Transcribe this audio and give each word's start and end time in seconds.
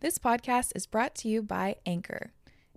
This 0.00 0.16
podcast 0.16 0.70
is 0.76 0.86
brought 0.86 1.16
to 1.16 1.28
you 1.28 1.42
by 1.42 1.74
Anchor. 1.84 2.30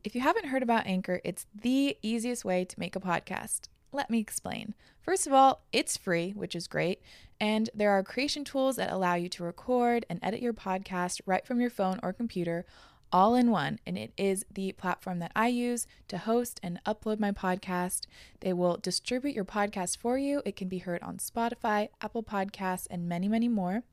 If 0.04 0.16
you 0.16 0.22
haven't 0.22 0.48
heard 0.48 0.64
about 0.64 0.88
Anchor, 0.88 1.22
it's 1.23 1.45
the 1.54 1.95
easiest 2.02 2.44
way 2.44 2.66
to 2.66 2.80
make 2.80 2.95
a 2.95 3.00
podcast. 3.00 3.68
Let 3.91 4.09
me 4.09 4.18
explain. 4.18 4.73
First 5.00 5.28
of 5.28 5.34
all, 5.34 5.62
it's 5.72 5.95
free, 5.95 6.31
which 6.31 6.55
is 6.55 6.66
great, 6.66 7.00
and 7.40 7.70
there 7.76 7.92
are 7.92 8.02
creation 8.02 8.44
tools 8.44 8.76
that 8.78 8.92
allow 8.92 9.14
you 9.14 9.30
to 9.30 9.44
record 9.44 10.04
and 10.09 10.20
edit 10.23 10.42
your 10.42 10.52
podcast 10.52 11.22
right 11.28 11.45
from 11.45 11.62
your 11.62 11.70
phone 11.70 12.00
or 12.02 12.12
computer 12.12 12.66
all 13.12 13.36
in 13.36 13.52
one. 13.52 13.78
And 13.86 14.00
it 14.00 14.14
is 14.17 14.44
the 14.52 14.72
platform 14.72 15.20
that 15.20 15.31
I 15.36 15.50
use 15.50 15.86
to 16.08 16.17
host 16.17 16.59
and 16.64 16.80
upload 16.88 17.20
my 17.20 17.31
podcast. 17.31 18.08
They 18.40 18.53
will 18.53 18.78
distribute 18.78 19.36
your 19.36 19.45
podcast 19.45 19.98
for 19.98 20.17
you. 20.17 20.42
It 20.44 20.56
can 20.56 20.70
be 20.70 20.80
heard 20.80 21.03
on 21.03 21.17
Spotify, 21.17 21.90
Apple 22.02 22.23
Podcasts, 22.23 22.88
and 22.90 23.08
many, 23.08 23.28
many 23.28 23.48
more. 23.48 23.84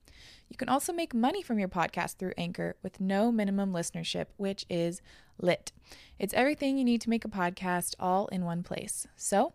You 0.49 0.57
can 0.57 0.69
also 0.69 0.93
make 0.93 1.15
money 1.15 1.43
from 1.43 1.59
your 1.59 1.69
podcast 1.69 2.17
through 2.17 2.33
Anchor 2.39 2.77
with 2.83 3.01
no 3.01 3.31
minimum 3.31 3.73
listenership, 3.73 4.27
which 4.37 4.65
is 4.71 5.03
lit. 5.41 5.73
It's 6.19 6.35
everything 6.35 6.79
you 6.79 6.85
need 6.85 7.01
to 7.03 7.11
make 7.11 7.25
a 7.25 7.29
podcast 7.29 7.95
all 8.01 8.27
in 8.29 8.45
one 8.45 8.63
place. 8.63 9.07
So, 9.17 9.53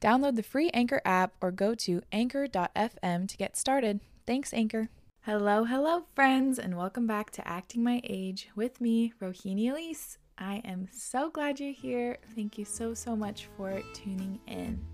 download 0.00 0.36
the 0.36 0.42
free 0.42 0.70
Anchor 0.70 1.00
app 1.04 1.32
or 1.40 1.50
go 1.50 1.74
to 1.74 2.02
anchor.fm 2.12 3.28
to 3.28 3.36
get 3.36 3.56
started. 3.56 4.00
Thanks, 4.26 4.52
Anchor. 4.52 4.88
Hello, 5.22 5.64
hello, 5.64 6.04
friends, 6.14 6.58
and 6.58 6.76
welcome 6.76 7.06
back 7.06 7.30
to 7.32 7.48
Acting 7.48 7.82
My 7.82 8.00
Age 8.04 8.48
with 8.54 8.80
me, 8.80 9.12
Rohini 9.20 9.70
Elise. 9.70 10.18
I 10.38 10.60
am 10.64 10.86
so 10.92 11.30
glad 11.30 11.58
you're 11.58 11.72
here. 11.72 12.18
Thank 12.34 12.58
you 12.58 12.64
so, 12.64 12.94
so 12.94 13.16
much 13.16 13.48
for 13.56 13.82
tuning 13.94 14.38
in. 14.46 14.84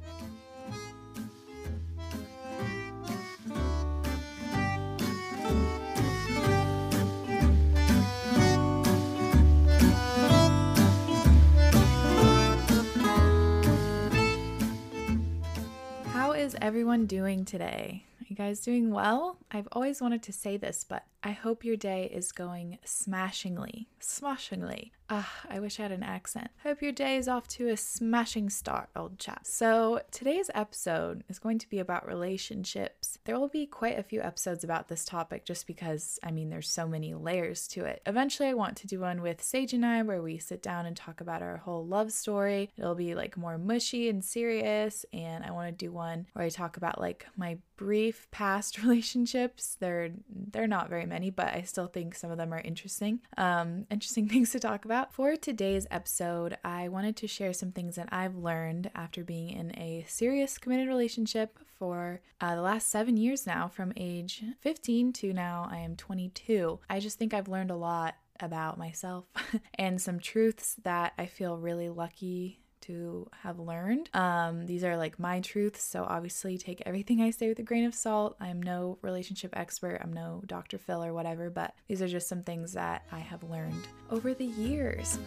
Everyone 16.63 17.07
doing 17.07 17.45
today? 17.45 18.05
Are 18.21 18.27
you 18.29 18.37
guys 18.37 18.61
doing 18.61 18.93
well? 18.93 19.37
I've 19.51 19.67
always 19.73 20.01
wanted 20.01 20.23
to 20.23 20.33
say 20.33 20.57
this, 20.57 20.87
but 20.89 21.03
I 21.25 21.31
hope 21.31 21.65
your 21.65 21.77
day 21.77 22.11
is 22.12 22.33
going 22.33 22.78
smashingly. 22.84 23.87
Smashingly. 24.01 24.92
Ah, 25.09 25.31
I 25.48 25.61
wish 25.61 25.79
I 25.79 25.84
had 25.84 25.92
an 25.92 26.03
accent. 26.03 26.51
Hope 26.64 26.83
your 26.83 26.91
day 26.91 27.17
is 27.17 27.29
off 27.29 27.47
to 27.48 27.69
a 27.69 27.77
smashing 27.77 28.51
start, 28.51 28.89
old 28.97 29.19
chap. 29.19 29.47
So, 29.47 30.01
today's 30.11 30.51
episode 30.55 31.23
is 31.29 31.39
going 31.39 31.59
to 31.59 31.69
be 31.69 31.79
about 31.79 32.09
relationships. 32.09 33.19
There 33.25 33.39
will 33.39 33.48
be 33.48 33.67
quite 33.67 33.98
a 33.98 34.03
few 34.03 34.20
episodes 34.20 34.64
about 34.64 34.89
this 34.89 35.05
topic 35.05 35.45
just 35.45 35.67
because, 35.67 36.19
I 36.25 36.33
mean, 36.33 36.51
there's 36.51 36.70
so 36.70 36.89
many 36.89 37.14
layers 37.14 37.69
to 37.69 37.84
it. 37.84 38.03
Eventually, 38.07 38.48
I 38.48 38.55
want 38.55 38.77
to 38.79 38.86
do 38.86 39.01
one 39.01 39.23
with 39.23 39.42
Sage 39.42 39.75
and 39.75 39.86
I 39.86 40.03
where 40.03 40.23
we 40.23 40.39
sit 40.39 40.62
down 40.62 40.86
and 40.86 40.97
talk 40.97 41.20
about 41.20 41.42
our 41.42 41.59
whole 41.59 41.86
love 41.86 42.11
story. 42.11 42.70
It'll 42.77 42.95
be 42.95 43.14
like 43.14 43.36
more 43.36 43.59
mushy 43.59 44.09
and 44.09 44.25
serious, 44.25 45.05
and 45.12 45.45
I 45.45 45.53
want 45.53 45.69
to 45.69 45.84
do 45.84 45.92
one 45.92 46.27
where 46.33 46.47
I 46.47 46.48
talk 46.48 46.79
about 46.79 47.01
like 47.01 47.27
my 47.36 47.58
brief 47.83 48.29
past 48.31 48.79
relationships. 48.83 49.77
They're 49.81 50.11
they're 50.29 50.67
not 50.67 50.89
very 50.89 51.07
many, 51.07 51.31
but 51.31 51.48
I 51.48 51.63
still 51.63 51.89
think 51.89 52.15
some 52.15 52.31
of 52.31 52.39
them 52.39 52.55
are 52.55 52.61
interesting. 52.61 53.20
Um, 53.37 53.87
interesting 53.91 54.29
things 54.33 54.51
to 54.51 54.61
talk 54.61 54.85
about. 54.85 55.13
For 55.13 55.37
today's 55.37 55.87
episode, 55.91 56.57
I 56.65 56.89
wanted 56.89 57.17
to 57.17 57.27
share 57.27 57.53
some 57.53 57.73
things 57.73 57.97
that 57.97 58.09
I've 58.13 58.37
learned 58.37 58.91
after 58.95 59.25
being 59.25 59.51
in 59.51 59.77
a 59.77 60.05
serious 60.09 60.59
committed 60.59 60.87
relationship 60.87 61.59
for 61.79 62.21
uh, 62.41 62.55
the 62.55 62.63
last 62.63 62.89
seven 62.89 63.17
years 63.17 63.47
now, 63.47 63.67
from 63.67 63.92
age 63.97 64.45
15 64.61 65.13
to 65.15 65.33
now 65.33 65.69
I 65.71 65.79
am 65.79 65.97
22. 65.97 66.79
I 66.89 67.01
just 67.01 67.19
think 67.19 67.35
I've 67.35 67.48
learned 67.48 67.73
a 67.73 67.77
lot 67.77 68.15
about 68.39 68.79
myself 68.79 69.25
and 69.75 70.01
some 70.01 70.21
truths 70.21 70.77
that 70.85 71.13
I 71.19 71.27
feel 71.27 71.59
really 71.59 71.89
lucky 71.89 72.61
to 72.83 73.29
have 73.43 73.59
learned. 73.59 74.11
Um, 74.15 74.67
these 74.67 74.85
are 74.85 74.97
like 74.97 75.19
my 75.19 75.41
truths, 75.41 75.83
so 75.83 76.05
obviously 76.05 76.59
take 76.59 76.83
everything 76.85 77.20
I 77.20 77.31
say 77.31 77.48
with 77.48 77.59
a 77.59 77.63
grain 77.63 77.85
of 77.85 77.95
salt. 77.95 78.37
I'm 78.41 78.63
no 78.63 78.98
relationship 79.03 79.57
expert, 79.57 80.01
I'm 80.03 80.13
no 80.13 80.43
Dr. 80.47 80.79
Phil 80.79 81.03
or 81.03 81.13
whatever, 81.13 81.51
but 81.51 81.75
these 81.89 82.03
are 82.03 82.09
just 82.09 82.29
some 82.29 82.42
things 82.42 82.73
that 82.75 83.05
I 83.11 83.19
have 83.19 83.42
learned 83.42 83.89
over 84.11 84.35
the 84.35 84.45
years. 84.45 85.19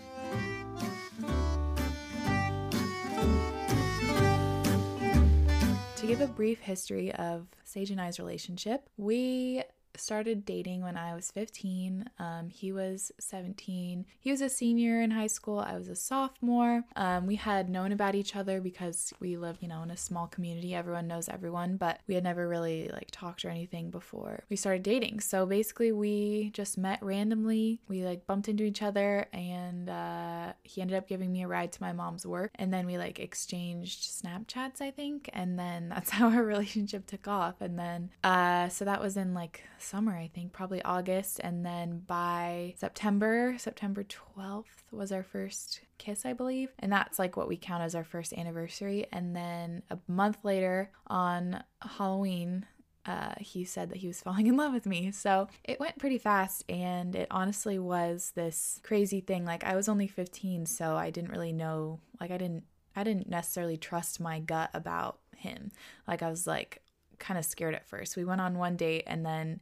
To 5.97 6.07
give 6.07 6.21
a 6.21 6.27
brief 6.27 6.59
history 6.59 7.11
of 7.13 7.47
Sage 7.63 7.89
and 7.89 7.99
I's 7.99 8.19
relationship, 8.19 8.87
we 8.97 9.63
started 9.97 10.45
dating 10.45 10.81
when 10.81 10.97
I 10.97 11.15
was 11.15 11.31
15. 11.31 12.09
Um, 12.19 12.49
he 12.49 12.71
was 12.71 13.11
17. 13.19 14.05
He 14.19 14.31
was 14.31 14.41
a 14.41 14.49
senior 14.49 15.01
in 15.01 15.11
high 15.11 15.27
school. 15.27 15.59
I 15.59 15.77
was 15.77 15.87
a 15.87 15.95
sophomore. 15.95 16.83
Um, 16.95 17.27
we 17.27 17.35
had 17.35 17.69
known 17.69 17.91
about 17.91 18.15
each 18.15 18.35
other 18.35 18.61
because 18.61 19.13
we 19.19 19.37
live, 19.37 19.57
you 19.61 19.67
know, 19.67 19.83
in 19.83 19.91
a 19.91 19.97
small 19.97 20.27
community. 20.27 20.73
Everyone 20.73 21.07
knows 21.07 21.29
everyone, 21.29 21.77
but 21.77 21.99
we 22.07 22.15
had 22.15 22.23
never 22.23 22.47
really 22.47 22.89
like 22.93 23.09
talked 23.11 23.45
or 23.45 23.49
anything 23.49 23.89
before 23.89 24.43
we 24.49 24.55
started 24.55 24.83
dating. 24.83 25.19
So 25.19 25.45
basically, 25.45 25.91
we 25.91 26.51
just 26.53 26.77
met 26.77 27.01
randomly. 27.01 27.81
We 27.87 28.03
like 28.03 28.27
bumped 28.27 28.47
into 28.47 28.63
each 28.63 28.81
other, 28.81 29.27
and 29.33 29.89
uh, 29.89 30.53
he 30.63 30.81
ended 30.81 30.97
up 30.97 31.07
giving 31.07 31.31
me 31.31 31.43
a 31.43 31.47
ride 31.47 31.71
to 31.73 31.81
my 31.81 31.93
mom's 31.93 32.25
work. 32.25 32.51
And 32.55 32.73
then 32.73 32.85
we 32.85 32.97
like 32.97 33.19
exchanged 33.19 34.01
Snapchats, 34.01 34.81
I 34.81 34.91
think. 34.91 35.29
And 35.33 35.57
then 35.57 35.89
that's 35.89 36.09
how 36.09 36.29
our 36.29 36.43
relationship 36.55 37.07
took 37.07 37.27
off. 37.27 37.55
And 37.61 37.77
then, 37.77 38.09
uh, 38.23 38.69
so 38.69 38.85
that 38.85 39.01
was 39.01 39.17
in 39.17 39.33
like 39.33 39.63
summer, 39.85 40.15
I 40.15 40.29
think, 40.33 40.51
probably 40.51 40.81
August. 40.83 41.39
And 41.43 41.65
then 41.65 42.01
by 42.05 42.73
September, 42.77 43.55
September 43.57 44.03
12th 44.03 44.91
was 44.91 45.11
our 45.11 45.23
first 45.23 45.81
kiss, 45.97 46.25
I 46.25 46.33
believe. 46.33 46.69
And 46.79 46.91
that's 46.91 47.19
like 47.19 47.37
what 47.37 47.47
we 47.47 47.57
count 47.57 47.83
as 47.83 47.95
our 47.95 48.03
first 48.03 48.33
anniversary. 48.33 49.05
And 49.11 49.35
then 49.35 49.83
a 49.89 49.99
month 50.07 50.39
later 50.43 50.91
on 51.07 51.63
Halloween, 51.81 52.65
uh, 53.05 53.33
he 53.39 53.63
said 53.63 53.89
that 53.89 53.97
he 53.97 54.07
was 54.07 54.21
falling 54.23 54.47
in 54.47 54.57
love 54.57 54.73
with 54.73 54.85
me. 54.85 55.11
So 55.11 55.47
it 55.63 55.79
went 55.79 55.99
pretty 55.99 56.17
fast, 56.17 56.63
and 56.69 57.15
it 57.15 57.27
honestly 57.31 57.79
was 57.79 58.31
this 58.35 58.79
crazy 58.83 59.21
thing. 59.21 59.45
Like, 59.45 59.63
I 59.63 59.75
was 59.75 59.87
only 59.87 60.07
15, 60.07 60.65
so 60.65 60.95
I 60.95 61.11
didn't 61.11 61.31
really 61.31 61.53
know, 61.53 61.99
like, 62.19 62.31
I 62.31 62.37
didn't. 62.37 62.63
I 62.97 63.03
didn't 63.03 63.27
necessarily 63.27 63.75
trust 63.75 64.21
my 64.21 64.39
gut 64.39 64.69
about 64.73 65.19
him. 65.35 65.73
Like, 66.07 66.23
I 66.23 66.29
was 66.29 66.47
like, 66.47 66.81
kind 67.19 67.37
of 67.37 67.45
scared 67.45 67.75
at 67.75 67.87
first. 67.87 68.17
We 68.17 68.25
went 68.25 68.41
on 68.41 68.57
one 68.57 68.75
date 68.75 69.03
and 69.07 69.25
then 69.25 69.59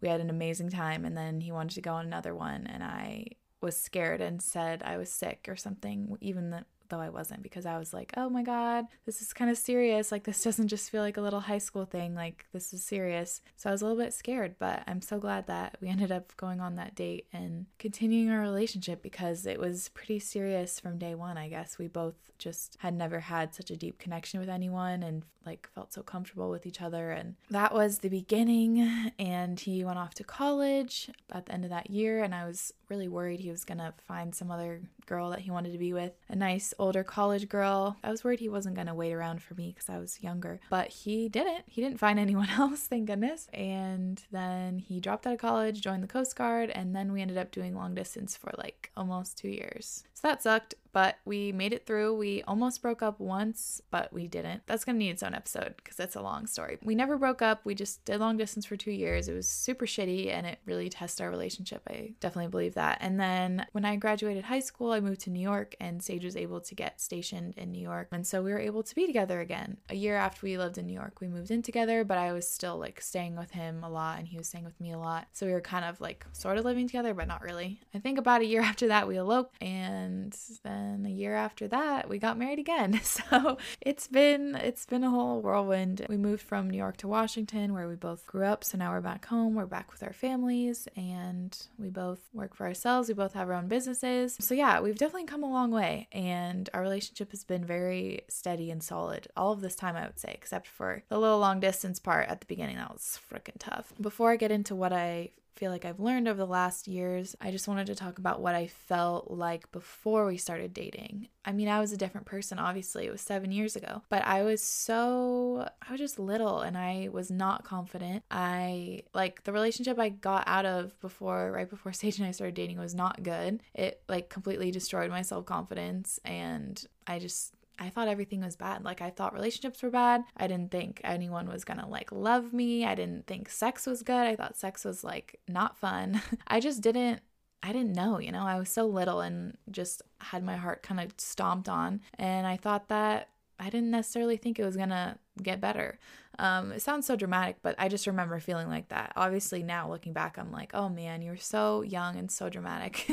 we 0.00 0.08
had 0.08 0.20
an 0.20 0.30
amazing 0.30 0.70
time 0.70 1.04
and 1.04 1.16
then 1.16 1.40
he 1.40 1.52
wanted 1.52 1.74
to 1.74 1.80
go 1.80 1.94
on 1.94 2.06
another 2.06 2.34
one 2.34 2.66
and 2.66 2.82
I 2.82 3.26
was 3.60 3.76
scared 3.76 4.20
and 4.20 4.42
said 4.42 4.82
I 4.84 4.96
was 4.98 5.10
sick 5.10 5.46
or 5.48 5.56
something 5.56 6.16
even 6.20 6.50
though 6.88 7.00
I 7.00 7.08
wasn't 7.08 7.42
because 7.42 7.66
I 7.66 7.78
was 7.78 7.92
like, 7.92 8.12
"Oh 8.16 8.28
my 8.28 8.42
god, 8.42 8.86
this 9.04 9.22
is 9.22 9.32
kind 9.32 9.50
of 9.50 9.58
serious. 9.58 10.12
Like 10.12 10.24
this 10.24 10.42
doesn't 10.42 10.68
just 10.68 10.90
feel 10.90 11.02
like 11.02 11.16
a 11.16 11.22
little 11.22 11.40
high 11.40 11.58
school 11.58 11.84
thing. 11.84 12.14
Like 12.14 12.46
this 12.52 12.72
is 12.72 12.84
serious." 12.84 13.40
So 13.56 13.68
I 13.68 13.72
was 13.72 13.82
a 13.82 13.86
little 13.86 14.02
bit 14.02 14.14
scared, 14.14 14.56
but 14.58 14.82
I'm 14.86 15.00
so 15.00 15.18
glad 15.18 15.46
that 15.46 15.76
we 15.80 15.88
ended 15.96 16.12
up 16.12 16.36
going 16.36 16.60
on 16.60 16.76
that 16.76 16.94
date 16.94 17.26
and 17.32 17.66
continuing 17.78 18.30
our 18.30 18.40
relationship 18.40 19.02
because 19.02 19.46
it 19.46 19.58
was 19.60 19.90
pretty 19.90 20.18
serious 20.18 20.80
from 20.80 20.98
day 20.98 21.14
1, 21.14 21.36
I 21.36 21.48
guess. 21.48 21.78
We 21.78 21.88
both 21.88 22.26
just 22.38 22.76
had 22.80 22.94
never 22.94 23.20
had 23.20 23.54
such 23.54 23.70
a 23.70 23.76
deep 23.76 23.98
connection 23.98 24.40
with 24.40 24.48
anyone 24.48 25.02
and 25.02 25.22
like 25.44 25.68
felt 25.74 25.92
so 25.92 26.02
comfortable 26.02 26.50
with 26.50 26.66
each 26.66 26.82
other 26.82 27.10
and 27.10 27.36
that 27.50 27.72
was 27.72 27.98
the 27.98 28.08
beginning 28.08 29.12
and 29.18 29.60
he 29.60 29.84
went 29.84 29.98
off 29.98 30.14
to 30.14 30.24
college 30.24 31.10
at 31.32 31.46
the 31.46 31.52
end 31.52 31.64
of 31.64 31.70
that 31.70 31.90
year 31.90 32.22
and 32.22 32.34
I 32.34 32.46
was 32.46 32.72
really 32.88 33.08
worried 33.08 33.40
he 33.40 33.50
was 33.50 33.64
going 33.64 33.78
to 33.78 33.94
find 34.06 34.34
some 34.34 34.50
other 34.50 34.80
girl 35.06 35.30
that 35.30 35.40
he 35.40 35.50
wanted 35.50 35.72
to 35.72 35.78
be 35.78 35.92
with, 35.92 36.12
a 36.28 36.36
nice 36.36 36.74
older 36.78 37.04
college 37.04 37.48
girl. 37.48 37.96
I 38.02 38.10
was 38.10 38.24
worried 38.24 38.40
he 38.40 38.48
wasn't 38.48 38.74
going 38.74 38.86
to 38.88 38.94
wait 38.94 39.12
around 39.12 39.42
for 39.42 39.54
me 39.54 39.72
because 39.74 39.88
I 39.88 39.98
was 39.98 40.22
younger, 40.22 40.60
but 40.70 40.88
he 40.88 41.28
didn't. 41.28 41.64
He 41.66 41.80
didn't 41.80 41.98
find 41.98 42.18
anyone 42.26 42.50
else, 42.50 42.86
thank 42.86 43.06
goodness. 43.06 43.48
And 43.52 44.22
then 44.30 44.78
he 44.78 45.00
dropped 45.00 45.26
out 45.26 45.34
of 45.34 45.38
college, 45.38 45.80
joined 45.80 46.02
the 46.02 46.08
Coast 46.08 46.36
Guard, 46.36 46.70
and 46.70 46.94
then 46.94 47.12
we 47.12 47.22
ended 47.22 47.38
up 47.38 47.50
doing 47.50 47.74
long 47.74 47.94
distance 47.94 48.36
for 48.36 48.52
like 48.58 48.90
almost 48.96 49.38
two 49.38 49.48
years. 49.48 50.04
So 50.14 50.28
that 50.28 50.42
sucked, 50.42 50.74
but 50.96 51.18
we 51.26 51.52
made 51.52 51.74
it 51.74 51.84
through. 51.84 52.16
We 52.16 52.42
almost 52.44 52.80
broke 52.80 53.02
up 53.02 53.20
once, 53.20 53.82
but 53.90 54.10
we 54.14 54.26
didn't. 54.26 54.62
That's 54.64 54.82
going 54.82 54.96
to 54.96 54.98
need 54.98 55.10
its 55.10 55.22
own 55.22 55.34
episode 55.34 55.74
because 55.76 55.94
that's 55.94 56.16
a 56.16 56.22
long 56.22 56.46
story. 56.46 56.78
We 56.82 56.94
never 56.94 57.18
broke 57.18 57.42
up. 57.42 57.60
We 57.66 57.74
just 57.74 58.02
did 58.06 58.18
long 58.18 58.38
distance 58.38 58.64
for 58.64 58.78
two 58.78 58.92
years. 58.92 59.28
It 59.28 59.34
was 59.34 59.46
super 59.46 59.84
shitty 59.84 60.32
and 60.32 60.46
it 60.46 60.58
really 60.64 60.88
tested 60.88 61.24
our 61.24 61.30
relationship. 61.30 61.82
I 61.86 62.14
definitely 62.18 62.50
believe 62.50 62.72
that. 62.76 62.96
And 63.02 63.20
then 63.20 63.66
when 63.72 63.84
I 63.84 63.96
graduated 63.96 64.44
high 64.44 64.60
school, 64.60 64.92
I 64.92 65.00
moved 65.00 65.20
to 65.24 65.30
New 65.30 65.42
York 65.42 65.74
and 65.80 66.02
Sage 66.02 66.24
was 66.24 66.34
able 66.34 66.62
to 66.62 66.74
get 66.74 66.98
stationed 66.98 67.58
in 67.58 67.72
New 67.72 67.82
York. 67.82 68.08
And 68.10 68.26
so 68.26 68.42
we 68.42 68.52
were 68.52 68.58
able 68.58 68.82
to 68.82 68.94
be 68.94 69.06
together 69.06 69.40
again. 69.40 69.76
A 69.90 69.94
year 69.94 70.16
after 70.16 70.46
we 70.46 70.56
lived 70.56 70.78
in 70.78 70.86
New 70.86 70.94
York, 70.94 71.20
we 71.20 71.28
moved 71.28 71.50
in 71.50 71.60
together, 71.60 72.04
but 72.04 72.16
I 72.16 72.32
was 72.32 72.48
still 72.48 72.78
like 72.78 73.02
staying 73.02 73.36
with 73.36 73.50
him 73.50 73.84
a 73.84 73.90
lot 73.90 74.18
and 74.18 74.26
he 74.26 74.38
was 74.38 74.48
staying 74.48 74.64
with 74.64 74.80
me 74.80 74.92
a 74.92 74.98
lot. 74.98 75.28
So 75.34 75.44
we 75.44 75.52
were 75.52 75.60
kind 75.60 75.84
of 75.84 76.00
like 76.00 76.24
sort 76.32 76.56
of 76.56 76.64
living 76.64 76.86
together, 76.86 77.12
but 77.12 77.28
not 77.28 77.42
really. 77.42 77.82
I 77.94 77.98
think 77.98 78.16
about 78.16 78.40
a 78.40 78.46
year 78.46 78.62
after 78.62 78.88
that, 78.88 79.06
we 79.06 79.18
eloped. 79.18 79.62
And 79.62 80.34
then 80.64 80.85
a 81.06 81.10
year 81.10 81.34
after 81.34 81.66
that, 81.68 82.08
we 82.08 82.18
got 82.18 82.38
married 82.38 82.58
again. 82.58 83.00
So 83.16 83.56
it's 83.80 84.08
been 84.08 84.56
it's 84.56 84.84
been 84.84 85.02
a 85.02 85.10
whole 85.10 85.40
whirlwind. 85.40 86.04
We 86.08 86.16
moved 86.16 86.42
from 86.42 86.68
New 86.68 86.76
York 86.76 86.98
to 86.98 87.08
Washington 87.08 87.72
where 87.72 87.88
we 87.88 87.94
both 87.94 88.26
grew 88.26 88.44
up. 88.44 88.62
So 88.62 88.76
now 88.76 88.92
we're 88.92 89.00
back 89.00 89.24
home. 89.26 89.54
We're 89.54 89.64
back 89.64 89.90
with 89.90 90.02
our 90.02 90.12
families 90.12 90.86
and 90.96 91.56
we 91.78 91.88
both 91.88 92.20
work 92.34 92.54
for 92.54 92.66
ourselves. 92.66 93.08
We 93.08 93.14
both 93.14 93.32
have 93.32 93.48
our 93.48 93.54
own 93.54 93.68
businesses. 93.68 94.36
So 94.38 94.54
yeah, 94.54 94.80
we've 94.80 94.98
definitely 94.98 95.26
come 95.26 95.44
a 95.44 95.50
long 95.50 95.70
way 95.70 96.08
and 96.12 96.68
our 96.74 96.82
relationship 96.82 97.30
has 97.30 97.44
been 97.44 97.64
very 97.64 98.22
steady 98.28 98.70
and 98.70 98.82
solid 98.82 99.28
all 99.36 99.52
of 99.52 99.60
this 99.60 99.76
time 99.76 99.96
I 99.96 100.06
would 100.06 100.18
say, 100.18 100.32
except 100.34 100.66
for 100.66 101.02
the 101.08 101.18
little 101.18 101.38
long 101.38 101.60
distance 101.60 101.98
part 101.98 102.28
at 102.28 102.40
the 102.40 102.46
beginning 102.46 102.76
that 102.76 102.92
was 102.92 103.18
freaking 103.32 103.58
tough. 103.58 103.92
Before 104.00 104.30
I 104.30 104.36
get 104.36 104.50
into 104.50 104.74
what 104.74 104.92
I 104.92 105.30
feel 105.56 105.70
like 105.70 105.84
I've 105.84 106.00
learned 106.00 106.28
over 106.28 106.38
the 106.38 106.46
last 106.46 106.86
years, 106.86 107.34
I 107.40 107.50
just 107.50 107.66
wanted 107.66 107.86
to 107.86 107.94
talk 107.94 108.18
about 108.18 108.40
what 108.40 108.54
I 108.54 108.66
felt 108.66 109.30
like 109.30 109.72
before 109.72 110.26
we 110.26 110.36
started 110.36 110.74
dating. 110.74 111.28
I 111.44 111.52
mean, 111.52 111.68
I 111.68 111.80
was 111.80 111.92
a 111.92 111.96
different 111.96 112.26
person, 112.26 112.58
obviously, 112.58 113.06
it 113.06 113.10
was 113.10 113.20
seven 113.20 113.52
years 113.52 113.74
ago, 113.74 114.02
but 114.10 114.24
I 114.24 114.42
was 114.42 114.62
so, 114.62 115.68
I 115.86 115.92
was 115.92 116.00
just 116.00 116.18
little 116.18 116.60
and 116.60 116.76
I 116.76 117.08
was 117.10 117.30
not 117.30 117.64
confident. 117.64 118.24
I, 118.30 119.02
like, 119.14 119.44
the 119.44 119.52
relationship 119.52 119.98
I 119.98 120.10
got 120.10 120.44
out 120.46 120.66
of 120.66 120.98
before, 121.00 121.52
right 121.52 121.68
before 121.68 121.92
Sage 121.94 122.18
and 122.18 122.26
I 122.26 122.32
started 122.32 122.54
dating 122.54 122.78
was 122.78 122.94
not 122.94 123.22
good. 123.22 123.60
It, 123.74 124.02
like, 124.08 124.28
completely 124.28 124.70
destroyed 124.70 125.10
my 125.10 125.22
self 125.22 125.46
confidence 125.46 126.20
and 126.24 126.84
I 127.06 127.18
just 127.18 127.54
I 127.78 127.90
thought 127.90 128.08
everything 128.08 128.40
was 128.40 128.56
bad. 128.56 128.84
Like 128.84 129.02
I 129.02 129.10
thought 129.10 129.34
relationships 129.34 129.82
were 129.82 129.90
bad. 129.90 130.24
I 130.36 130.46
didn't 130.46 130.70
think 130.70 131.00
anyone 131.04 131.48
was 131.48 131.64
going 131.64 131.80
to 131.80 131.86
like 131.86 132.10
love 132.12 132.52
me. 132.52 132.84
I 132.84 132.94
didn't 132.94 133.26
think 133.26 133.48
sex 133.50 133.86
was 133.86 134.02
good. 134.02 134.26
I 134.26 134.36
thought 134.36 134.56
sex 134.56 134.84
was 134.84 135.04
like 135.04 135.40
not 135.48 135.76
fun. 135.78 136.22
I 136.46 136.60
just 136.60 136.80
didn't 136.82 137.20
I 137.62 137.72
didn't 137.72 137.94
know, 137.94 138.18
you 138.20 138.30
know. 138.32 138.46
I 138.46 138.58
was 138.58 138.68
so 138.68 138.86
little 138.86 139.20
and 139.20 139.56
just 139.70 140.02
had 140.20 140.44
my 140.44 140.56
heart 140.56 140.82
kind 140.82 141.00
of 141.00 141.12
stomped 141.18 141.68
on 141.68 142.00
and 142.18 142.46
I 142.46 142.56
thought 142.56 142.88
that 142.88 143.28
I 143.58 143.70
didn't 143.70 143.90
necessarily 143.90 144.36
think 144.36 144.58
it 144.58 144.64
was 144.64 144.76
to 144.76 145.16
get 145.42 145.60
better. 145.60 145.98
Um, 146.38 146.72
it 146.72 146.82
sounds 146.82 147.06
so 147.06 147.16
dramatic, 147.16 147.56
but 147.62 147.74
I 147.78 147.88
just 147.88 148.06
remember 148.06 148.38
feeling 148.40 148.68
like 148.68 148.88
that. 148.88 149.12
Obviously, 149.16 149.62
now 149.62 149.88
looking 149.88 150.12
back, 150.12 150.38
I'm 150.38 150.52
like, 150.52 150.72
oh 150.74 150.88
man, 150.88 151.22
you 151.22 151.30
were 151.30 151.36
so 151.36 151.82
young 151.82 152.16
and 152.16 152.30
so 152.30 152.50
dramatic. 152.50 153.06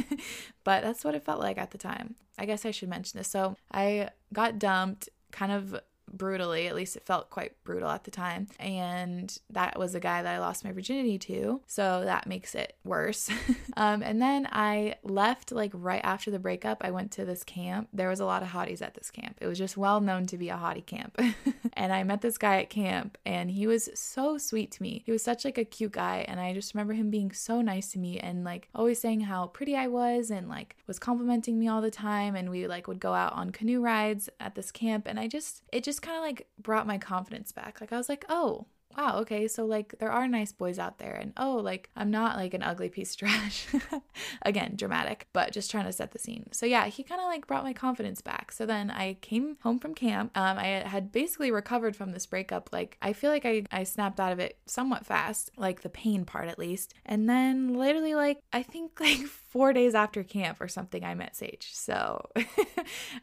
but 0.63 0.83
that's 0.83 1.05
what 1.05 1.15
it 1.15 1.23
felt 1.23 1.39
like 1.39 1.57
at 1.57 1.71
the 1.71 1.77
time. 1.77 2.15
I 2.37 2.45
guess 2.45 2.65
I 2.65 2.71
should 2.71 2.89
mention 2.89 3.17
this. 3.17 3.29
So 3.29 3.55
I 3.71 4.09
got 4.33 4.59
dumped 4.59 5.09
kind 5.31 5.51
of 5.51 5.79
brutally. 6.13 6.67
At 6.67 6.75
least 6.75 6.95
it 6.95 7.05
felt 7.05 7.29
quite 7.29 7.61
brutal 7.63 7.89
at 7.89 8.03
the 8.03 8.11
time. 8.11 8.47
And 8.59 9.35
that 9.49 9.77
was 9.77 9.95
a 9.95 9.99
guy 9.99 10.21
that 10.21 10.35
I 10.35 10.39
lost 10.39 10.63
my 10.63 10.71
virginity 10.71 11.17
to. 11.19 11.61
So 11.67 12.03
that 12.05 12.27
makes 12.27 12.55
it 12.55 12.75
worse. 12.83 13.29
um, 13.77 14.01
and 14.03 14.21
then 14.21 14.47
I 14.51 14.95
left 15.03 15.51
like 15.51 15.71
right 15.73 16.01
after 16.03 16.31
the 16.31 16.39
breakup. 16.39 16.81
I 16.81 16.91
went 16.91 17.11
to 17.13 17.25
this 17.25 17.43
camp. 17.43 17.89
There 17.91 18.09
was 18.09 18.19
a 18.19 18.25
lot 18.25 18.43
of 18.43 18.49
hotties 18.49 18.81
at 18.81 18.93
this 18.93 19.09
camp. 19.09 19.37
It 19.41 19.47
was 19.47 19.57
just 19.57 19.77
well 19.77 20.01
known 20.01 20.25
to 20.27 20.37
be 20.37 20.49
a 20.49 20.55
hottie 20.55 20.85
camp. 20.85 21.19
and 21.73 21.91
I 21.91 22.03
met 22.03 22.21
this 22.21 22.37
guy 22.37 22.61
at 22.61 22.69
camp 22.69 23.17
and 23.25 23.49
he 23.49 23.67
was 23.67 23.89
so 23.95 24.37
sweet 24.37 24.71
to 24.73 24.83
me. 24.83 25.03
He 25.05 25.11
was 25.11 25.23
such 25.23 25.45
like 25.45 25.57
a 25.57 25.65
cute 25.65 25.93
guy. 25.93 26.25
And 26.27 26.39
I 26.39 26.53
just 26.53 26.73
remember 26.73 26.93
him 26.93 27.09
being 27.09 27.31
so 27.31 27.61
nice 27.61 27.91
to 27.93 27.99
me 27.99 28.19
and 28.19 28.43
like 28.43 28.69
always 28.75 28.99
saying 28.99 29.21
how 29.21 29.47
pretty 29.47 29.75
I 29.75 29.87
was 29.87 30.29
and 30.29 30.47
like 30.47 30.75
was 30.87 30.99
complimenting 30.99 31.57
me 31.57 31.67
all 31.67 31.81
the 31.81 31.91
time. 31.91 32.35
And 32.35 32.49
we 32.49 32.67
like 32.67 32.87
would 32.87 32.99
go 32.99 33.13
out 33.13 33.33
on 33.33 33.51
canoe 33.51 33.81
rides 33.81 34.29
at 34.39 34.55
this 34.55 34.71
camp. 34.71 35.07
And 35.07 35.19
I 35.19 35.27
just, 35.27 35.63
it 35.71 35.83
just 35.83 36.02
kind 36.03 36.17
of 36.17 36.23
like 36.23 36.47
brought 36.61 36.85
my 36.85 36.97
confidence 36.97 37.51
back. 37.51 37.81
Like 37.81 37.91
I 37.91 37.97
was 37.97 38.09
like, 38.09 38.25
oh, 38.29 38.67
wow, 38.97 39.17
okay, 39.19 39.47
so 39.47 39.65
like 39.65 39.95
there 39.99 40.11
are 40.11 40.27
nice 40.27 40.51
boys 40.51 40.79
out 40.79 40.99
there, 40.99 41.13
and 41.13 41.33
oh, 41.37 41.55
like 41.57 41.89
I'm 41.95 42.11
not 42.11 42.37
like 42.37 42.53
an 42.53 42.63
ugly 42.63 42.89
piece 42.89 43.11
of 43.11 43.17
trash. 43.17 43.67
Again, 44.41 44.73
dramatic, 44.75 45.27
but 45.33 45.51
just 45.51 45.71
trying 45.71 45.85
to 45.85 45.93
set 45.93 46.11
the 46.11 46.19
scene. 46.19 46.47
So 46.51 46.65
yeah, 46.65 46.87
he 46.87 47.03
kind 47.03 47.21
of 47.21 47.27
like 47.27 47.47
brought 47.47 47.63
my 47.63 47.73
confidence 47.73 48.21
back. 48.21 48.51
So 48.51 48.65
then 48.65 48.91
I 48.91 49.15
came 49.21 49.57
home 49.61 49.79
from 49.79 49.95
camp. 49.95 50.31
Um, 50.35 50.57
I 50.57 50.83
had 50.85 51.11
basically 51.11 51.51
recovered 51.51 51.95
from 51.95 52.11
this 52.11 52.25
breakup. 52.25 52.69
Like 52.71 52.97
I 53.01 53.13
feel 53.13 53.31
like 53.31 53.45
I 53.45 53.63
I 53.71 53.83
snapped 53.83 54.19
out 54.19 54.31
of 54.31 54.39
it 54.39 54.57
somewhat 54.65 55.05
fast, 55.05 55.51
like 55.57 55.81
the 55.81 55.89
pain 55.89 56.25
part 56.25 56.47
at 56.47 56.59
least. 56.59 56.93
And 57.05 57.29
then 57.29 57.73
literally 57.73 58.15
like 58.15 58.39
I 58.51 58.63
think 58.63 58.91
like 58.99 59.25
four 59.25 59.73
days 59.73 59.95
after 59.95 60.23
camp 60.23 60.61
or 60.61 60.67
something, 60.67 61.03
I 61.03 61.13
met 61.13 61.35
Sage. 61.35 61.69
So 61.73 62.29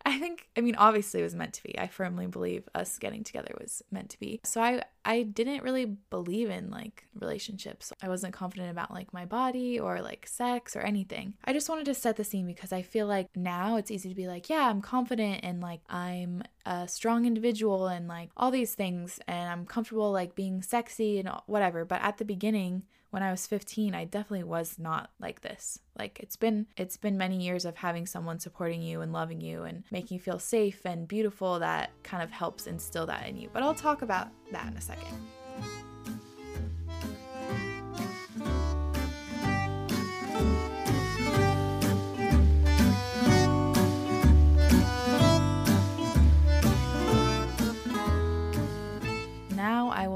I 0.04 0.18
think 0.18 0.48
I 0.56 0.60
mean 0.60 0.76
obviously 0.76 1.20
it 1.20 1.24
was 1.24 1.34
meant 1.34 1.54
to 1.54 1.62
be. 1.62 1.78
I 1.78 1.86
firmly 1.86 2.26
believe 2.26 2.68
us 2.74 2.98
getting 2.98 3.24
together 3.24 3.54
was 3.60 3.82
meant 3.90 4.10
to 4.10 4.20
be. 4.20 4.40
So 4.44 4.60
I 4.60 4.82
I 5.10 5.24
didn't 5.24 5.64
really 5.64 5.86
believe 5.86 6.50
in 6.50 6.70
like 6.70 7.08
relationships. 7.18 7.92
I 8.00 8.08
wasn't 8.08 8.32
confident 8.32 8.70
about 8.70 8.92
like 8.92 9.12
my 9.12 9.24
body 9.24 9.80
or 9.80 10.00
like 10.00 10.24
sex 10.28 10.76
or 10.76 10.82
anything. 10.82 11.34
I 11.44 11.52
just 11.52 11.68
wanted 11.68 11.86
to 11.86 11.94
set 11.94 12.16
the 12.16 12.22
scene 12.22 12.46
because 12.46 12.70
I 12.70 12.82
feel 12.82 13.08
like 13.08 13.26
now 13.34 13.74
it's 13.74 13.90
easy 13.90 14.08
to 14.08 14.14
be 14.14 14.28
like, 14.28 14.48
yeah, 14.48 14.70
I'm 14.70 14.80
confident 14.80 15.40
and 15.42 15.60
like 15.60 15.80
I'm 15.90 16.44
a 16.66 16.86
strong 16.88 17.26
individual 17.26 17.86
and 17.86 18.08
like 18.08 18.30
all 18.36 18.50
these 18.50 18.74
things 18.74 19.18
and 19.26 19.50
I'm 19.50 19.66
comfortable 19.66 20.12
like 20.12 20.34
being 20.34 20.62
sexy 20.62 21.18
and 21.18 21.30
whatever. 21.46 21.84
But 21.84 22.02
at 22.02 22.18
the 22.18 22.24
beginning, 22.24 22.84
when 23.10 23.22
I 23.22 23.30
was 23.30 23.46
15, 23.46 23.94
I 23.94 24.04
definitely 24.04 24.44
was 24.44 24.78
not 24.78 25.10
like 25.20 25.40
this. 25.40 25.80
Like 25.98 26.20
it's 26.20 26.36
been 26.36 26.66
it's 26.76 26.96
been 26.96 27.18
many 27.18 27.42
years 27.42 27.64
of 27.64 27.76
having 27.76 28.06
someone 28.06 28.38
supporting 28.38 28.82
you 28.82 29.00
and 29.00 29.12
loving 29.12 29.40
you 29.40 29.64
and 29.64 29.84
making 29.90 30.16
you 30.16 30.20
feel 30.20 30.38
safe 30.38 30.84
and 30.84 31.08
beautiful 31.08 31.58
that 31.58 31.90
kind 32.02 32.22
of 32.22 32.30
helps 32.30 32.66
instill 32.66 33.06
that 33.06 33.26
in 33.28 33.36
you. 33.36 33.50
But 33.52 33.62
I'll 33.62 33.74
talk 33.74 34.02
about 34.02 34.28
that 34.52 34.68
in 34.68 34.76
a 34.76 34.80
second. 34.80 35.89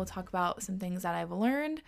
Will 0.05 0.15
talk 0.15 0.29
about 0.29 0.63
some 0.63 0.79
things 0.79 1.03
that 1.03 1.15
I've 1.15 1.31
learned 1.31 1.81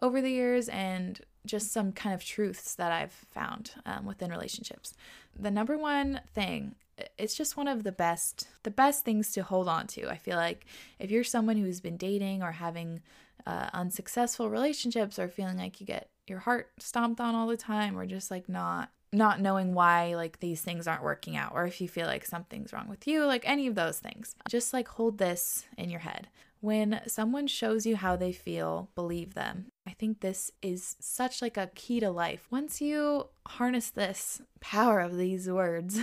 over 0.00 0.20
the 0.20 0.30
years 0.30 0.68
and 0.68 1.20
just 1.44 1.72
some 1.72 1.92
kind 1.92 2.14
of 2.14 2.24
truths 2.24 2.74
that 2.76 2.92
I've 2.92 3.12
found 3.12 3.72
um, 3.84 4.06
within 4.06 4.30
relationships. 4.30 4.94
The 5.38 5.50
number 5.50 5.76
one 5.76 6.20
thing 6.34 6.76
it's 7.18 7.34
just 7.34 7.56
one 7.56 7.66
of 7.66 7.82
the 7.82 7.90
best 7.90 8.46
the 8.62 8.70
best 8.70 9.04
things 9.04 9.32
to 9.32 9.42
hold 9.42 9.68
on 9.68 9.88
to. 9.88 10.08
I 10.08 10.16
feel 10.16 10.36
like 10.36 10.66
if 11.00 11.10
you're 11.10 11.24
someone 11.24 11.56
who's 11.56 11.80
been 11.80 11.96
dating 11.96 12.40
or 12.40 12.52
having 12.52 13.02
uh, 13.44 13.70
unsuccessful 13.72 14.48
relationships 14.48 15.18
or 15.18 15.28
feeling 15.28 15.58
like 15.58 15.80
you 15.80 15.86
get 15.86 16.10
your 16.28 16.38
heart 16.38 16.70
stomped 16.78 17.20
on 17.20 17.34
all 17.34 17.48
the 17.48 17.56
time 17.56 17.98
or 17.98 18.06
just 18.06 18.30
like 18.30 18.48
not 18.48 18.90
not 19.12 19.40
knowing 19.40 19.74
why 19.74 20.14
like 20.14 20.38
these 20.38 20.60
things 20.60 20.86
aren't 20.86 21.02
working 21.02 21.36
out 21.36 21.52
or 21.52 21.66
if 21.66 21.80
you 21.80 21.88
feel 21.88 22.06
like 22.06 22.24
something's 22.24 22.72
wrong 22.72 22.88
with 22.88 23.06
you 23.06 23.24
like 23.26 23.42
any 23.48 23.66
of 23.66 23.74
those 23.74 23.98
things 23.98 24.36
just 24.48 24.72
like 24.72 24.86
hold 24.86 25.18
this 25.18 25.64
in 25.76 25.90
your 25.90 26.00
head 26.00 26.28
when 26.64 27.00
someone 27.06 27.46
shows 27.46 27.84
you 27.84 27.94
how 27.94 28.16
they 28.16 28.32
feel 28.32 28.88
believe 28.94 29.34
them 29.34 29.66
I 29.86 29.90
think 29.90 30.20
this 30.20 30.50
is 30.62 30.96
such 30.98 31.42
like 31.42 31.56
a 31.56 31.70
key 31.74 32.00
to 32.00 32.10
life. 32.10 32.46
Once 32.50 32.80
you 32.80 33.28
harness 33.46 33.90
this 33.90 34.40
power 34.60 35.00
of 35.00 35.16
these 35.16 35.48
words, 35.48 36.00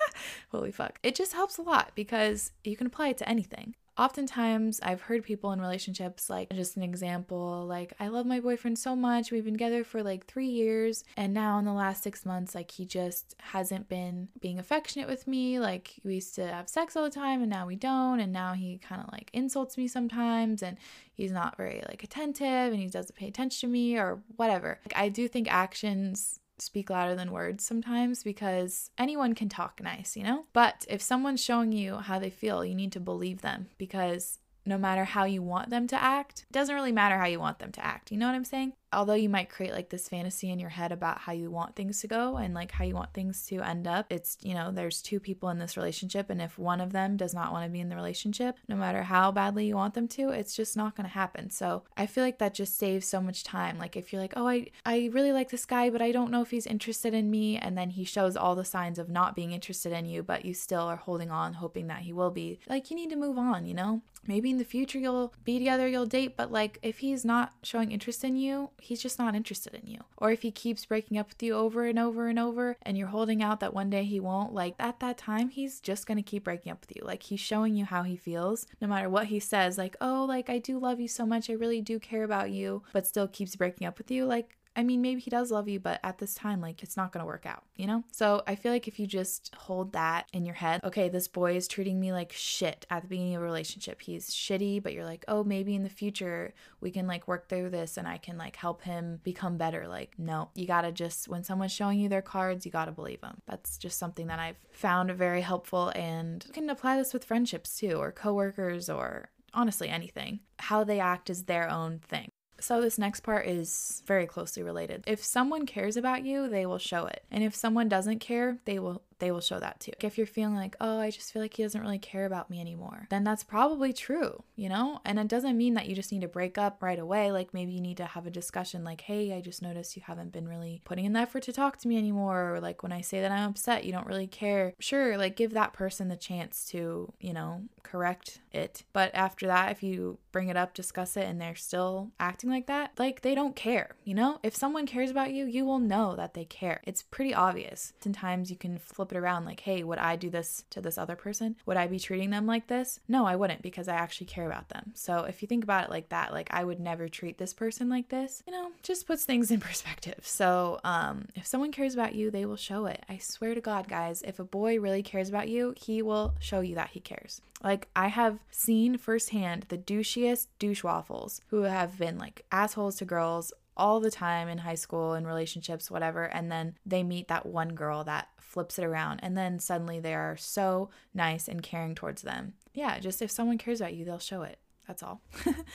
holy 0.50 0.72
fuck, 0.72 0.98
it 1.02 1.14
just 1.14 1.32
helps 1.32 1.56
a 1.56 1.62
lot 1.62 1.92
because 1.94 2.52
you 2.64 2.76
can 2.76 2.88
apply 2.88 3.08
it 3.08 3.18
to 3.18 3.28
anything 3.28 3.76
oftentimes 4.00 4.80
I've 4.82 5.02
heard 5.02 5.22
people 5.22 5.52
in 5.52 5.60
relationships, 5.60 6.30
like 6.30 6.50
just 6.54 6.78
an 6.78 6.82
example, 6.82 7.66
like, 7.66 7.92
I 8.00 8.08
love 8.08 8.24
my 8.24 8.40
boyfriend 8.40 8.78
so 8.78 8.96
much. 8.96 9.30
We've 9.30 9.44
been 9.44 9.52
together 9.54 9.84
for 9.84 10.02
like 10.02 10.24
three 10.26 10.48
years. 10.48 11.04
And 11.18 11.34
now 11.34 11.58
in 11.58 11.66
the 11.66 11.74
last 11.74 12.02
six 12.02 12.24
months, 12.24 12.54
like, 12.54 12.70
he 12.70 12.86
just 12.86 13.36
hasn't 13.38 13.90
been 13.90 14.28
being 14.40 14.58
affectionate 14.58 15.06
with 15.06 15.26
me. 15.26 15.60
Like, 15.60 15.96
we 16.02 16.14
used 16.14 16.34
to 16.36 16.46
have 16.46 16.68
sex 16.68 16.96
all 16.96 17.04
the 17.04 17.10
time 17.10 17.42
and 17.42 17.50
now 17.50 17.66
we 17.66 17.76
don't. 17.76 18.20
And 18.20 18.32
now 18.32 18.54
he 18.54 18.78
kind 18.78 19.02
of 19.02 19.12
like 19.12 19.28
insults 19.34 19.76
me 19.76 19.86
sometimes 19.86 20.62
and 20.62 20.78
he's 21.12 21.30
not 21.30 21.58
very 21.58 21.82
like 21.86 22.02
attentive 22.02 22.72
and 22.72 22.76
he 22.76 22.88
doesn't 22.88 23.16
pay 23.16 23.28
attention 23.28 23.68
to 23.68 23.72
me 23.72 23.98
or 23.98 24.22
whatever. 24.36 24.80
Like, 24.86 24.96
I 24.96 25.10
do 25.10 25.28
think 25.28 25.52
actions 25.52 26.39
speak 26.60 26.90
louder 26.90 27.14
than 27.14 27.32
words 27.32 27.64
sometimes 27.64 28.22
because 28.22 28.90
anyone 28.98 29.34
can 29.34 29.48
talk 29.48 29.80
nice, 29.82 30.16
you 30.16 30.22
know? 30.22 30.44
But 30.52 30.84
if 30.88 31.02
someone's 31.02 31.42
showing 31.42 31.72
you 31.72 31.96
how 31.96 32.18
they 32.18 32.30
feel, 32.30 32.64
you 32.64 32.74
need 32.74 32.92
to 32.92 33.00
believe 33.00 33.42
them 33.42 33.68
because 33.78 34.38
no 34.66 34.78
matter 34.78 35.04
how 35.04 35.24
you 35.24 35.42
want 35.42 35.70
them 35.70 35.86
to 35.88 36.02
act, 36.02 36.46
it 36.48 36.52
doesn't 36.52 36.74
really 36.74 36.92
matter 36.92 37.18
how 37.18 37.26
you 37.26 37.40
want 37.40 37.58
them 37.58 37.72
to 37.72 37.84
act. 37.84 38.10
You 38.12 38.18
know 38.18 38.26
what 38.26 38.34
I'm 38.34 38.44
saying? 38.44 38.74
Although 38.92 39.14
you 39.14 39.28
might 39.28 39.48
create 39.48 39.72
like 39.72 39.90
this 39.90 40.08
fantasy 40.08 40.50
in 40.50 40.58
your 40.58 40.70
head 40.70 40.92
about 40.92 41.18
how 41.18 41.32
you 41.32 41.50
want 41.50 41.76
things 41.76 42.00
to 42.00 42.08
go 42.08 42.36
and 42.36 42.54
like 42.54 42.72
how 42.72 42.84
you 42.84 42.94
want 42.94 43.12
things 43.12 43.46
to 43.46 43.60
end 43.60 43.86
up, 43.86 44.06
it's, 44.10 44.36
you 44.42 44.54
know, 44.54 44.70
there's 44.72 45.00
two 45.00 45.20
people 45.20 45.48
in 45.48 45.58
this 45.58 45.76
relationship. 45.76 46.30
And 46.30 46.42
if 46.42 46.58
one 46.58 46.80
of 46.80 46.92
them 46.92 47.16
does 47.16 47.34
not 47.34 47.52
want 47.52 47.64
to 47.64 47.70
be 47.70 47.80
in 47.80 47.88
the 47.88 47.96
relationship, 47.96 48.56
no 48.68 48.76
matter 48.76 49.02
how 49.04 49.30
badly 49.30 49.66
you 49.66 49.76
want 49.76 49.94
them 49.94 50.08
to, 50.08 50.30
it's 50.30 50.56
just 50.56 50.76
not 50.76 50.96
going 50.96 51.04
to 51.04 51.12
happen. 51.12 51.50
So 51.50 51.84
I 51.96 52.06
feel 52.06 52.24
like 52.24 52.38
that 52.38 52.54
just 52.54 52.78
saves 52.78 53.06
so 53.06 53.20
much 53.20 53.44
time. 53.44 53.78
Like 53.78 53.96
if 53.96 54.12
you're 54.12 54.22
like, 54.22 54.34
oh, 54.36 54.48
I, 54.48 54.66
I 54.84 55.10
really 55.12 55.32
like 55.32 55.50
this 55.50 55.66
guy, 55.66 55.90
but 55.90 56.02
I 56.02 56.12
don't 56.12 56.30
know 56.30 56.42
if 56.42 56.50
he's 56.50 56.66
interested 56.66 57.14
in 57.14 57.30
me. 57.30 57.56
And 57.56 57.78
then 57.78 57.90
he 57.90 58.04
shows 58.04 58.36
all 58.36 58.54
the 58.54 58.64
signs 58.64 58.98
of 58.98 59.08
not 59.08 59.36
being 59.36 59.52
interested 59.52 59.92
in 59.92 60.06
you, 60.06 60.22
but 60.22 60.44
you 60.44 60.54
still 60.54 60.82
are 60.82 60.96
holding 60.96 61.30
on, 61.30 61.54
hoping 61.54 61.86
that 61.86 62.00
he 62.00 62.12
will 62.12 62.30
be. 62.30 62.58
Like 62.68 62.90
you 62.90 62.96
need 62.96 63.10
to 63.10 63.16
move 63.16 63.38
on, 63.38 63.66
you 63.66 63.74
know? 63.74 64.02
Maybe 64.26 64.50
in 64.50 64.58
the 64.58 64.64
future 64.64 64.98
you'll 64.98 65.32
be 65.44 65.58
together, 65.58 65.88
you'll 65.88 66.06
date, 66.06 66.36
but 66.36 66.52
like 66.52 66.78
if 66.82 66.98
he's 66.98 67.24
not 67.24 67.54
showing 67.62 67.90
interest 67.90 68.22
in 68.22 68.36
you, 68.36 68.70
he's 68.82 69.02
just 69.02 69.18
not 69.18 69.34
interested 69.34 69.74
in 69.74 69.86
you. 69.86 69.98
Or 70.16 70.30
if 70.30 70.42
he 70.42 70.50
keeps 70.50 70.84
breaking 70.84 71.18
up 71.18 71.28
with 71.28 71.42
you 71.42 71.54
over 71.54 71.86
and 71.86 71.98
over 71.98 72.28
and 72.28 72.38
over 72.38 72.76
and 72.82 72.96
you're 72.96 73.08
holding 73.08 73.42
out 73.42 73.60
that 73.60 73.74
one 73.74 73.90
day 73.90 74.04
he 74.04 74.20
won't, 74.20 74.54
like 74.54 74.74
at 74.78 75.00
that 75.00 75.18
time, 75.18 75.50
he's 75.50 75.80
just 75.80 76.06
gonna 76.06 76.22
keep 76.22 76.44
breaking 76.44 76.72
up 76.72 76.80
with 76.80 76.96
you. 76.96 77.02
Like 77.04 77.22
he's 77.24 77.40
showing 77.40 77.74
you 77.76 77.84
how 77.84 78.02
he 78.02 78.16
feels, 78.16 78.66
no 78.80 78.88
matter 78.88 79.08
what 79.08 79.26
he 79.26 79.40
says, 79.40 79.78
like, 79.78 79.96
oh, 80.00 80.24
like 80.28 80.50
I 80.50 80.58
do 80.58 80.78
love 80.78 81.00
you 81.00 81.08
so 81.08 81.26
much, 81.26 81.50
I 81.50 81.54
really 81.54 81.80
do 81.80 81.98
care 81.98 82.24
about 82.24 82.50
you, 82.50 82.82
but 82.92 83.06
still 83.06 83.28
keeps 83.28 83.56
breaking 83.56 83.86
up 83.86 83.98
with 83.98 84.10
you. 84.10 84.24
Like 84.24 84.56
I 84.80 84.82
mean, 84.82 85.02
maybe 85.02 85.20
he 85.20 85.28
does 85.28 85.50
love 85.50 85.68
you, 85.68 85.78
but 85.78 86.00
at 86.02 86.16
this 86.16 86.34
time, 86.34 86.62
like, 86.62 86.82
it's 86.82 86.96
not 86.96 87.12
gonna 87.12 87.26
work 87.26 87.44
out, 87.44 87.64
you 87.76 87.86
know? 87.86 88.02
So 88.12 88.42
I 88.46 88.54
feel 88.54 88.72
like 88.72 88.88
if 88.88 88.98
you 88.98 89.06
just 89.06 89.54
hold 89.54 89.92
that 89.92 90.26
in 90.32 90.46
your 90.46 90.54
head, 90.54 90.80
okay, 90.84 91.10
this 91.10 91.28
boy 91.28 91.54
is 91.54 91.68
treating 91.68 92.00
me 92.00 92.14
like 92.14 92.32
shit 92.32 92.86
at 92.88 93.02
the 93.02 93.08
beginning 93.08 93.36
of 93.36 93.42
a 93.42 93.44
relationship. 93.44 94.00
He's 94.00 94.30
shitty, 94.30 94.82
but 94.82 94.94
you're 94.94 95.04
like, 95.04 95.22
oh, 95.28 95.44
maybe 95.44 95.74
in 95.74 95.82
the 95.82 95.90
future 95.90 96.54
we 96.80 96.90
can 96.90 97.06
like 97.06 97.28
work 97.28 97.46
through 97.46 97.68
this 97.68 97.98
and 97.98 98.08
I 98.08 98.16
can 98.16 98.38
like 98.38 98.56
help 98.56 98.80
him 98.80 99.20
become 99.22 99.58
better. 99.58 99.86
Like, 99.86 100.14
no, 100.18 100.48
you 100.54 100.66
gotta 100.66 100.92
just, 100.92 101.28
when 101.28 101.44
someone's 101.44 101.72
showing 101.72 102.00
you 102.00 102.08
their 102.08 102.22
cards, 102.22 102.64
you 102.64 102.72
gotta 102.72 102.92
believe 102.92 103.20
them. 103.20 103.42
That's 103.46 103.76
just 103.76 103.98
something 103.98 104.28
that 104.28 104.38
I've 104.38 104.56
found 104.72 105.10
very 105.10 105.42
helpful 105.42 105.92
and 105.94 106.42
you 106.46 106.54
can 106.54 106.70
apply 106.70 106.96
this 106.96 107.12
with 107.12 107.24
friendships 107.24 107.78
too, 107.78 107.96
or 107.96 108.12
coworkers, 108.12 108.88
or 108.88 109.28
honestly 109.52 109.88
anything. 109.88 110.40
How 110.58 110.84
they 110.84 111.00
act 111.00 111.28
is 111.28 111.44
their 111.44 111.68
own 111.68 111.98
thing. 111.98 112.29
So, 112.60 112.80
this 112.80 112.98
next 112.98 113.20
part 113.20 113.46
is 113.46 114.02
very 114.06 114.26
closely 114.26 114.62
related. 114.62 115.04
If 115.06 115.24
someone 115.24 115.66
cares 115.66 115.96
about 115.96 116.24
you, 116.24 116.48
they 116.48 116.66
will 116.66 116.78
show 116.78 117.06
it. 117.06 117.24
And 117.30 117.42
if 117.42 117.54
someone 117.54 117.88
doesn't 117.88 118.18
care, 118.18 118.58
they 118.64 118.78
will 118.78 119.02
they 119.20 119.30
will 119.30 119.40
show 119.40 119.60
that 119.60 119.80
too. 119.80 119.92
If 120.00 120.18
you're 120.18 120.26
feeling 120.26 120.54
like, 120.54 120.76
oh, 120.80 120.98
I 120.98 121.10
just 121.10 121.32
feel 121.32 121.42
like 121.42 121.54
he 121.54 121.62
doesn't 121.62 121.80
really 121.80 121.98
care 121.98 122.26
about 122.26 122.50
me 122.50 122.60
anymore, 122.60 123.06
then 123.10 123.24
that's 123.24 123.44
probably 123.44 123.92
true, 123.92 124.42
you 124.56 124.68
know? 124.68 125.00
And 125.04 125.18
it 125.18 125.28
doesn't 125.28 125.56
mean 125.56 125.74
that 125.74 125.88
you 125.88 125.94
just 125.94 126.12
need 126.12 126.22
to 126.22 126.28
break 126.28 126.58
up 126.58 126.82
right 126.82 126.98
away. 126.98 127.30
Like 127.30 127.54
maybe 127.54 127.72
you 127.72 127.80
need 127.80 127.98
to 127.98 128.04
have 128.04 128.26
a 128.26 128.30
discussion 128.30 128.84
like, 128.84 129.02
hey, 129.02 129.32
I 129.34 129.40
just 129.40 129.62
noticed 129.62 129.96
you 129.96 130.02
haven't 130.04 130.32
been 130.32 130.48
really 130.48 130.82
putting 130.84 131.04
in 131.04 131.12
the 131.12 131.20
effort 131.20 131.44
to 131.44 131.52
talk 131.52 131.78
to 131.78 131.88
me 131.88 131.96
anymore. 131.96 132.54
Or 132.54 132.60
like 132.60 132.82
when 132.82 132.92
I 132.92 133.00
say 133.00 133.20
that 133.20 133.32
I'm 133.32 133.50
upset, 133.50 133.84
you 133.84 133.92
don't 133.92 134.06
really 134.06 134.26
care. 134.26 134.74
Sure, 134.78 135.16
like 135.16 135.36
give 135.36 135.52
that 135.52 135.72
person 135.72 136.08
the 136.08 136.16
chance 136.16 136.66
to, 136.70 137.12
you 137.20 137.32
know, 137.32 137.62
correct 137.82 138.40
it. 138.52 138.84
But 138.92 139.14
after 139.14 139.46
that, 139.46 139.70
if 139.70 139.82
you 139.82 140.18
bring 140.32 140.48
it 140.48 140.56
up, 140.56 140.74
discuss 140.74 141.16
it, 141.16 141.26
and 141.26 141.40
they're 141.40 141.54
still 141.54 142.10
acting 142.18 142.50
like 142.50 142.66
that, 142.66 142.92
like 142.98 143.22
they 143.22 143.34
don't 143.34 143.56
care, 143.56 143.96
you 144.04 144.14
know? 144.14 144.38
If 144.42 144.56
someone 144.56 144.86
cares 144.86 145.10
about 145.10 145.32
you, 145.32 145.46
you 145.46 145.64
will 145.64 145.78
know 145.78 146.16
that 146.16 146.34
they 146.34 146.44
care. 146.44 146.80
It's 146.84 147.02
pretty 147.02 147.34
obvious. 147.34 147.92
Sometimes 148.02 148.50
you 148.50 148.56
can 148.56 148.78
flip 148.78 149.09
flip 149.10 149.16
it 149.16 149.24
around 149.24 149.44
like, 149.44 149.60
hey, 149.60 149.82
would 149.82 149.98
I 149.98 150.16
do 150.16 150.30
this 150.30 150.64
to 150.70 150.80
this 150.80 150.96
other 150.96 151.16
person? 151.16 151.56
Would 151.66 151.76
I 151.76 151.86
be 151.86 151.98
treating 151.98 152.30
them 152.30 152.46
like 152.46 152.68
this? 152.68 153.00
No, 153.08 153.26
I 153.26 153.36
wouldn't 153.36 153.62
because 153.62 153.88
I 153.88 153.94
actually 153.94 154.26
care 154.26 154.46
about 154.46 154.68
them. 154.68 154.92
So 154.94 155.24
if 155.24 155.42
you 155.42 155.48
think 155.48 155.64
about 155.64 155.84
it 155.84 155.90
like 155.90 156.10
that, 156.10 156.32
like 156.32 156.48
I 156.52 156.64
would 156.64 156.80
never 156.80 157.08
treat 157.08 157.38
this 157.38 157.52
person 157.52 157.88
like 157.88 158.08
this, 158.08 158.42
you 158.46 158.52
know, 158.52 158.70
just 158.82 159.06
puts 159.06 159.24
things 159.24 159.50
in 159.50 159.60
perspective. 159.70 160.20
So 160.22 160.80
um, 160.84 161.26
if 161.34 161.46
someone 161.46 161.72
cares 161.72 161.94
about 161.94 162.14
you, 162.14 162.30
they 162.30 162.46
will 162.46 162.56
show 162.56 162.86
it. 162.86 163.04
I 163.08 163.18
swear 163.18 163.54
to 163.54 163.60
God, 163.60 163.88
guys, 163.88 164.22
if 164.22 164.38
a 164.38 164.44
boy 164.44 164.78
really 164.78 165.02
cares 165.02 165.28
about 165.28 165.48
you, 165.48 165.74
he 165.76 166.02
will 166.02 166.34
show 166.38 166.60
you 166.60 166.74
that 166.76 166.90
he 166.90 167.00
cares. 167.00 167.40
Like 167.62 167.88
I 167.96 168.08
have 168.08 168.38
seen 168.50 168.96
firsthand 168.96 169.66
the 169.68 169.78
douchiest 169.78 170.46
douche 170.58 170.84
waffles 170.84 171.40
who 171.48 171.62
have 171.62 171.98
been 171.98 172.16
like 172.16 172.44
assholes 172.50 172.96
to 172.96 173.04
girls 173.04 173.52
all 173.76 173.98
the 173.98 174.10
time 174.10 174.46
in 174.48 174.58
high 174.58 174.74
school 174.74 175.14
and 175.14 175.26
relationships, 175.26 175.90
whatever. 175.90 176.24
And 176.24 176.52
then 176.52 176.74
they 176.84 177.02
meet 177.02 177.28
that 177.28 177.46
one 177.46 177.74
girl 177.74 178.04
that 178.04 178.28
flips 178.50 178.78
it 178.78 178.84
around. 178.84 179.20
And 179.22 179.38
then 179.38 179.58
suddenly 179.60 180.00
they 180.00 180.12
are 180.12 180.36
so 180.36 180.90
nice 181.14 181.46
and 181.46 181.62
caring 181.62 181.94
towards 181.94 182.22
them. 182.22 182.54
Yeah, 182.74 182.98
just 182.98 183.22
if 183.22 183.30
someone 183.30 183.58
cares 183.58 183.80
about 183.80 183.94
you, 183.94 184.04
they'll 184.04 184.18
show 184.18 184.42
it. 184.42 184.58
That's 184.86 185.02
all. 185.02 185.22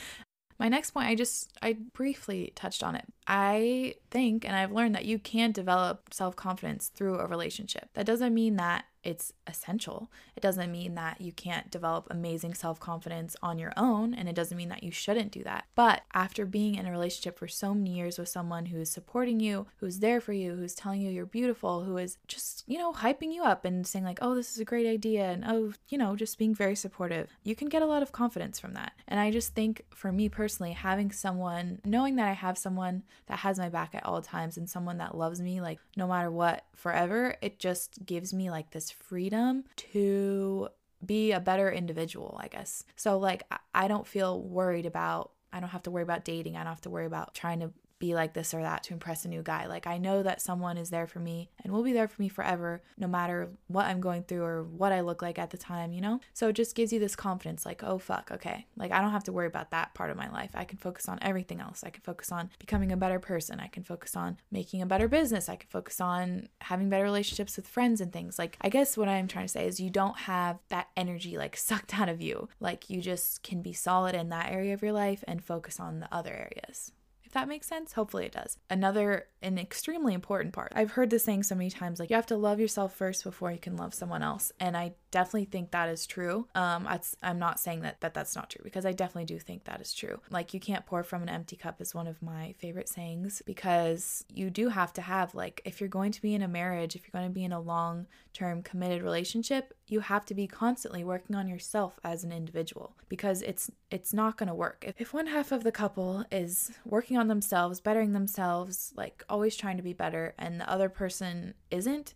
My 0.60 0.68
next 0.68 0.92
point, 0.92 1.08
I 1.08 1.16
just, 1.16 1.52
I 1.62 1.78
briefly 1.94 2.52
touched 2.56 2.84
on 2.84 2.96
it. 2.96 3.06
I 3.28 3.96
think, 4.12 4.46
and 4.46 4.56
I've 4.56 4.72
learned 4.72 4.96
that 4.96 5.06
you 5.06 5.18
can 5.20 5.52
develop 5.52 6.14
self 6.14 6.36
confidence 6.36 6.90
through 6.90 7.20
a 7.20 7.28
relationship. 7.28 7.90
That 7.94 8.06
doesn't 8.06 8.34
mean 8.34 8.56
that 8.58 8.86
it's 9.06 9.32
essential. 9.46 10.12
It 10.36 10.42
doesn't 10.42 10.72
mean 10.72 10.96
that 10.96 11.22
you 11.22 11.32
can't 11.32 11.70
develop 11.70 12.08
amazing 12.10 12.56
self 12.56 12.80
confidence 12.80 13.36
on 13.42 13.60
your 13.60 13.72
own, 13.78 14.16
and 14.16 14.28
it 14.28 14.36
doesn't 14.36 14.58
mean 14.58 14.70
that 14.70 14.84
you 14.84 14.92
shouldn't 14.92 15.32
do 15.32 15.44
that. 15.44 15.66
But 15.76 16.02
after 16.14 16.46
being 16.46 16.76
in 16.76 16.88
a 16.88 16.92
relationship 16.92 17.38
for 17.38 17.48
so 17.48 17.74
many 17.74 17.92
years 17.92 18.18
with 18.18 18.30
someone 18.30 18.66
who 18.66 18.80
is 18.80 18.90
supporting 18.90 19.40
you, 19.40 19.68
who's 19.78 20.00
there 20.00 20.20
for 20.20 20.34
you, 20.34 20.56
who's 20.56 20.74
telling 20.74 21.02
you 21.02 21.12
you're 21.12 21.28
beautiful, 21.28 21.84
who 21.84 21.98
is 21.98 22.18
just, 22.28 22.64
you 22.68 22.80
know, 22.80 22.92
hyping 22.92 23.32
you 23.32 23.44
up 23.44 23.64
and 23.64 23.86
saying, 23.86 24.04
like, 24.04 24.20
oh, 24.24 24.34
this 24.34 24.52
is 24.52 24.60
a 24.60 24.66
great 24.66 24.88
idea, 24.88 25.26
and 25.26 25.46
oh, 25.46 25.74
you 25.88 26.00
know, 26.00 26.16
just 26.16 26.40
being 26.40 26.56
very 26.56 26.76
supportive, 26.76 27.30
you 27.44 27.56
can 27.56 27.70
get 27.70 27.84
a 27.84 27.88
lot 27.88 28.02
of 28.02 28.12
confidence 28.12 28.60
from 28.60 28.74
that. 28.74 28.94
And 29.08 29.20
I 29.20 29.30
just 29.30 29.54
think 29.54 29.84
for 29.94 30.12
me 30.12 30.30
personally, 30.30 30.74
having 30.74 31.12
someone, 31.12 31.80
knowing 31.86 32.16
that 32.16 32.28
I 32.28 32.34
have 32.34 32.58
someone 32.58 33.04
that 33.28 33.40
has 33.40 33.58
my 33.58 33.70
back 33.70 33.96
at 33.96 34.06
all 34.06 34.22
times 34.22 34.58
and 34.58 34.70
someone 34.70 34.98
that 35.00 35.18
loves 35.18 35.42
me, 35.42 35.62
like, 35.62 35.80
no 35.98 36.08
matter 36.08 36.32
what, 36.32 36.66
forever, 36.76 37.36
it 37.42 37.60
just 37.60 38.06
gives 38.06 38.34
me 38.34 38.50
like 38.50 38.72
this 38.72 38.92
freedom 38.92 39.64
to 39.78 40.70
be 41.06 41.32
a 41.32 41.40
better 41.40 41.72
individual, 41.72 42.38
I 42.42 42.48
guess. 42.48 42.84
So, 42.96 43.18
like, 43.18 43.44
I 43.74 43.88
don't 43.88 44.08
feel 44.08 44.42
worried 44.42 44.86
about, 44.86 45.32
I 45.54 45.60
don't 45.60 45.70
have 45.70 45.84
to 45.84 45.92
worry 45.92 46.04
about 46.04 46.26
dating. 46.26 46.56
I 46.56 46.60
don't 46.60 46.74
have 46.74 46.82
to 46.82 46.90
worry 46.90 47.06
about 47.06 47.34
trying 47.34 47.60
to 47.60 47.72
be 48.00 48.14
like 48.14 48.34
this 48.34 48.54
or 48.54 48.62
that 48.62 48.84
to 48.84 48.94
impress 48.94 49.26
a 49.26 49.30
new 49.30 49.42
guy. 49.42 49.68
Like, 49.68 49.88
I 49.88 49.98
know 49.98 50.22
that 50.24 50.42
someone 50.42 50.78
is 50.78 50.90
there 50.90 51.08
for 51.08 51.20
me 51.20 51.50
and 51.64 51.72
will 51.72 51.84
be 51.84 51.94
there 51.94 52.08
for 52.08 52.22
me 52.22 52.28
forever, 52.28 52.82
no 52.98 53.08
matter 53.08 53.50
what 53.68 53.86
I'm 53.86 54.02
going 54.02 54.24
through 54.24 54.44
or 54.44 54.64
what 54.64 54.92
I 54.92 55.02
look 55.02 55.22
like 55.22 55.40
at 55.40 55.52
the 55.52 55.58
time, 55.58 55.94
you 55.94 56.02
know? 56.02 56.20
So 56.34 56.50
it 56.50 56.54
just 56.54 56.76
gives 56.76 56.92
you 56.92 57.00
this 57.00 57.16
confidence 57.16 57.66
like, 57.66 57.84
oh, 57.84 57.98
fuck, 57.98 58.32
okay. 58.32 58.68
Like, 58.76 58.92
I 58.92 59.02
don't 59.02 59.12
have 59.12 59.24
to 59.26 59.34
worry 59.34 59.48
about 59.48 59.72
that 59.72 59.94
part 59.94 60.12
of 60.12 60.18
my 60.18 60.30
life. 60.30 60.52
I 60.54 60.66
can 60.66 60.78
focus 60.78 61.08
on 61.08 61.20
everything 61.22 61.62
else. 61.62 61.84
I 61.86 61.90
can 61.90 62.02
focus 62.02 62.32
on 62.32 62.50
becoming 62.60 62.92
a 62.92 62.98
better 62.98 63.20
person. 63.20 63.60
I 63.60 63.68
can 63.68 63.84
focus 63.84 64.16
on 64.16 64.38
making 64.52 64.82
a 64.82 64.86
better 64.86 65.08
business. 65.08 65.48
I 65.48 65.56
can 65.56 65.70
focus 65.70 66.02
on 66.02 66.50
having 66.62 66.90
better 66.90 67.04
relationships 67.04 67.56
with 67.56 67.68
friends 67.68 68.02
and 68.02 68.12
things. 68.12 68.38
Like, 68.38 68.58
I 68.62 68.70
guess 68.70 68.98
what 68.98 69.08
I'm 69.08 69.28
trying 69.28 69.46
to 69.46 69.52
say 69.52 69.68
is 69.68 69.80
you 69.80 69.90
don't 69.90 70.20
have 70.20 70.60
that 70.70 70.88
energy 70.98 71.38
like 71.38 71.56
sucked 71.66 71.98
out 71.98 72.10
of 72.10 72.22
you. 72.22 72.50
Like, 72.60 72.90
you 72.90 73.02
just 73.02 73.42
can 73.42 73.62
be 73.62 73.74
solid 73.74 74.16
in 74.16 74.30
that 74.30 74.52
area 74.52 74.74
of 74.74 74.82
your 74.82 74.94
life 74.94 75.24
and 75.28 75.44
focus 75.44 75.80
on 75.80 76.00
the 76.00 76.14
other 76.14 76.34
areas 76.34 76.92
that 77.36 77.48
makes 77.48 77.68
sense? 77.68 77.94
Hopefully 77.94 78.26
it 78.26 78.32
does. 78.32 78.58
Another, 78.70 79.28
an 79.42 79.58
extremely 79.58 80.14
important 80.14 80.54
part. 80.54 80.72
I've 80.76 80.92
heard 80.92 81.12
this 81.12 81.24
saying 81.24 81.44
so 81.44 81.56
many 81.56 81.70
times 81.70 82.00
like, 82.00 82.10
you 82.10 82.16
have 82.16 82.26
to 82.28 82.38
love 82.38 82.60
yourself 82.60 82.96
first 82.96 83.24
before 83.24 83.52
you 83.52 83.60
can 83.60 83.78
love 83.78 83.94
someone 83.94 84.24
else. 84.24 84.52
And 84.60 84.76
I 84.76 84.94
definitely 85.16 85.46
think 85.46 85.72
that 85.72 85.88
is 85.88 86.06
true. 86.06 86.46
Um, 86.56 86.90
I'm 87.24 87.40
not 87.40 87.58
saying 87.58 87.84
that, 87.84 88.02
that 88.02 88.14
that's 88.14 88.36
not 88.36 88.50
true 88.50 88.60
because 88.66 88.86
I 88.86 88.92
definitely 88.92 89.24
do 89.24 89.40
think 89.40 89.64
that 89.64 89.80
is 89.80 89.94
true. 89.94 90.20
Like, 90.30 90.54
you 90.54 90.60
can't 90.60 90.86
pour 90.86 91.04
from 91.04 91.24
an 91.24 91.30
empty 91.30 91.56
cup 91.56 91.80
is 91.80 91.96
one 91.96 92.06
of 92.06 92.22
my 92.22 92.54
favorite 92.60 92.90
sayings 92.90 93.42
because 93.46 94.26
you 94.28 94.50
do 94.50 94.68
have 94.68 94.92
to 94.92 95.02
have, 95.02 95.34
like, 95.34 95.62
if 95.64 95.80
you're 95.80 95.88
going 95.88 96.12
to 96.12 96.22
be 96.22 96.36
in 96.36 96.42
a 96.42 96.50
marriage, 96.50 96.98
if 96.98 97.04
you're 97.04 97.18
going 97.18 97.32
to 97.32 97.34
be 97.34 97.46
in 97.46 97.54
a 97.54 97.62
long 97.62 98.08
term 98.34 98.62
committed 98.62 99.02
relationship, 99.02 99.74
you 99.88 100.02
have 100.02 100.26
to 100.26 100.34
be 100.34 100.48
constantly 100.48 101.06
working 101.06 101.34
on 101.34 101.48
yourself 101.48 101.98
as 102.04 102.26
an 102.26 102.34
individual 102.34 102.98
because 103.08 103.42
it's 103.44 103.72
it's 103.90 104.14
not 104.14 104.38
going 104.38 104.50
to 104.50 104.54
work. 104.54 104.84
If, 104.86 104.96
if 105.00 105.14
one 105.14 105.28
half 105.28 105.54
of 105.54 105.64
the 105.64 105.72
couple 105.72 106.26
is 106.30 106.74
working 106.84 107.16
on 107.18 107.30
themselves, 107.30 107.80
bettering 107.80 108.12
themselves, 108.12 108.92
like 108.98 109.24
always 109.30 109.56
trying 109.56 109.78
to 109.78 109.84
be 109.84 109.94
better 109.94 110.34
and 110.38 110.60
the 110.60 110.70
other 110.70 110.90
person 110.90 111.54
isn't, 111.72 112.14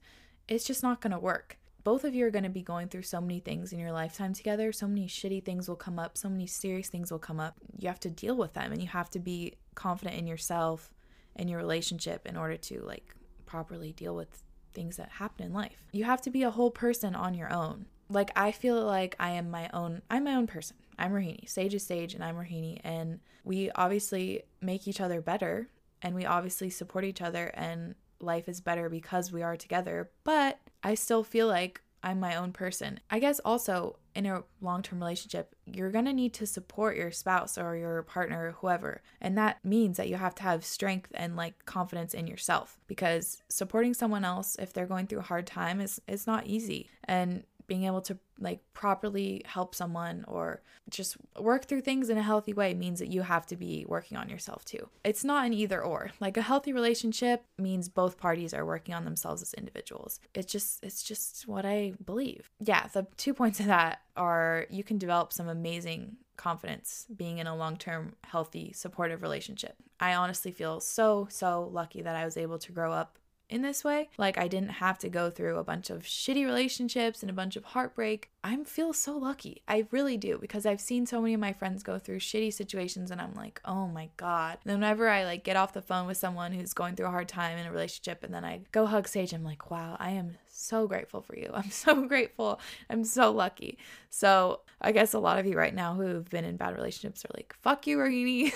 it's 0.50 0.66
just 0.66 0.84
not 0.84 1.00
going 1.00 1.14
to 1.14 1.20
work. 1.20 1.59
Both 1.84 2.04
of 2.04 2.14
you 2.14 2.26
are 2.26 2.32
going 2.32 2.44
to 2.44 2.50
be 2.50 2.62
going 2.62 2.90
through 2.90 3.04
so 3.04 3.22
many 3.22 3.40
things 3.40 3.72
in 3.72 3.80
your 3.80 3.92
lifetime 3.92 4.34
together. 4.34 4.72
So 4.72 4.88
many 4.88 5.08
shitty 5.08 5.44
things 5.44 5.68
will 5.68 5.76
come 5.76 5.98
up, 5.98 6.18
so 6.18 6.30
many 6.30 6.46
serious 6.46 6.90
things 6.90 7.12
will 7.12 7.20
come 7.20 7.40
up. 7.40 7.56
You 7.78 7.88
have 7.88 8.00
to 8.02 8.10
deal 8.10 8.36
with 8.36 8.54
them 8.54 8.72
and 8.72 8.82
you 8.82 8.88
have 8.90 9.10
to 9.12 9.20
be 9.20 9.56
confident 9.76 10.18
in 10.18 10.28
yourself 10.28 10.92
and 11.36 11.50
your 11.50 11.60
relationship 11.60 12.28
in 12.28 12.36
order 12.36 12.58
to 12.58 12.82
like 12.82 13.16
properly 13.46 13.94
deal 13.94 14.16
with 14.16 14.44
things 14.74 14.98
that 14.98 15.10
happen 15.10 15.46
in 15.46 15.54
life. 15.54 15.86
You 15.92 16.04
have 16.04 16.22
to 16.24 16.30
be 16.30 16.44
a 16.44 16.52
whole 16.52 16.72
person 16.72 17.16
on 17.16 17.34
your 17.34 17.52
own. 17.52 17.86
Like 18.10 18.32
I 18.36 18.52
feel 18.52 18.84
like 18.84 19.16
I 19.20 19.32
am 19.32 19.50
my 19.50 19.70
own 19.74 20.02
I'm 20.10 20.26
my 20.26 20.36
own 20.36 20.48
person. 20.48 20.78
I'm 20.98 21.12
Rohini. 21.12 21.48
Sage 21.48 21.74
is 21.74 21.86
Sage 21.86 22.14
and 22.14 22.24
I'm 22.24 22.36
Rohini 22.36 22.80
and 22.84 23.20
we 23.44 23.72
obviously 23.72 24.44
make 24.62 24.88
each 24.88 25.00
other 25.00 25.22
better 25.22 25.70
and 26.02 26.14
we 26.14 26.26
obviously 26.26 26.70
support 26.70 27.06
each 27.06 27.22
other 27.22 27.52
and 27.54 27.96
life 28.20 28.50
is 28.50 28.60
better 28.62 28.90
because 28.90 29.32
we 29.32 29.44
are 29.44 29.56
together, 29.56 30.12
but 30.24 30.60
I 30.84 30.96
still 30.96 31.24
feel 31.24 31.48
like 31.48 31.82
I'm 32.04 32.20
my 32.20 32.36
own 32.36 32.54
person. 32.54 33.00
I 33.10 33.20
guess 33.20 33.40
also 33.44 33.98
in 34.16 34.26
a 34.26 34.44
long 34.62 34.82
term 34.82 35.00
relationship, 35.00 35.56
you're 35.66 35.92
to 35.92 36.14
need 36.14 36.34
to 36.36 36.46
support 36.46 36.96
your 36.96 37.12
spouse 37.12 37.58
or 37.58 37.76
your 37.76 38.04
partner 38.04 38.48
or 38.48 38.52
whoever. 38.54 39.02
And 39.22 39.38
that 39.38 39.64
means 39.64 39.98
that 39.98 40.10
you 40.10 40.16
have 40.16 40.36
to 40.36 40.44
have 40.44 40.66
strength 40.66 41.12
and 41.14 41.36
like 41.36 41.66
confidence 41.66 42.14
in 42.14 42.28
yourself 42.28 42.80
because 42.88 43.44
supporting 43.50 43.94
someone 43.94 44.24
else 44.24 44.56
if 44.60 44.74
they're 44.74 44.86
going 44.86 45.08
through 45.08 45.20
a 45.20 45.24
hard 45.24 45.46
time 45.46 45.82
is, 45.82 46.02
is 46.08 46.26
not 46.26 46.48
easy. 46.48 46.90
And 47.04 47.44
being 47.70 47.86
able 47.86 48.02
to 48.02 48.18
like 48.40 48.60
properly 48.74 49.42
help 49.46 49.74
someone 49.74 50.26
or 50.28 50.62
just 50.90 51.16
work 51.40 51.66
through 51.66 51.82
things 51.82 52.10
in 52.10 52.18
a 52.18 52.24
healthy 52.24 52.52
way 52.52 52.74
means 52.74 53.00
that 53.00 53.08
you 53.08 53.22
have 53.22 53.46
to 53.46 53.56
be 53.56 53.86
working 53.88 54.18
on 54.18 54.28
yourself 54.28 54.66
too. 54.66 54.90
It's 55.06 55.24
not 55.24 55.46
an 55.46 55.54
either 55.54 55.82
or. 55.82 56.12
Like 56.20 56.36
a 56.36 56.42
healthy 56.42 56.74
relationship 56.74 57.46
means 57.58 57.88
both 57.88 58.18
parties 58.18 58.54
are 58.54 58.66
working 58.66 58.94
on 58.94 59.06
themselves 59.06 59.42
as 59.42 59.54
individuals. 59.54 60.20
It's 60.34 60.52
just 60.52 60.84
it's 60.84 61.04
just 61.04 61.48
what 61.48 61.66
I 61.66 61.94
believe. 62.04 62.50
Yeah, 62.60 62.88
the 62.88 63.08
two 63.16 63.34
points 63.34 63.60
of 63.62 63.68
that 63.68 64.02
are 64.18 64.66
you 64.70 64.84
can 64.84 64.98
develop 64.98 65.32
some 65.32 65.48
amazing 65.48 66.18
confidence 66.36 67.06
being 67.16 67.38
in 67.38 67.48
a 67.48 67.56
long-term 67.56 68.16
healthy 68.24 68.72
supportive 68.74 69.22
relationship. 69.22 69.76
I 70.00 70.16
honestly 70.16 70.52
feel 70.52 70.80
so 70.80 71.28
so 71.30 71.70
lucky 71.72 72.02
that 72.02 72.16
I 72.16 72.26
was 72.26 72.38
able 72.38 72.58
to 72.60 72.72
grow 72.72 72.92
up 72.92 73.20
in 73.50 73.64
this 73.64 73.84
way. 73.84 74.10
Like 74.18 74.38
I 74.38 74.48
didn't 74.48 74.70
have 74.70 75.00
to 75.00 75.10
go 75.10 75.30
through 75.30 75.58
a 75.58 75.64
bunch 75.64 75.90
of 75.90 76.04
shitty 76.04 76.46
relationships 76.46 77.22
and 77.22 77.30
a 77.30 77.34
bunch 77.34 77.56
of 77.56 77.66
heartbreak. 77.66 78.30
I 78.44 78.56
feel 78.64 78.94
so 78.94 79.18
lucky. 79.18 79.64
I 79.68 79.88
really 79.92 80.16
do 80.16 80.38
because 80.40 80.66
I've 80.66 80.80
seen 80.80 81.06
so 81.06 81.20
many 81.20 81.34
of 81.34 81.40
my 81.40 81.52
friends 81.52 81.84
go 81.84 81.98
through 81.98 82.20
shitty 82.20 82.54
situations 82.54 83.12
and 83.12 83.20
I'm 83.20 83.34
like, 83.34 83.60
"Oh 83.66 83.88
my 83.88 84.10
god." 84.18 84.60
And 84.66 84.74
whenever 84.76 85.10
I 85.10 85.26
like 85.26 85.44
get 85.44 85.58
off 85.58 85.74
the 85.74 85.82
phone 85.82 86.08
with 86.08 86.18
someone 86.18 86.52
who's 86.52 86.74
going 86.74 86.96
through 86.96 87.08
a 87.08 87.12
hard 87.12 87.28
time 87.28 87.58
in 87.58 87.66
a 87.66 87.72
relationship 87.72 88.24
and 88.24 88.34
then 88.34 88.46
I 88.46 88.62
go 88.72 88.86
hug 88.86 89.08
Sage, 89.08 89.34
I'm 89.34 89.44
like, 89.44 89.72
"Wow, 89.72 89.98
I 90.00 90.12
am 90.12 90.38
so 90.48 90.88
grateful 90.88 91.22
for 91.22 91.38
you. 91.38 91.50
I'm 91.54 91.72
so 91.72 92.08
grateful. 92.08 92.60
I'm 92.90 93.04
so 93.04 93.32
lucky." 93.32 93.78
So, 94.12 94.62
I 94.82 94.92
guess 94.92 95.14
a 95.14 95.20
lot 95.20 95.40
of 95.40 95.46
you 95.46 95.58
right 95.58 95.76
now 95.76 95.96
who've 95.96 96.30
been 96.30 96.46
in 96.46 96.58
bad 96.58 96.76
relationships 96.76 97.26
are 97.26 97.32
like, 97.36 97.56
"Fuck 97.62 97.88
you, 97.88 97.98
Rohini." 97.98 98.54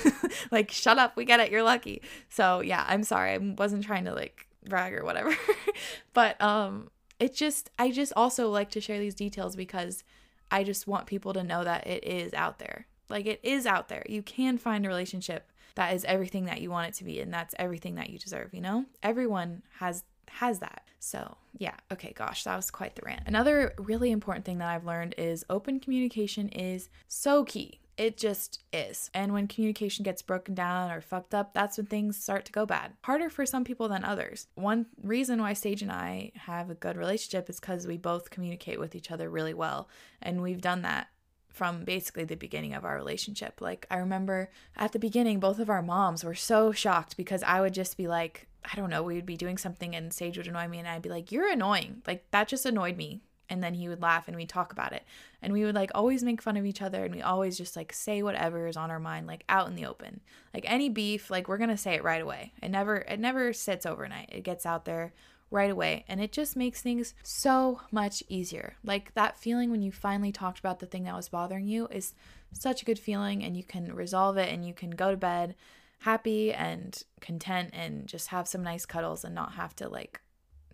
like, 0.52 0.72
"Shut 0.72 1.00
up. 1.00 1.18
We 1.18 1.26
get 1.26 1.40
it. 1.40 1.52
You're 1.52 1.64
lucky." 1.64 2.04
So, 2.30 2.62
yeah, 2.62 2.86
I'm 2.88 3.04
sorry. 3.04 3.32
I 3.34 3.38
wasn't 3.38 3.84
trying 3.84 4.06
to 4.06 4.14
like 4.14 4.48
brag 4.68 4.94
or 4.94 5.04
whatever. 5.04 5.36
but 6.14 6.42
um 6.42 6.90
it 7.20 7.36
just 7.36 7.70
I 7.80 7.92
just 7.92 8.14
also 8.16 8.50
like 8.50 8.70
to 8.72 8.82
share 8.82 9.00
these 9.00 9.16
details 9.16 9.56
because 9.56 10.04
I 10.52 10.64
just 10.64 10.88
want 10.88 11.08
people 11.08 11.34
to 11.34 11.44
know 11.44 11.64
that 11.64 11.88
it 11.88 12.04
is 12.04 12.34
out 12.34 12.60
there. 12.60 12.88
Like 13.10 13.26
it 13.26 13.40
is 13.44 13.66
out 13.66 13.90
there. 13.90 14.04
You 14.08 14.22
can 14.22 14.58
find 14.58 14.86
a 14.86 14.90
relationship 14.90 15.50
that 15.76 15.94
is 15.96 16.06
everything 16.06 16.46
that 16.46 16.62
you 16.62 16.70
want 16.70 16.90
it 16.90 16.94
to 16.96 17.04
be 17.04 17.20
and 17.20 17.34
that's 17.34 17.56
everything 17.58 17.96
that 17.96 18.10
you 18.10 18.20
deserve, 18.20 18.54
you 18.54 18.62
know? 18.62 18.86
Everyone 19.02 19.64
has 19.80 20.04
has 20.30 20.60
that. 20.60 20.84
So, 21.00 21.38
yeah, 21.58 21.76
okay, 21.92 22.14
gosh, 22.16 22.44
that 22.44 22.56
was 22.56 22.72
quite 22.72 22.96
the 22.96 23.04
rant. 23.06 23.24
Another 23.26 23.74
really 23.78 24.12
important 24.12 24.46
thing 24.46 24.60
that 24.60 24.70
I've 24.70 24.86
learned 24.86 25.16
is 25.18 25.46
open 25.50 25.80
communication 25.80 26.50
is 26.50 26.90
so 27.08 27.44
key. 27.44 27.80
It 27.96 28.18
just 28.18 28.64
is. 28.72 29.12
And 29.14 29.34
when 29.34 29.48
communication 29.48 30.04
gets 30.04 30.22
broken 30.22 30.56
down 30.56 30.90
or 30.90 31.00
fucked 31.00 31.36
up, 31.36 31.54
that's 31.54 31.78
when 31.78 31.86
things 31.86 32.18
start 32.18 32.46
to 32.46 32.52
go 32.52 32.66
bad. 32.66 32.94
Harder 33.04 33.30
for 33.30 33.46
some 33.46 33.64
people 33.64 33.88
than 33.88 34.04
others. 34.04 34.48
One 34.56 34.88
reason 35.04 35.40
why 35.40 35.54
Sage 35.54 35.84
and 35.84 35.92
I 35.92 36.32
have 36.36 36.70
a 36.70 36.76
good 36.76 36.98
relationship 36.98 37.50
is 37.50 37.60
because 37.60 37.86
we 37.86 37.98
both 37.98 38.32
communicate 38.32 38.80
with 38.80 38.96
each 38.96 39.12
other 39.12 39.30
really 39.30 39.54
well. 39.54 39.90
And 40.22 40.42
we've 40.42 40.62
done 40.62 40.82
that 40.82 41.10
from 41.50 41.84
basically 41.84 42.24
the 42.24 42.36
beginning 42.36 42.74
of 42.74 42.84
our 42.84 42.96
relationship. 42.96 43.62
Like, 43.62 43.86
I 43.92 43.98
remember 43.98 44.50
at 44.76 44.92
the 44.92 45.00
beginning, 45.00 45.40
both 45.40 45.60
of 45.60 45.70
our 45.70 45.84
moms 45.84 46.24
were 46.24 46.34
so 46.34 46.72
shocked 46.72 47.16
because 47.16 47.44
I 47.44 47.62
would 47.62 47.76
just 47.76 47.96
be 47.96 48.08
like, 48.08 48.48
I 48.66 48.76
don't 48.76 48.90
know, 48.90 49.04
we 49.04 49.16
would 49.16 49.26
be 49.26 49.38
doing 49.38 49.60
something 49.60 49.96
and 49.96 50.12
Sage 50.12 50.38
would 50.38 50.48
annoy 50.48 50.68
me 50.68 50.80
and 50.80 50.88
I'd 50.88 51.04
be 51.04 51.10
like, 51.10 51.32
You're 51.32 51.52
annoying. 51.52 52.02
Like, 52.08 52.26
that 52.32 52.48
just 52.48 52.66
annoyed 52.66 52.98
me 52.98 53.22
and 53.50 53.64
then 53.64 53.74
he 53.74 53.88
would 53.88 54.02
laugh 54.02 54.28
and 54.28 54.36
we'd 54.36 54.50
talk 54.50 54.72
about 54.72 54.94
it. 54.94 55.04
And 55.42 55.54
we 55.54 55.64
would 55.64 55.76
like 55.76 55.92
always 55.94 56.24
make 56.24 56.42
fun 56.42 56.58
of 56.58 56.66
each 56.66 56.82
other 56.82 57.06
and 57.06 57.14
we 57.14 57.22
always 57.22 57.58
just 57.58 57.76
like 57.76 57.94
say 57.94 58.24
whatever 58.24 58.68
is 58.68 58.78
on 58.78 58.92
our 58.92 59.00
mind 59.00 59.28
like 59.28 59.44
out 59.50 59.68
in 59.68 59.76
the 59.76 59.86
open. 59.86 60.22
Like 60.54 60.66
any 60.68 60.90
beef 60.90 61.30
like 61.30 61.48
we're 61.48 61.58
gonna 61.58 61.78
say 61.78 61.96
it 61.96 62.04
right 62.04 62.22
away. 62.22 62.54
It 62.62 62.70
never 62.70 62.98
it 62.98 63.20
never 63.20 63.54
sits 63.54 63.86
overnight. 63.86 64.30
It 64.32 64.44
gets 64.44 64.66
out 64.66 64.86
there 64.86 65.14
right 65.52 65.70
away 65.70 66.04
and 66.08 66.20
it 66.20 66.32
just 66.32 66.56
makes 66.56 66.82
things 66.82 67.14
so 67.22 67.82
much 67.92 68.24
easier. 68.28 68.76
Like 68.84 69.14
that 69.14 69.38
feeling 69.38 69.70
when 69.70 69.82
you 69.82 69.92
finally 69.92 70.32
talked 70.32 70.60
about 70.60 70.80
the 70.80 70.86
thing 70.88 71.04
that 71.04 71.16
was 71.16 71.30
bothering 71.30 71.68
you 71.68 71.88
is 71.88 72.14
such 72.52 72.82
a 72.82 72.86
good 72.86 73.00
feeling 73.00 73.44
and 73.44 73.56
you 73.56 73.64
can 73.64 73.94
resolve 73.94 74.38
it 74.38 74.52
and 74.52 74.66
you 74.66 74.74
can 74.74 74.92
go 74.92 75.12
to 75.12 75.18
bed 75.18 75.56
happy 76.00 76.52
and 76.52 77.04
content 77.22 77.70
and 77.72 78.08
just 78.08 78.28
have 78.28 78.46
some 78.48 78.62
nice 78.62 78.86
cuddles 78.86 79.24
and 79.24 79.34
not 79.34 79.54
have 79.54 79.74
to 79.74 79.88
like 79.88 80.20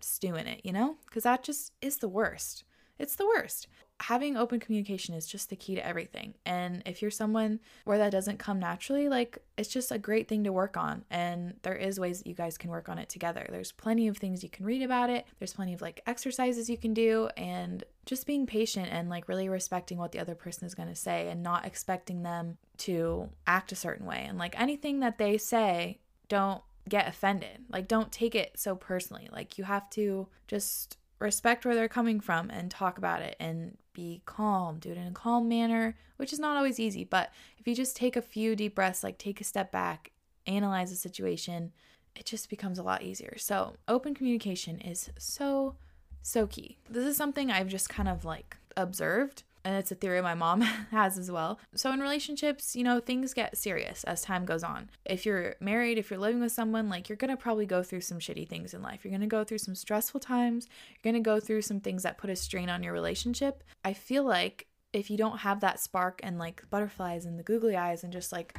stew 0.04 0.36
in 0.36 0.48
it, 0.48 0.62
you 0.64 0.72
know? 0.72 0.98
Because 1.06 1.24
that 1.24 1.44
just 1.44 1.74
is 1.82 1.98
the 1.98 2.10
worst. 2.10 2.64
It's 3.00 3.16
the 3.16 3.26
worst. 3.26 3.68
Having 4.02 4.38
open 4.38 4.60
communication 4.60 5.14
is 5.14 5.28
just 5.28 5.50
the 5.50 5.56
key 5.56 5.76
to 5.76 5.86
everything. 5.86 6.34
And 6.46 6.82
if 6.86 7.02
you're 7.02 7.12
someone 7.12 7.60
where 7.84 7.98
that 7.98 8.12
doesn't 8.12 8.40
come 8.40 8.60
naturally, 8.60 9.10
like 9.10 9.40
it's 9.58 9.70
just 9.70 9.92
a 9.92 9.98
great 9.98 10.28
thing 10.28 10.44
to 10.46 10.54
work 10.54 10.78
on. 10.78 11.04
And 11.10 11.56
there 11.64 11.76
is 11.76 12.00
ways 12.00 12.20
that 12.20 12.28
you 12.28 12.34
guys 12.34 12.58
can 12.58 12.70
work 12.70 12.88
on 12.88 12.98
it 12.98 13.10
together. 13.10 13.46
There's 13.50 13.74
plenty 13.74 14.08
of 14.08 14.18
things 14.18 14.44
you 14.44 14.50
can 14.50 14.66
read 14.66 14.84
about 14.84 15.10
it. 15.10 15.26
There's 15.38 15.54
plenty 15.54 15.74
of 15.74 15.82
like 15.82 16.02
exercises 16.06 16.70
you 16.70 16.78
can 16.78 16.94
do 16.94 17.30
and 17.36 17.84
just 18.06 18.26
being 18.26 18.46
patient 18.46 18.90
and 18.90 19.10
like 19.10 19.28
really 19.28 19.50
respecting 19.50 19.98
what 19.98 20.14
the 20.14 20.20
other 20.20 20.36
person 20.36 20.66
is 20.66 20.76
going 20.76 20.90
to 20.90 20.96
say 20.96 21.30
and 21.30 21.44
not 21.44 21.66
expecting 21.66 22.24
them 22.24 22.58
to 22.78 23.30
act 23.48 23.72
a 23.74 23.76
certain 23.76 24.06
way. 24.06 24.26
And 24.28 24.38
like 24.38 24.60
anything 24.60 25.02
that 25.02 25.18
they 25.18 25.38
say, 25.38 26.00
don't 26.30 26.62
get 26.88 27.08
offended. 27.08 27.66
Like, 27.70 27.88
don't 27.88 28.12
take 28.12 28.36
it 28.36 28.54
so 28.56 28.76
personally. 28.76 29.30
Like, 29.32 29.58
you 29.58 29.64
have 29.64 29.90
to 29.92 30.28
just 30.48 30.98
respect 31.20 31.66
where 31.66 31.76
they're 31.76 31.90
coming 31.90 32.20
from 32.20 32.50
and 32.50 32.72
talk 32.72 32.98
about 32.98 33.22
it 33.22 33.36
and 33.40 33.78
be 33.94 34.22
calm, 34.26 34.80
do 34.80 34.92
it 34.92 34.98
in 34.98 35.08
a 35.08 35.12
calm 35.12 35.50
manner, 35.50 35.96
which 36.18 36.32
is 36.32 36.40
not 36.40 36.56
always 36.56 36.80
easy. 36.80 37.04
But 37.04 37.32
if 37.58 37.68
you 37.68 37.76
just 37.76 37.96
take 37.96 38.16
a 38.16 38.22
few 38.22 38.56
deep 38.56 38.76
breaths, 38.76 39.04
like 39.04 39.18
take 39.18 39.42
a 39.42 39.44
step 39.44 39.72
back, 39.72 40.12
analyze 40.48 40.90
the 40.90 40.96
situation, 40.96 41.74
it 42.16 42.26
just 42.26 42.50
becomes 42.50 42.80
a 42.80 42.84
lot 42.84 43.04
easier. 43.04 43.38
So, 43.38 43.76
open 43.88 44.16
communication 44.16 44.80
is 44.80 45.10
so, 45.18 45.76
so 46.22 46.48
key. 46.48 46.78
This 46.90 47.06
is 47.06 47.18
something 47.18 47.52
I've 47.52 47.68
just 47.68 47.90
kind 47.90 48.10
of 48.10 48.24
like 48.26 48.58
observed 48.78 49.44
and 49.64 49.76
it's 49.76 49.92
a 49.92 49.96
theory 49.96 50.22
my 50.22 50.34
mom 50.34 50.62
has 50.92 51.18
as 51.18 51.30
well. 51.30 51.60
So 51.76 51.92
in 51.92 52.00
relationships, 52.00 52.76
you 52.76 52.84
know, 52.84 53.00
things 53.00 53.34
get 53.34 53.58
serious 53.58 54.04
as 54.06 54.22
time 54.22 54.46
goes 54.46 54.64
on. 54.64 54.90
If 55.06 55.26
you're 55.26 55.56
married, 55.60 55.98
if 55.98 56.10
you're 56.10 56.20
living 56.20 56.42
with 56.42 56.52
someone, 56.52 56.90
like 56.90 57.10
you're 57.10 57.18
to 57.18 57.38
probably 57.38 57.66
go 57.66 57.84
through 57.84 58.02
some 58.02 58.20
shitty 58.20 58.48
things 58.48 58.74
in 58.74 58.82
life. 58.82 59.04
You're 59.04 59.18
to 59.18 59.28
go 59.28 59.44
through 59.44 59.58
some 59.60 59.76
stressful 59.76 60.20
times. 60.20 60.68
You're 61.04 61.14
to 61.14 61.20
go 61.20 61.40
through 61.40 61.62
some 61.64 61.80
things 61.80 62.04
that 62.04 62.18
put 62.18 62.30
a 62.30 62.36
strain 62.36 62.70
on 62.70 62.84
your 62.84 62.94
relationship. 62.94 63.64
I 63.84 63.94
feel 63.94 64.24
like 64.24 64.68
if 64.94 65.10
you 65.10 65.18
don't 65.18 65.40
have 65.40 65.60
that 65.60 65.80
spark 65.80 66.20
and 66.24 66.40
like 66.40 66.64
butterflies 66.70 67.26
and 67.26 67.38
the 67.38 67.44
googly 67.44 67.76
eyes 67.76 68.04
and 68.04 68.12
just 68.12 68.32
like 68.32 68.58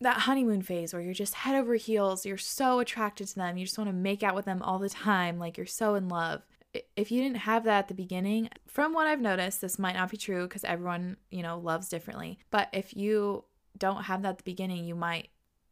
that 0.00 0.18
honeymoon 0.18 0.62
phase 0.62 0.92
where 0.92 1.02
you're 1.02 1.14
just 1.14 1.34
head 1.34 1.56
over 1.56 1.74
heels, 1.74 2.26
you're 2.26 2.36
so 2.36 2.78
attracted 2.78 3.26
to 3.28 3.34
them, 3.36 3.56
you 3.56 3.64
just 3.64 3.78
want 3.78 3.88
to 3.88 3.94
make 3.94 4.22
out 4.22 4.34
with 4.34 4.44
them 4.44 4.62
all 4.62 4.78
the 4.78 4.88
time, 4.88 5.38
like 5.38 5.56
you're 5.56 5.66
so 5.66 5.94
in 5.94 6.08
love 6.08 6.42
if 6.96 7.10
you 7.12 7.22
didn't 7.22 7.38
have 7.38 7.64
that 7.64 7.78
at 7.80 7.88
the 7.88 7.94
beginning, 7.94 8.48
from 8.66 8.92
what 8.92 9.06
I've 9.06 9.20
noticed, 9.20 9.60
this 9.60 9.78
might 9.78 9.94
not 9.94 10.10
be 10.10 10.16
true 10.16 10.46
because 10.46 10.64
everyone, 10.64 11.16
you 11.30 11.42
know, 11.42 11.58
loves 11.58 11.88
differently. 11.88 12.38
But 12.50 12.68
if 12.72 12.96
you 12.96 13.44
don't 13.78 14.04
have 14.04 14.22
that 14.22 14.30
at 14.30 14.38
the 14.38 14.44
beginning, 14.44 14.84
you 14.84 14.94
might 14.94 15.28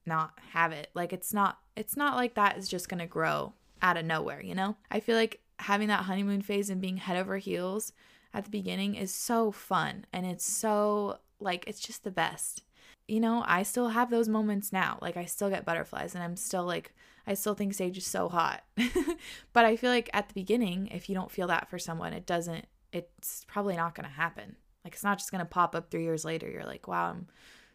not 0.06 0.32
have 0.52 0.72
it. 0.72 0.90
Like 0.94 1.12
it's 1.12 1.32
not 1.32 1.58
it's 1.76 1.96
not 1.96 2.16
like 2.16 2.34
that 2.34 2.58
is 2.58 2.68
just 2.68 2.88
going 2.88 3.00
to 3.00 3.06
grow 3.06 3.54
out 3.80 3.96
of 3.96 4.04
nowhere, 4.04 4.42
you 4.42 4.54
know? 4.54 4.76
I 4.90 5.00
feel 5.00 5.16
like 5.16 5.40
having 5.58 5.88
that 5.88 6.04
honeymoon 6.04 6.42
phase 6.42 6.70
and 6.70 6.80
being 6.80 6.98
head 6.98 7.16
over 7.16 7.38
heels 7.38 7.92
at 8.34 8.44
the 8.44 8.50
beginning 8.50 8.94
is 8.94 9.12
so 9.12 9.52
fun 9.52 10.04
and 10.12 10.26
it's 10.26 10.44
so 10.44 11.18
like 11.40 11.64
it's 11.66 11.80
just 11.80 12.04
the 12.04 12.10
best. 12.10 12.62
You 13.08 13.20
know, 13.20 13.42
I 13.46 13.62
still 13.62 13.88
have 13.88 14.10
those 14.10 14.28
moments 14.28 14.72
now. 14.72 14.98
Like 15.02 15.16
I 15.16 15.24
still 15.24 15.50
get 15.50 15.64
butterflies 15.64 16.14
and 16.14 16.22
I'm 16.22 16.36
still 16.36 16.64
like 16.64 16.94
I 17.26 17.34
still 17.34 17.54
think 17.54 17.74
Sage 17.74 17.98
is 17.98 18.06
so 18.06 18.28
hot. 18.28 18.62
but 19.52 19.64
I 19.64 19.76
feel 19.76 19.90
like 19.90 20.10
at 20.12 20.28
the 20.28 20.34
beginning, 20.34 20.88
if 20.88 21.08
you 21.08 21.14
don't 21.14 21.30
feel 21.30 21.46
that 21.48 21.68
for 21.68 21.78
someone, 21.78 22.12
it 22.12 22.26
doesn't, 22.26 22.66
it's 22.92 23.44
probably 23.46 23.76
not 23.76 23.94
going 23.94 24.08
to 24.08 24.14
happen. 24.14 24.56
Like, 24.84 24.94
it's 24.94 25.04
not 25.04 25.18
just 25.18 25.30
going 25.30 25.40
to 25.40 25.44
pop 25.46 25.74
up 25.74 25.90
three 25.90 26.02
years 26.02 26.24
later. 26.24 26.50
You're 26.50 26.64
like, 26.64 26.88
wow, 26.88 27.10
I'm 27.10 27.28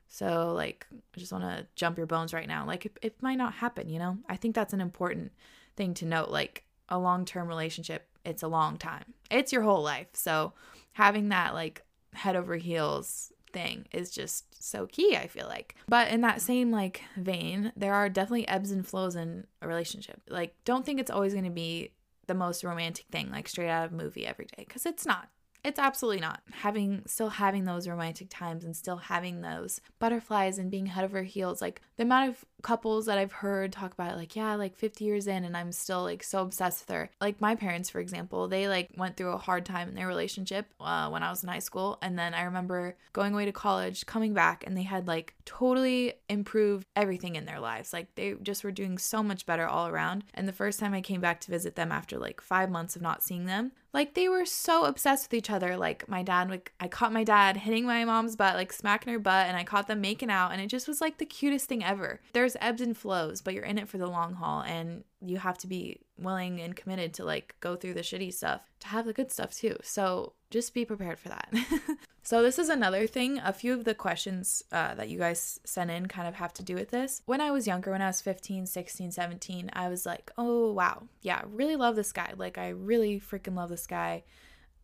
so, 0.08 0.54
like, 0.54 0.86
I 1.16 1.20
just 1.20 1.32
want 1.32 1.46
to 1.46 1.68
jump 1.76 1.98
your 1.98 2.08
bones 2.08 2.34
right 2.34 2.48
now. 2.48 2.66
Like, 2.66 2.86
it, 2.86 2.98
it 3.02 3.22
might 3.22 3.38
not 3.38 3.54
happen, 3.54 3.90
you 3.90 4.00
know? 4.00 4.18
I 4.28 4.36
think 4.36 4.56
that's 4.56 4.74
an 4.74 4.82
important 4.82 5.32
thing 5.76 5.94
to 5.96 6.06
note. 6.06 6.30
Like, 6.30 6.64
a 6.90 7.00
long 7.00 7.26
term 7.26 7.48
relationship, 7.48 8.08
it's 8.26 8.44
a 8.44 8.48
long 8.48 8.78
time, 8.78 9.14
it's 9.32 9.52
your 9.52 9.62
whole 9.62 9.84
life. 9.84 10.08
So, 10.14 10.54
having 10.94 11.30
that, 11.30 11.54
like, 11.54 11.84
head 12.14 12.36
over 12.36 12.56
heels 12.56 13.32
thing 13.54 13.88
is 13.92 14.12
just 14.12 14.64
so 14.64 14.88
key, 14.88 15.16
I 15.16 15.28
feel 15.28 15.48
like. 15.48 15.76
But 15.88 16.10
in 16.10 16.22
that 16.22 16.42
same 16.42 16.72
like 16.72 17.02
vein, 17.16 17.72
there 17.76 17.94
are 17.94 18.10
definitely 18.10 18.48
ebbs 18.48 18.72
and 18.72 18.86
flows 18.86 19.16
in 19.16 19.46
a 19.62 19.68
relationship. 19.68 20.22
Like 20.30 20.56
don't 20.66 20.86
think 20.86 21.00
it's 21.00 21.12
always 21.12 21.34
going 21.34 21.46
to 21.46 21.52
be 21.52 21.92
the 22.28 22.34
most 22.34 22.64
romantic 22.64 23.06
thing 23.12 23.32
like 23.32 23.48
straight 23.48 23.70
out 23.70 23.86
of 23.86 23.92
movie 23.94 24.26
every 24.26 24.46
day 24.46 24.66
cuz 24.66 24.86
it's 24.86 25.06
not. 25.06 25.30
It's 25.64 25.80
absolutely 25.80 26.22
not. 26.22 26.42
Having 26.52 27.04
still 27.08 27.30
having 27.30 27.66
those 27.66 27.88
romantic 27.88 28.30
times 28.30 28.64
and 28.64 28.76
still 28.76 28.98
having 28.98 29.42
those 29.42 29.82
butterflies 30.00 30.58
and 30.58 30.72
being 30.72 30.86
head 30.86 31.04
over 31.04 31.24
heels. 31.24 31.62
Like 31.62 31.82
the 31.98 32.04
amount 32.04 32.30
of 32.30 32.46
couples 32.62 33.06
that 33.06 33.18
I've 33.18 33.32
heard 33.32 33.72
talk 33.72 33.94
about 33.94 34.18
like, 34.18 34.36
yeah, 34.36 34.56
like 34.56 34.76
50 34.76 35.04
years 35.04 35.28
in 35.28 35.44
and 35.44 35.58
I'm 35.58 35.72
still 35.72 36.04
like 36.04 36.24
so 36.24 36.42
obsessed 36.42 36.88
with 36.88 36.96
her. 36.96 37.10
Like 37.20 37.42
my 37.42 37.56
parents, 37.56 37.90
for 37.90 38.00
example, 38.00 38.48
they 38.48 38.68
like 38.68 38.90
went 38.96 39.18
through 39.18 39.32
a 39.32 39.38
hard 39.38 39.66
time 39.66 39.90
in 39.90 39.96
their 39.96 40.08
relationship 40.08 40.68
uh, 40.80 41.10
when 41.10 41.24
I 41.24 41.30
was 41.30 41.44
in 41.44 41.50
high 41.50 41.60
school. 41.60 41.98
And 42.02 42.18
then 42.18 42.34
I 42.34 42.44
remember 42.44 42.96
going 43.14 43.34
away 43.34 43.46
to 43.46 43.52
college, 43.52 44.06
coming 44.06 44.34
back, 44.34 44.64
and 44.66 44.78
they 44.78 44.84
had 44.84 45.08
like 45.08 45.34
totally 45.46 46.14
improved 46.30 46.86
everything 46.96 47.36
in 47.36 47.46
their 47.46 47.60
lives. 47.60 47.94
Like 47.94 48.16
they 48.16 48.36
just 48.42 48.64
were 48.64 48.72
doing 48.72 48.98
so 48.98 49.22
much 49.22 49.46
better 49.46 49.68
all 49.68 49.88
around. 49.88 50.24
And 50.34 50.48
the 50.48 50.54
first 50.54 50.80
time 50.80 50.94
I 50.94 51.02
came 51.02 51.22
back 51.22 51.42
to 51.42 51.52
visit 51.52 51.76
them 51.76 51.92
after 51.92 52.18
like 52.18 52.42
five 52.42 52.70
months 52.70 52.96
of 52.96 53.02
not 53.02 53.24
seeing 53.24 53.46
them, 53.46 53.72
like 53.98 54.14
they 54.14 54.30
were 54.30 54.46
so 54.46 54.86
obsessed 54.86 55.26
with 55.26 55.34
each 55.34 55.50
other. 55.50 55.76
Like 55.76 56.08
my 56.08 56.22
dad, 56.22 56.52
like 56.52 56.72
I 56.80 56.88
caught 56.88 57.12
my 57.12 57.24
dad 57.24 57.58
hitting 57.58 57.84
my 57.84 58.06
mom's 58.06 58.36
butt, 58.36 58.54
like 58.54 58.72
smacking 58.72 59.12
her 59.12 59.18
butt, 59.18 59.48
and 59.48 59.58
I 59.58 59.64
caught 59.64 59.88
them 59.88 60.02
making 60.02 60.30
out, 60.30 60.52
and 60.52 60.62
it 60.62 60.68
just 60.68 60.88
was 60.88 61.02
like 61.02 61.18
the 61.18 61.26
cutest 61.26 61.68
thing 61.68 61.84
ever. 61.84 62.22
There's 62.32 62.56
ebbs 62.62 62.82
and 62.82 62.96
flows, 62.96 63.42
but 63.42 63.56
you're 63.56 63.64
in 63.64 63.80
it 63.80 63.90
for 63.90 63.98
the 63.98 64.06
long 64.06 64.36
haul, 64.36 64.62
and 64.62 65.04
you 65.20 65.38
have 65.38 65.58
to 65.60 65.68
be 65.68 66.02
willing 66.20 66.62
and 66.62 66.76
committed 66.76 67.16
to 67.16 67.26
like 67.26 67.56
go 67.60 67.76
through 67.76 67.96
the 67.96 68.02
shitty 68.02 68.32
stuff 68.32 68.62
to 68.82 68.88
have 68.90 69.08
the 69.08 69.14
good 69.14 69.32
stuff 69.32 69.52
too. 69.52 69.76
So 69.82 70.34
just 70.50 70.74
be 70.74 70.86
prepared 70.86 71.20
for 71.20 71.30
that. 71.30 71.54
so 72.24 72.42
this 72.42 72.58
is 72.58 72.70
another 72.70 73.08
thing. 73.08 73.40
A 73.44 73.54
few 73.54 73.74
of 73.74 73.84
the 73.84 73.94
questions 73.94 74.64
uh, 74.72 74.96
that 74.96 75.10
you 75.10 75.20
guys 75.20 75.60
sent 75.66 75.92
in 75.92 76.08
kind 76.08 76.28
of 76.28 76.36
have 76.36 76.54
to 76.54 76.64
do 76.64 76.76
with 76.76 76.90
this. 76.90 77.22
When 77.26 77.42
I 77.42 77.52
was 77.52 77.68
younger, 77.68 77.92
when 77.92 78.02
I 78.02 78.08
was 78.08 78.22
15, 78.22 78.66
16, 78.66 79.12
17, 79.12 79.70
I 79.74 79.90
was 79.90 80.06
like, 80.06 80.32
oh 80.38 80.72
wow, 80.72 81.04
yeah, 81.22 81.42
really 81.48 81.76
love 81.76 81.96
this 81.96 82.12
guy. 82.12 82.34
Like 82.36 82.58
I 82.58 82.70
really 82.70 83.20
freaking 83.20 83.56
love 83.56 83.70
this 83.70 83.88
guy. 83.88 84.24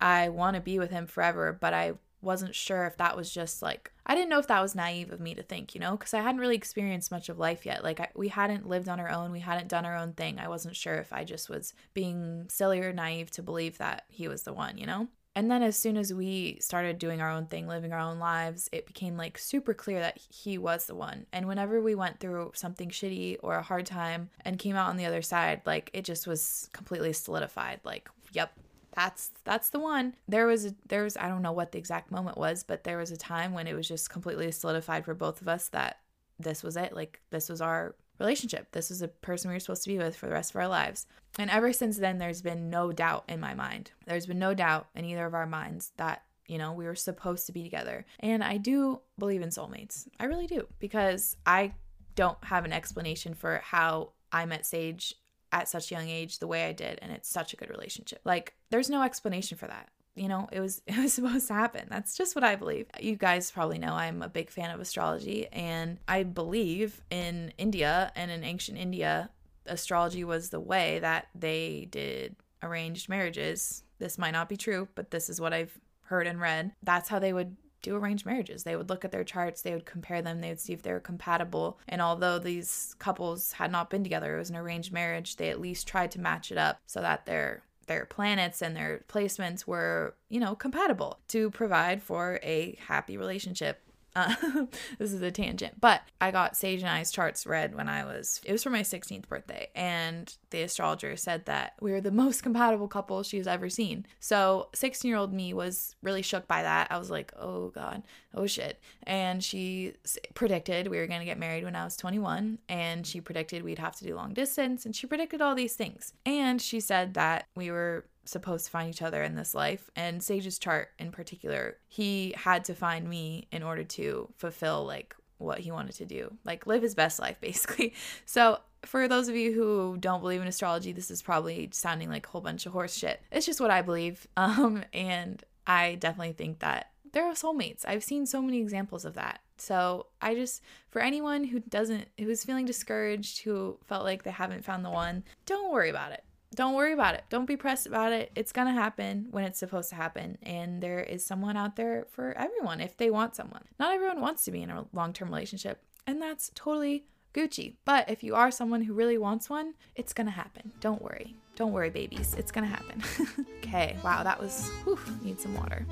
I 0.00 0.28
want 0.28 0.54
to 0.54 0.60
be 0.60 0.78
with 0.78 0.90
him 0.90 1.06
forever, 1.06 1.56
but 1.58 1.72
I 1.72 1.94
wasn't 2.20 2.54
sure 2.54 2.86
if 2.86 2.96
that 2.96 3.16
was 3.16 3.30
just 3.30 3.62
like 3.62 3.92
I 4.06 4.14
didn't 4.14 4.30
know 4.30 4.38
if 4.38 4.48
that 4.48 4.60
was 4.60 4.74
naive 4.74 5.12
of 5.12 5.20
me 5.20 5.34
to 5.34 5.42
think, 5.42 5.74
you 5.74 5.80
know, 5.80 5.96
because 5.96 6.12
I 6.12 6.20
hadn't 6.20 6.40
really 6.40 6.56
experienced 6.56 7.10
much 7.10 7.28
of 7.28 7.38
life 7.38 7.64
yet. 7.64 7.82
Like 7.82 8.00
I, 8.00 8.08
we 8.14 8.28
hadn't 8.28 8.68
lived 8.68 8.88
on 8.88 9.00
our 9.00 9.10
own, 9.10 9.30
we 9.30 9.40
hadn't 9.40 9.68
done 9.68 9.86
our 9.86 9.96
own 9.96 10.12
thing. 10.12 10.38
I 10.38 10.48
wasn't 10.48 10.76
sure 10.76 10.96
if 10.96 11.12
I 11.12 11.24
just 11.24 11.48
was 11.48 11.72
being 11.94 12.46
silly 12.48 12.80
or 12.80 12.92
naive 12.92 13.30
to 13.32 13.42
believe 13.42 13.78
that 13.78 14.04
he 14.08 14.28
was 14.28 14.42
the 14.42 14.52
one, 14.52 14.76
you 14.76 14.86
know. 14.86 15.08
And 15.36 15.50
then 15.50 15.62
as 15.62 15.76
soon 15.76 15.96
as 15.96 16.14
we 16.14 16.58
started 16.60 16.98
doing 16.98 17.20
our 17.20 17.30
own 17.30 17.46
thing, 17.46 17.66
living 17.66 17.92
our 17.92 17.98
own 17.98 18.18
lives, 18.18 18.68
it 18.70 18.86
became 18.86 19.16
like 19.16 19.36
super 19.36 19.74
clear 19.74 19.98
that 20.00 20.18
he 20.28 20.58
was 20.58 20.86
the 20.86 20.94
one. 20.94 21.26
And 21.32 21.48
whenever 21.48 21.80
we 21.80 21.96
went 21.96 22.20
through 22.20 22.52
something 22.54 22.88
shitty 22.88 23.38
or 23.42 23.56
a 23.56 23.62
hard 23.62 23.86
time 23.86 24.30
and 24.44 24.58
came 24.58 24.76
out 24.76 24.88
on 24.88 24.96
the 24.96 25.06
other 25.06 25.22
side, 25.22 25.62
like 25.66 25.90
it 25.92 26.04
just 26.04 26.26
was 26.26 26.68
completely 26.72 27.12
solidified. 27.12 27.80
Like, 27.82 28.08
yep, 28.32 28.52
that's 28.94 29.32
that's 29.42 29.70
the 29.70 29.78
one 29.78 30.14
there 30.28 30.46
was 30.46 30.66
a, 30.66 30.74
there 30.86 31.02
was 31.02 31.16
i 31.16 31.28
don't 31.28 31.42
know 31.42 31.52
what 31.52 31.72
the 31.72 31.78
exact 31.78 32.12
moment 32.12 32.38
was 32.38 32.62
but 32.62 32.84
there 32.84 32.98
was 32.98 33.10
a 33.10 33.16
time 33.16 33.52
when 33.52 33.66
it 33.66 33.74
was 33.74 33.88
just 33.88 34.08
completely 34.08 34.50
solidified 34.52 35.04
for 35.04 35.14
both 35.14 35.42
of 35.42 35.48
us 35.48 35.68
that 35.70 35.98
this 36.38 36.62
was 36.62 36.76
it 36.76 36.92
like 36.92 37.20
this 37.30 37.48
was 37.48 37.60
our 37.60 37.96
relationship. 38.24 38.72
This 38.72 38.90
was 38.90 39.02
a 39.02 39.08
person 39.08 39.50
we 39.50 39.56
were 39.56 39.60
supposed 39.60 39.84
to 39.84 39.90
be 39.90 39.98
with 39.98 40.16
for 40.16 40.26
the 40.26 40.32
rest 40.32 40.50
of 40.50 40.56
our 40.56 40.68
lives. 40.68 41.06
And 41.38 41.50
ever 41.50 41.72
since 41.72 41.98
then 41.98 42.18
there's 42.18 42.42
been 42.42 42.70
no 42.70 42.92
doubt 42.92 43.24
in 43.28 43.40
my 43.40 43.54
mind. 43.54 43.90
There's 44.06 44.26
been 44.26 44.38
no 44.38 44.54
doubt 44.54 44.88
in 44.94 45.04
either 45.04 45.26
of 45.26 45.34
our 45.34 45.46
minds 45.46 45.92
that 45.96 46.22
you 46.46 46.58
know 46.58 46.72
we 46.72 46.84
were 46.84 46.94
supposed 46.94 47.46
to 47.46 47.52
be 47.52 47.62
together. 47.62 48.04
And 48.20 48.42
i 48.42 48.56
do 48.56 49.00
believe 49.18 49.42
in 49.42 49.50
soulmates. 49.50 50.08
I 50.18 50.24
really 50.24 50.46
do 50.46 50.66
because 50.78 51.36
i 51.46 51.72
don't 52.14 52.42
have 52.44 52.64
an 52.64 52.72
explanation 52.72 53.34
for 53.34 53.60
how 53.64 54.12
i 54.30 54.46
met 54.46 54.64
sage 54.64 55.14
at 55.54 55.68
such 55.68 55.90
a 55.90 55.94
young 55.94 56.08
age 56.08 56.40
the 56.40 56.48
way 56.48 56.64
I 56.64 56.72
did 56.72 56.98
and 57.00 57.12
it's 57.12 57.28
such 57.28 57.52
a 57.52 57.56
good 57.56 57.70
relationship. 57.70 58.20
Like 58.24 58.54
there's 58.70 58.90
no 58.90 59.02
explanation 59.02 59.56
for 59.56 59.68
that. 59.68 59.88
You 60.14 60.28
know, 60.28 60.48
it 60.52 60.60
was 60.60 60.82
it 60.86 60.96
was 60.96 61.14
supposed 61.14 61.48
to 61.48 61.54
happen. 61.54 61.86
That's 61.90 62.16
just 62.16 62.34
what 62.34 62.44
I 62.44 62.56
believe. 62.56 62.86
You 63.00 63.16
guys 63.16 63.50
probably 63.50 63.78
know 63.78 63.94
I'm 63.94 64.22
a 64.22 64.28
big 64.28 64.50
fan 64.50 64.70
of 64.70 64.80
astrology 64.80 65.46
and 65.52 65.98
I 66.08 66.22
believe 66.22 67.02
in 67.10 67.52
India 67.58 68.12
and 68.14 68.30
in 68.30 68.44
ancient 68.44 68.78
India 68.78 69.30
astrology 69.66 70.24
was 70.24 70.50
the 70.50 70.60
way 70.60 70.98
that 71.00 71.28
they 71.34 71.88
did 71.90 72.36
arranged 72.62 73.08
marriages. 73.08 73.82
This 73.98 74.18
might 74.18 74.32
not 74.32 74.48
be 74.48 74.56
true, 74.56 74.88
but 74.94 75.10
this 75.10 75.30
is 75.30 75.40
what 75.40 75.52
I've 75.52 75.78
heard 76.02 76.26
and 76.26 76.40
read. 76.40 76.72
That's 76.82 77.08
how 77.08 77.18
they 77.18 77.32
would 77.32 77.56
do 77.84 77.94
arranged 77.94 78.26
marriages. 78.26 78.64
They 78.64 78.76
would 78.76 78.88
look 78.88 79.04
at 79.04 79.12
their 79.12 79.24
charts, 79.24 79.62
they 79.62 79.74
would 79.74 79.86
compare 79.86 80.22
them, 80.22 80.40
they 80.40 80.48
would 80.48 80.60
see 80.60 80.72
if 80.72 80.82
they 80.82 80.92
were 80.92 81.00
compatible. 81.00 81.78
And 81.86 82.00
although 82.00 82.38
these 82.38 82.96
couples 82.98 83.52
had 83.52 83.70
not 83.70 83.90
been 83.90 84.02
together, 84.02 84.34
it 84.34 84.38
was 84.38 84.50
an 84.50 84.56
arranged 84.56 84.92
marriage, 84.92 85.36
they 85.36 85.50
at 85.50 85.60
least 85.60 85.86
tried 85.86 86.10
to 86.12 86.20
match 86.20 86.50
it 86.50 86.58
up 86.58 86.80
so 86.86 87.00
that 87.00 87.26
their 87.26 87.62
their 87.86 88.06
planets 88.06 88.62
and 88.62 88.76
their 88.76 89.04
placements 89.08 89.66
were, 89.66 90.14
you 90.28 90.40
know, 90.40 90.54
compatible 90.54 91.18
to 91.28 91.50
provide 91.50 92.02
for 92.02 92.40
a 92.42 92.76
happy 92.86 93.16
relationship 93.16 93.80
uh, 94.16 94.34
this 94.98 95.12
is 95.12 95.22
a 95.22 95.30
tangent, 95.30 95.80
but 95.80 96.02
I 96.20 96.30
got 96.30 96.56
Sage 96.56 96.80
and 96.80 96.88
I's 96.88 97.10
charts 97.10 97.46
read 97.46 97.74
when 97.74 97.88
I 97.88 98.04
was, 98.04 98.40
it 98.44 98.52
was 98.52 98.62
for 98.62 98.70
my 98.70 98.82
16th 98.82 99.28
birthday, 99.28 99.68
and 99.74 100.32
the 100.50 100.62
astrologer 100.62 101.16
said 101.16 101.46
that 101.46 101.74
we 101.80 101.90
were 101.92 102.00
the 102.00 102.10
most 102.24 102.42
compatible 102.42 102.88
couple 102.88 103.22
she's 103.22 103.46
ever 103.46 103.68
seen. 103.68 104.06
So 104.20 104.68
16 104.74 105.08
year 105.08 105.18
old 105.18 105.32
me 105.32 105.52
was 105.52 105.96
really 106.02 106.22
shook 106.22 106.46
by 106.46 106.62
that. 106.62 106.88
I 106.90 106.98
was 106.98 107.10
like, 107.10 107.32
oh 107.38 107.68
God, 107.68 108.02
oh 108.34 108.46
shit. 108.46 108.80
And 109.02 109.42
she 109.42 109.94
predicted 110.34 110.88
we 110.88 110.98
were 110.98 111.06
going 111.06 111.20
to 111.20 111.26
get 111.26 111.38
married 111.38 111.64
when 111.64 111.76
I 111.76 111.84
was 111.84 111.96
21, 111.96 112.58
and 112.68 113.06
she 113.06 113.20
predicted 113.20 113.62
we'd 113.62 113.78
have 113.78 113.96
to 113.96 114.04
do 114.04 114.14
long 114.14 114.32
distance, 114.32 114.86
and 114.86 114.94
she 114.94 115.06
predicted 115.06 115.40
all 115.40 115.54
these 115.54 115.74
things. 115.74 116.12
And 116.24 116.62
she 116.62 116.80
said 116.80 117.14
that 117.14 117.46
we 117.56 117.70
were 117.70 118.06
supposed 118.24 118.64
to 118.66 118.70
find 118.70 118.88
each 118.90 119.02
other 119.02 119.22
in 119.22 119.34
this 119.34 119.54
life. 119.54 119.90
And 119.96 120.22
Sage's 120.22 120.58
chart 120.58 120.88
in 120.98 121.10
particular, 121.10 121.78
he 121.88 122.34
had 122.36 122.64
to 122.66 122.74
find 122.74 123.08
me 123.08 123.48
in 123.52 123.62
order 123.62 123.84
to 123.84 124.28
fulfill 124.36 124.84
like 124.84 125.14
what 125.38 125.60
he 125.60 125.70
wanted 125.70 125.94
to 125.96 126.06
do, 126.06 126.36
like 126.44 126.66
live 126.66 126.82
his 126.82 126.94
best 126.94 127.18
life 127.18 127.36
basically. 127.40 127.94
So 128.24 128.58
for 128.84 129.08
those 129.08 129.28
of 129.28 129.36
you 129.36 129.52
who 129.52 129.96
don't 129.98 130.20
believe 130.20 130.42
in 130.42 130.48
astrology, 130.48 130.92
this 130.92 131.10
is 131.10 131.22
probably 131.22 131.70
sounding 131.72 132.10
like 132.10 132.26
a 132.26 132.30
whole 132.30 132.40
bunch 132.40 132.66
of 132.66 132.72
horse 132.72 132.96
shit. 132.96 133.20
It's 133.32 133.46
just 133.46 133.60
what 133.60 133.70
I 133.70 133.82
believe. 133.82 134.26
Um, 134.36 134.84
and 134.92 135.42
I 135.66 135.94
definitely 135.94 136.34
think 136.34 136.58
that 136.58 136.90
there 137.12 137.24
are 137.24 137.32
soulmates. 137.32 137.84
I've 137.86 138.04
seen 138.04 138.26
so 138.26 138.42
many 138.42 138.60
examples 138.60 139.04
of 139.04 139.14
that. 139.14 139.40
So 139.56 140.06
I 140.20 140.34
just, 140.34 140.62
for 140.90 141.00
anyone 141.00 141.44
who 141.44 141.60
doesn't, 141.60 142.08
who's 142.18 142.44
feeling 142.44 142.66
discouraged, 142.66 143.42
who 143.42 143.78
felt 143.86 144.04
like 144.04 144.22
they 144.22 144.30
haven't 144.30 144.64
found 144.64 144.84
the 144.84 144.90
one, 144.90 145.24
don't 145.46 145.72
worry 145.72 145.88
about 145.88 146.12
it 146.12 146.24
don't 146.54 146.74
worry 146.74 146.92
about 146.92 147.14
it. 147.14 147.24
Don't 147.30 147.46
be 147.46 147.56
pressed 147.56 147.86
about 147.86 148.12
it. 148.12 148.30
It's 148.34 148.52
going 148.52 148.66
to 148.66 148.72
happen 148.72 149.26
when 149.30 149.44
it's 149.44 149.58
supposed 149.58 149.90
to 149.90 149.96
happen. 149.96 150.38
And 150.42 150.82
there 150.82 151.00
is 151.00 151.24
someone 151.24 151.56
out 151.56 151.76
there 151.76 152.06
for 152.10 152.36
everyone 152.38 152.80
if 152.80 152.96
they 152.96 153.10
want 153.10 153.34
someone. 153.34 153.64
Not 153.78 153.94
everyone 153.94 154.20
wants 154.20 154.44
to 154.44 154.50
be 154.50 154.62
in 154.62 154.70
a 154.70 154.86
long 154.92 155.12
term 155.12 155.28
relationship, 155.28 155.82
and 156.06 156.20
that's 156.20 156.50
totally 156.54 157.04
Gucci. 157.34 157.74
But 157.84 158.08
if 158.08 158.22
you 158.22 158.34
are 158.34 158.50
someone 158.50 158.82
who 158.82 158.94
really 158.94 159.18
wants 159.18 159.50
one, 159.50 159.74
it's 159.96 160.12
going 160.12 160.26
to 160.26 160.32
happen. 160.32 160.72
Don't 160.80 161.02
worry. 161.02 161.34
Don't 161.56 161.72
worry, 161.72 161.90
babies. 161.90 162.34
It's 162.38 162.52
going 162.52 162.68
to 162.68 162.70
happen. 162.70 163.02
okay. 163.58 163.96
Wow. 164.02 164.22
That 164.22 164.40
was, 164.40 164.68
whew, 164.84 164.98
need 165.22 165.40
some 165.40 165.54
water. 165.54 165.86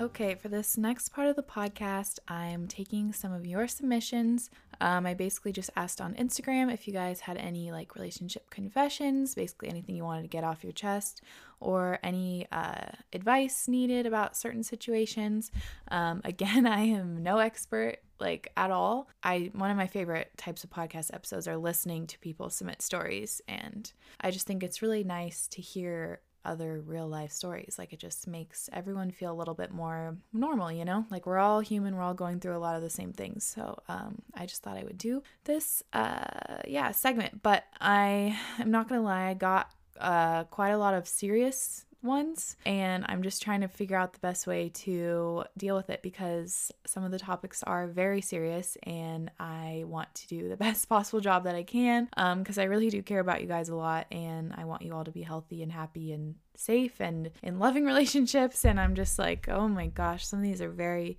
Okay, 0.00 0.34
for 0.34 0.48
this 0.48 0.78
next 0.78 1.10
part 1.10 1.28
of 1.28 1.36
the 1.36 1.42
podcast, 1.42 2.20
I'm 2.26 2.66
taking 2.66 3.12
some 3.12 3.34
of 3.34 3.44
your 3.44 3.68
submissions. 3.68 4.48
Um, 4.80 5.04
I 5.04 5.12
basically 5.12 5.52
just 5.52 5.68
asked 5.76 6.00
on 6.00 6.14
Instagram 6.14 6.72
if 6.72 6.88
you 6.88 6.94
guys 6.94 7.20
had 7.20 7.36
any 7.36 7.70
like 7.70 7.94
relationship 7.94 8.48
confessions, 8.48 9.34
basically 9.34 9.68
anything 9.68 9.94
you 9.94 10.04
wanted 10.04 10.22
to 10.22 10.28
get 10.28 10.42
off 10.42 10.64
your 10.64 10.72
chest, 10.72 11.20
or 11.60 11.98
any 12.02 12.46
uh, 12.50 12.86
advice 13.12 13.68
needed 13.68 14.06
about 14.06 14.38
certain 14.38 14.62
situations. 14.62 15.50
Um, 15.88 16.22
again, 16.24 16.66
I 16.66 16.80
am 16.80 17.22
no 17.22 17.36
expert 17.36 17.98
like 18.18 18.50
at 18.56 18.70
all. 18.70 19.06
I 19.22 19.50
one 19.52 19.70
of 19.70 19.76
my 19.76 19.86
favorite 19.86 20.30
types 20.38 20.64
of 20.64 20.70
podcast 20.70 21.12
episodes 21.12 21.46
are 21.46 21.58
listening 21.58 22.06
to 22.06 22.18
people 22.20 22.48
submit 22.48 22.80
stories, 22.80 23.42
and 23.46 23.92
I 24.18 24.30
just 24.30 24.46
think 24.46 24.62
it's 24.62 24.80
really 24.80 25.04
nice 25.04 25.46
to 25.48 25.60
hear 25.60 26.20
other 26.44 26.80
real 26.80 27.08
life 27.08 27.32
stories. 27.32 27.76
Like 27.78 27.92
it 27.92 27.98
just 27.98 28.26
makes 28.26 28.68
everyone 28.72 29.10
feel 29.10 29.32
a 29.32 29.34
little 29.34 29.54
bit 29.54 29.72
more 29.72 30.16
normal, 30.32 30.72
you 30.72 30.84
know? 30.84 31.04
Like 31.10 31.26
we're 31.26 31.38
all 31.38 31.60
human, 31.60 31.96
we're 31.96 32.02
all 32.02 32.14
going 32.14 32.40
through 32.40 32.56
a 32.56 32.58
lot 32.58 32.76
of 32.76 32.82
the 32.82 32.90
same 32.90 33.12
things. 33.12 33.44
So 33.44 33.78
um, 33.88 34.22
I 34.34 34.46
just 34.46 34.62
thought 34.62 34.76
I 34.76 34.84
would 34.84 34.98
do 34.98 35.22
this, 35.44 35.82
uh, 35.92 36.58
yeah, 36.66 36.90
segment. 36.92 37.42
But 37.42 37.64
I 37.80 38.38
am 38.58 38.70
not 38.70 38.88
gonna 38.88 39.02
lie, 39.02 39.28
I 39.28 39.34
got 39.34 39.70
uh, 39.98 40.44
quite 40.44 40.70
a 40.70 40.78
lot 40.78 40.94
of 40.94 41.06
serious 41.06 41.84
ones. 42.02 42.56
And 42.64 43.04
I'm 43.08 43.22
just 43.22 43.42
trying 43.42 43.60
to 43.62 43.68
figure 43.68 43.96
out 43.96 44.12
the 44.12 44.18
best 44.20 44.46
way 44.46 44.70
to 44.70 45.44
deal 45.56 45.76
with 45.76 45.90
it 45.90 46.02
because 46.02 46.72
some 46.86 47.04
of 47.04 47.10
the 47.10 47.18
topics 47.18 47.62
are 47.62 47.86
very 47.86 48.20
serious 48.20 48.76
and 48.84 49.30
I 49.38 49.84
want 49.86 50.14
to 50.14 50.28
do 50.28 50.48
the 50.48 50.56
best 50.58 50.88
possible 50.88 51.20
job 51.20 51.44
that 51.44 51.54
I 51.54 51.62
can 51.62 52.08
because 52.38 52.58
um, 52.58 52.62
I 52.62 52.64
really 52.64 52.90
do 52.90 53.02
care 53.02 53.20
about 53.20 53.40
you 53.40 53.46
guys 53.46 53.68
a 53.68 53.76
lot 53.76 54.06
and 54.10 54.54
I 54.56 54.64
want 54.64 54.82
you 54.82 54.94
all 54.94 55.04
to 55.04 55.10
be 55.10 55.22
healthy 55.22 55.62
and 55.62 55.72
happy 55.72 56.12
and 56.12 56.34
safe 56.56 57.00
and 57.00 57.30
in 57.42 57.58
loving 57.58 57.84
relationships. 57.86 58.64
And 58.64 58.80
I'm 58.80 58.94
just 58.94 59.18
like, 59.18 59.48
oh 59.48 59.68
my 59.68 59.86
gosh, 59.86 60.26
some 60.26 60.38
of 60.40 60.44
these 60.44 60.62
are 60.62 60.70
very 60.70 61.18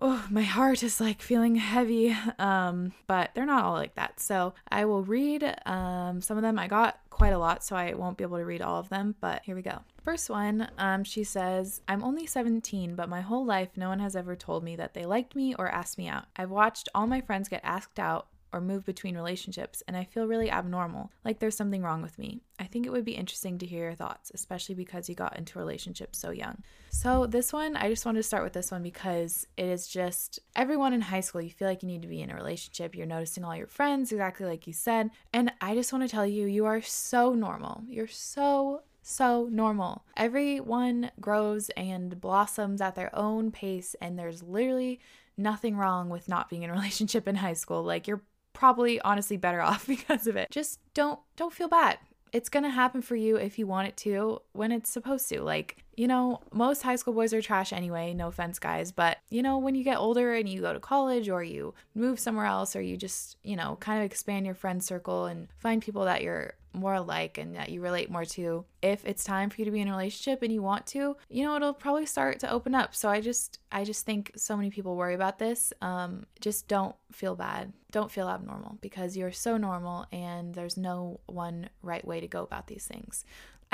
oh, 0.00 0.26
my 0.30 0.42
heart 0.42 0.82
is 0.82 1.00
like 1.00 1.22
feeling 1.22 1.56
heavy. 1.56 2.16
Um, 2.38 2.92
but 3.06 3.30
they're 3.34 3.46
not 3.46 3.64
all 3.64 3.74
like 3.74 3.94
that. 3.94 4.20
So 4.20 4.54
I 4.68 4.84
will 4.84 5.02
read 5.02 5.54
um, 5.66 6.20
some 6.20 6.36
of 6.36 6.42
them. 6.42 6.58
I 6.58 6.68
got 6.68 6.98
quite 7.10 7.32
a 7.32 7.38
lot, 7.38 7.62
so 7.62 7.76
I 7.76 7.94
won't 7.94 8.16
be 8.16 8.24
able 8.24 8.38
to 8.38 8.44
read 8.44 8.60
all 8.60 8.80
of 8.80 8.88
them, 8.88 9.14
but 9.20 9.42
here 9.44 9.54
we 9.54 9.62
go. 9.62 9.80
First 10.02 10.28
one, 10.28 10.68
um, 10.76 11.04
she 11.04 11.24
says, 11.24 11.80
I'm 11.88 12.02
only 12.02 12.26
17, 12.26 12.94
but 12.94 13.08
my 13.08 13.22
whole 13.22 13.44
life 13.44 13.70
no 13.76 13.88
one 13.88 14.00
has 14.00 14.16
ever 14.16 14.36
told 14.36 14.62
me 14.64 14.76
that 14.76 14.94
they 14.94 15.06
liked 15.06 15.34
me 15.34 15.54
or 15.58 15.68
asked 15.68 15.96
me 15.96 16.08
out. 16.08 16.24
I've 16.36 16.50
watched 16.50 16.88
all 16.94 17.06
my 17.06 17.20
friends 17.20 17.48
get 17.48 17.62
asked 17.64 17.98
out 17.98 18.26
or 18.54 18.60
move 18.60 18.84
between 18.84 19.16
relationships, 19.16 19.82
and 19.88 19.96
I 19.96 20.04
feel 20.04 20.26
really 20.26 20.50
abnormal, 20.50 21.10
like 21.24 21.40
there's 21.40 21.56
something 21.56 21.82
wrong 21.82 22.02
with 22.02 22.18
me. 22.18 22.40
I 22.58 22.64
think 22.64 22.86
it 22.86 22.90
would 22.92 23.04
be 23.04 23.16
interesting 23.16 23.58
to 23.58 23.66
hear 23.66 23.86
your 23.86 23.94
thoughts, 23.94 24.30
especially 24.32 24.76
because 24.76 25.08
you 25.08 25.16
got 25.16 25.36
into 25.36 25.58
relationships 25.58 26.18
so 26.18 26.30
young. 26.30 26.62
So, 26.90 27.26
this 27.26 27.52
one, 27.52 27.74
I 27.74 27.88
just 27.88 28.06
wanted 28.06 28.20
to 28.20 28.22
start 28.22 28.44
with 28.44 28.52
this 28.52 28.70
one 28.70 28.84
because 28.84 29.46
it 29.56 29.66
is 29.66 29.88
just 29.88 30.38
everyone 30.54 30.92
in 30.92 31.00
high 31.00 31.20
school, 31.20 31.42
you 31.42 31.50
feel 31.50 31.66
like 31.66 31.82
you 31.82 31.88
need 31.88 32.02
to 32.02 32.08
be 32.08 32.22
in 32.22 32.30
a 32.30 32.36
relationship. 32.36 32.94
You're 32.94 33.06
noticing 33.06 33.44
all 33.44 33.56
your 33.56 33.66
friends, 33.66 34.12
exactly 34.12 34.46
like 34.46 34.68
you 34.68 34.72
said. 34.72 35.10
And 35.32 35.52
I 35.60 35.74
just 35.74 35.92
want 35.92 36.04
to 36.04 36.08
tell 36.08 36.26
you, 36.26 36.46
you 36.46 36.64
are 36.66 36.80
so 36.80 37.34
normal. 37.34 37.82
You're 37.88 38.06
so 38.06 38.82
so 39.04 39.48
normal. 39.50 40.04
Everyone 40.16 41.10
grows 41.20 41.68
and 41.70 42.20
blossoms 42.20 42.80
at 42.80 42.94
their 42.94 43.14
own 43.14 43.50
pace, 43.50 43.94
and 44.00 44.18
there's 44.18 44.42
literally 44.42 45.00
nothing 45.36 45.76
wrong 45.76 46.08
with 46.08 46.28
not 46.28 46.48
being 46.48 46.62
in 46.62 46.70
a 46.70 46.72
relationship 46.78 47.28
in 47.28 47.36
high 47.36 47.52
school. 47.52 47.82
Like, 47.82 48.08
you're 48.08 48.22
probably 48.54 49.00
honestly 49.02 49.36
better 49.36 49.60
off 49.70 49.86
because 49.86 50.26
of 50.26 50.36
it. 50.36 50.50
Just 50.50 50.80
don't 50.94 51.20
don't 51.36 51.52
feel 51.52 51.68
bad. 51.68 51.98
It's 52.32 52.48
going 52.48 52.64
to 52.64 52.70
happen 52.70 53.00
for 53.00 53.14
you 53.14 53.36
if 53.36 53.60
you 53.60 53.66
want 53.66 53.86
it 53.86 53.96
to 53.98 54.40
when 54.52 54.72
it's 54.72 54.90
supposed 54.90 55.28
to. 55.28 55.40
Like, 55.40 55.83
you 55.96 56.08
know, 56.08 56.40
most 56.52 56.82
high 56.82 56.96
school 56.96 57.14
boys 57.14 57.32
are 57.32 57.42
trash 57.42 57.72
anyway, 57.72 58.14
no 58.14 58.28
offense, 58.28 58.58
guys. 58.58 58.92
But, 58.92 59.18
you 59.30 59.42
know, 59.42 59.58
when 59.58 59.74
you 59.74 59.84
get 59.84 59.98
older 59.98 60.34
and 60.34 60.48
you 60.48 60.60
go 60.60 60.72
to 60.72 60.80
college 60.80 61.28
or 61.28 61.42
you 61.42 61.74
move 61.94 62.18
somewhere 62.18 62.46
else 62.46 62.74
or 62.76 62.82
you 62.82 62.96
just, 62.96 63.36
you 63.42 63.56
know, 63.56 63.76
kind 63.80 64.00
of 64.00 64.04
expand 64.04 64.46
your 64.46 64.54
friend 64.54 64.82
circle 64.82 65.26
and 65.26 65.48
find 65.58 65.82
people 65.82 66.04
that 66.04 66.22
you're 66.22 66.54
more 66.74 66.94
alike 66.94 67.38
and 67.38 67.54
that 67.54 67.68
you 67.70 67.80
relate 67.80 68.10
more 68.10 68.24
to. 68.24 68.64
If 68.82 69.04
it's 69.04 69.24
time 69.24 69.48
for 69.48 69.60
you 69.60 69.64
to 69.64 69.70
be 69.70 69.80
in 69.80 69.88
a 69.88 69.92
relationship 69.92 70.42
and 70.42 70.52
you 70.52 70.62
want 70.62 70.86
to, 70.88 71.16
you 71.28 71.44
know, 71.44 71.56
it'll 71.56 71.72
probably 71.72 72.06
start 72.06 72.40
to 72.40 72.50
open 72.50 72.74
up. 72.74 72.94
So 72.94 73.08
I 73.08 73.20
just 73.20 73.60
I 73.72 73.84
just 73.84 74.04
think 74.04 74.32
so 74.36 74.56
many 74.56 74.70
people 74.70 74.96
worry 74.96 75.14
about 75.14 75.38
this. 75.38 75.72
Um 75.80 76.26
just 76.40 76.68
don't 76.68 76.96
feel 77.12 77.36
bad. 77.36 77.72
Don't 77.92 78.10
feel 78.10 78.28
abnormal 78.28 78.78
because 78.80 79.16
you're 79.16 79.32
so 79.32 79.56
normal 79.56 80.06
and 80.12 80.54
there's 80.54 80.76
no 80.76 81.20
one 81.26 81.70
right 81.82 82.04
way 82.04 82.20
to 82.20 82.28
go 82.28 82.42
about 82.42 82.66
these 82.66 82.86
things. 82.86 83.24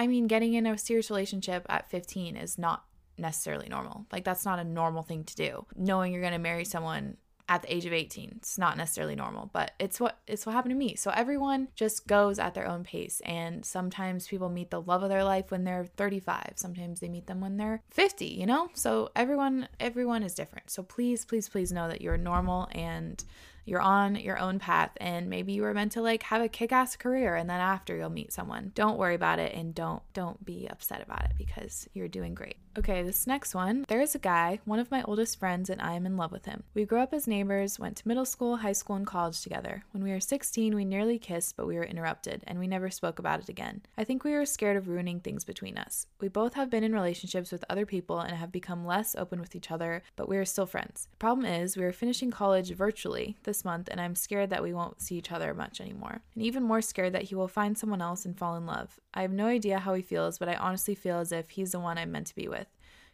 I 0.00 0.06
mean, 0.06 0.28
getting 0.28 0.54
in 0.54 0.64
a 0.64 0.78
serious 0.78 1.10
relationship 1.10 1.66
at 1.68 1.90
15 1.90 2.34
is 2.34 2.56
not 2.56 2.86
necessarily 3.18 3.68
normal. 3.68 4.06
Like 4.10 4.24
that's 4.24 4.46
not 4.46 4.58
a 4.58 4.64
normal 4.64 5.02
thing 5.02 5.24
to 5.24 5.36
do. 5.36 5.66
Knowing 5.76 6.14
you're 6.14 6.22
going 6.22 6.32
to 6.32 6.38
marry 6.38 6.64
someone 6.64 7.18
at 7.50 7.60
the 7.60 7.74
age 7.74 7.84
of 7.84 7.92
18. 7.92 8.32
It's 8.36 8.56
not 8.56 8.78
necessarily 8.78 9.14
normal, 9.14 9.50
but 9.52 9.72
it's 9.78 10.00
what 10.00 10.18
it's 10.26 10.46
what 10.46 10.54
happened 10.54 10.70
to 10.70 10.78
me. 10.78 10.94
So 10.94 11.10
everyone 11.10 11.68
just 11.74 12.06
goes 12.06 12.38
at 12.38 12.54
their 12.54 12.66
own 12.66 12.82
pace 12.82 13.20
and 13.26 13.66
sometimes 13.66 14.26
people 14.26 14.48
meet 14.48 14.70
the 14.70 14.80
love 14.80 15.02
of 15.02 15.10
their 15.10 15.24
life 15.24 15.50
when 15.50 15.64
they're 15.64 15.84
35. 15.84 16.52
Sometimes 16.54 17.00
they 17.00 17.10
meet 17.10 17.26
them 17.26 17.42
when 17.42 17.58
they're 17.58 17.82
50, 17.90 18.24
you 18.24 18.46
know? 18.46 18.70
So 18.72 19.10
everyone 19.14 19.68
everyone 19.80 20.22
is 20.22 20.34
different. 20.34 20.70
So 20.70 20.82
please 20.82 21.26
please 21.26 21.46
please 21.46 21.72
know 21.72 21.88
that 21.88 22.00
you're 22.00 22.16
normal 22.16 22.68
and 22.72 23.22
you're 23.64 23.80
on 23.80 24.16
your 24.16 24.38
own 24.38 24.58
path 24.58 24.90
and 24.98 25.28
maybe 25.28 25.52
you 25.52 25.62
were 25.62 25.74
meant 25.74 25.92
to 25.92 26.02
like 26.02 26.22
have 26.24 26.42
a 26.42 26.48
kick-ass 26.48 26.96
career 26.96 27.36
and 27.36 27.48
then 27.48 27.60
after 27.60 27.96
you'll 27.96 28.10
meet 28.10 28.32
someone. 28.32 28.72
Don't 28.74 28.98
worry 28.98 29.14
about 29.14 29.38
it 29.38 29.54
and 29.54 29.74
don't 29.74 30.02
don't 30.12 30.44
be 30.44 30.66
upset 30.68 31.02
about 31.02 31.24
it 31.24 31.32
because 31.36 31.88
you're 31.92 32.08
doing 32.08 32.34
great. 32.34 32.56
Okay, 32.78 33.02
this 33.02 33.26
next 33.26 33.52
one. 33.52 33.84
There 33.88 34.00
is 34.00 34.14
a 34.14 34.20
guy, 34.20 34.60
one 34.64 34.78
of 34.78 34.92
my 34.92 35.02
oldest 35.02 35.40
friends, 35.40 35.70
and 35.70 35.82
I 35.82 35.94
am 35.94 36.06
in 36.06 36.16
love 36.16 36.30
with 36.30 36.44
him. 36.44 36.62
We 36.72 36.84
grew 36.84 37.00
up 37.00 37.12
as 37.12 37.26
neighbors, 37.26 37.80
went 37.80 37.96
to 37.96 38.06
middle 38.06 38.24
school, 38.24 38.58
high 38.58 38.74
school, 38.74 38.94
and 38.94 39.06
college 39.06 39.40
together. 39.40 39.82
When 39.90 40.04
we 40.04 40.12
were 40.12 40.20
16, 40.20 40.76
we 40.76 40.84
nearly 40.84 41.18
kissed, 41.18 41.56
but 41.56 41.66
we 41.66 41.74
were 41.74 41.84
interrupted, 41.84 42.44
and 42.46 42.60
we 42.60 42.68
never 42.68 42.88
spoke 42.88 43.18
about 43.18 43.40
it 43.40 43.48
again. 43.48 43.82
I 43.98 44.04
think 44.04 44.22
we 44.22 44.34
were 44.34 44.46
scared 44.46 44.76
of 44.76 44.86
ruining 44.86 45.18
things 45.18 45.42
between 45.42 45.78
us. 45.78 46.06
We 46.20 46.28
both 46.28 46.54
have 46.54 46.70
been 46.70 46.84
in 46.84 46.92
relationships 46.92 47.50
with 47.50 47.64
other 47.68 47.84
people 47.86 48.20
and 48.20 48.36
have 48.36 48.52
become 48.52 48.86
less 48.86 49.16
open 49.16 49.40
with 49.40 49.56
each 49.56 49.72
other, 49.72 50.04
but 50.14 50.28
we 50.28 50.36
are 50.36 50.44
still 50.44 50.66
friends. 50.66 51.08
The 51.10 51.16
problem 51.16 51.46
is, 51.46 51.76
we 51.76 51.82
are 51.82 51.92
finishing 51.92 52.30
college 52.30 52.70
virtually 52.70 53.36
this 53.42 53.64
month, 53.64 53.88
and 53.90 54.00
I'm 54.00 54.14
scared 54.14 54.50
that 54.50 54.62
we 54.62 54.72
won't 54.72 55.02
see 55.02 55.16
each 55.16 55.32
other 55.32 55.54
much 55.54 55.80
anymore. 55.80 56.20
And 56.36 56.44
even 56.44 56.62
more 56.62 56.82
scared 56.82 57.14
that 57.14 57.24
he 57.24 57.34
will 57.34 57.48
find 57.48 57.76
someone 57.76 58.00
else 58.00 58.24
and 58.24 58.38
fall 58.38 58.54
in 58.54 58.64
love. 58.64 59.00
I 59.12 59.22
have 59.22 59.32
no 59.32 59.46
idea 59.46 59.80
how 59.80 59.94
he 59.94 60.02
feels, 60.02 60.38
but 60.38 60.48
I 60.48 60.54
honestly 60.54 60.94
feel 60.94 61.18
as 61.18 61.32
if 61.32 61.50
he's 61.50 61.72
the 61.72 61.80
one 61.80 61.98
I'm 61.98 62.12
meant 62.12 62.28
to 62.28 62.34
be 62.36 62.46
with. 62.46 62.59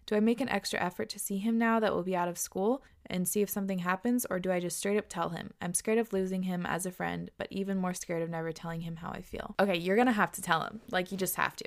Do 0.06 0.14
I 0.14 0.20
make 0.20 0.40
an 0.40 0.48
extra 0.48 0.80
effort 0.80 1.08
to 1.10 1.18
see 1.18 1.38
him 1.38 1.58
now 1.58 1.80
that 1.80 1.92
we'll 1.92 2.04
be 2.04 2.16
out 2.16 2.28
of 2.28 2.38
school 2.38 2.82
and 3.08 3.26
see 3.26 3.42
if 3.42 3.50
something 3.50 3.80
happens, 3.80 4.26
or 4.28 4.38
do 4.38 4.50
I 4.50 4.60
just 4.60 4.78
straight 4.78 4.98
up 4.98 5.08
tell 5.08 5.30
him? 5.30 5.52
I'm 5.60 5.74
scared 5.74 5.98
of 5.98 6.12
losing 6.12 6.44
him 6.44 6.66
as 6.66 6.86
a 6.86 6.90
friend, 6.90 7.30
but 7.38 7.48
even 7.50 7.76
more 7.76 7.94
scared 7.94 8.22
of 8.22 8.30
never 8.30 8.52
telling 8.52 8.80
him 8.80 8.96
how 8.96 9.10
I 9.10 9.22
feel. 9.22 9.54
Okay, 9.60 9.76
you're 9.76 9.96
gonna 9.96 10.12
have 10.12 10.32
to 10.32 10.42
tell 10.42 10.62
him. 10.62 10.80
Like, 10.90 11.12
you 11.12 11.18
just 11.18 11.36
have 11.36 11.54
to. 11.56 11.66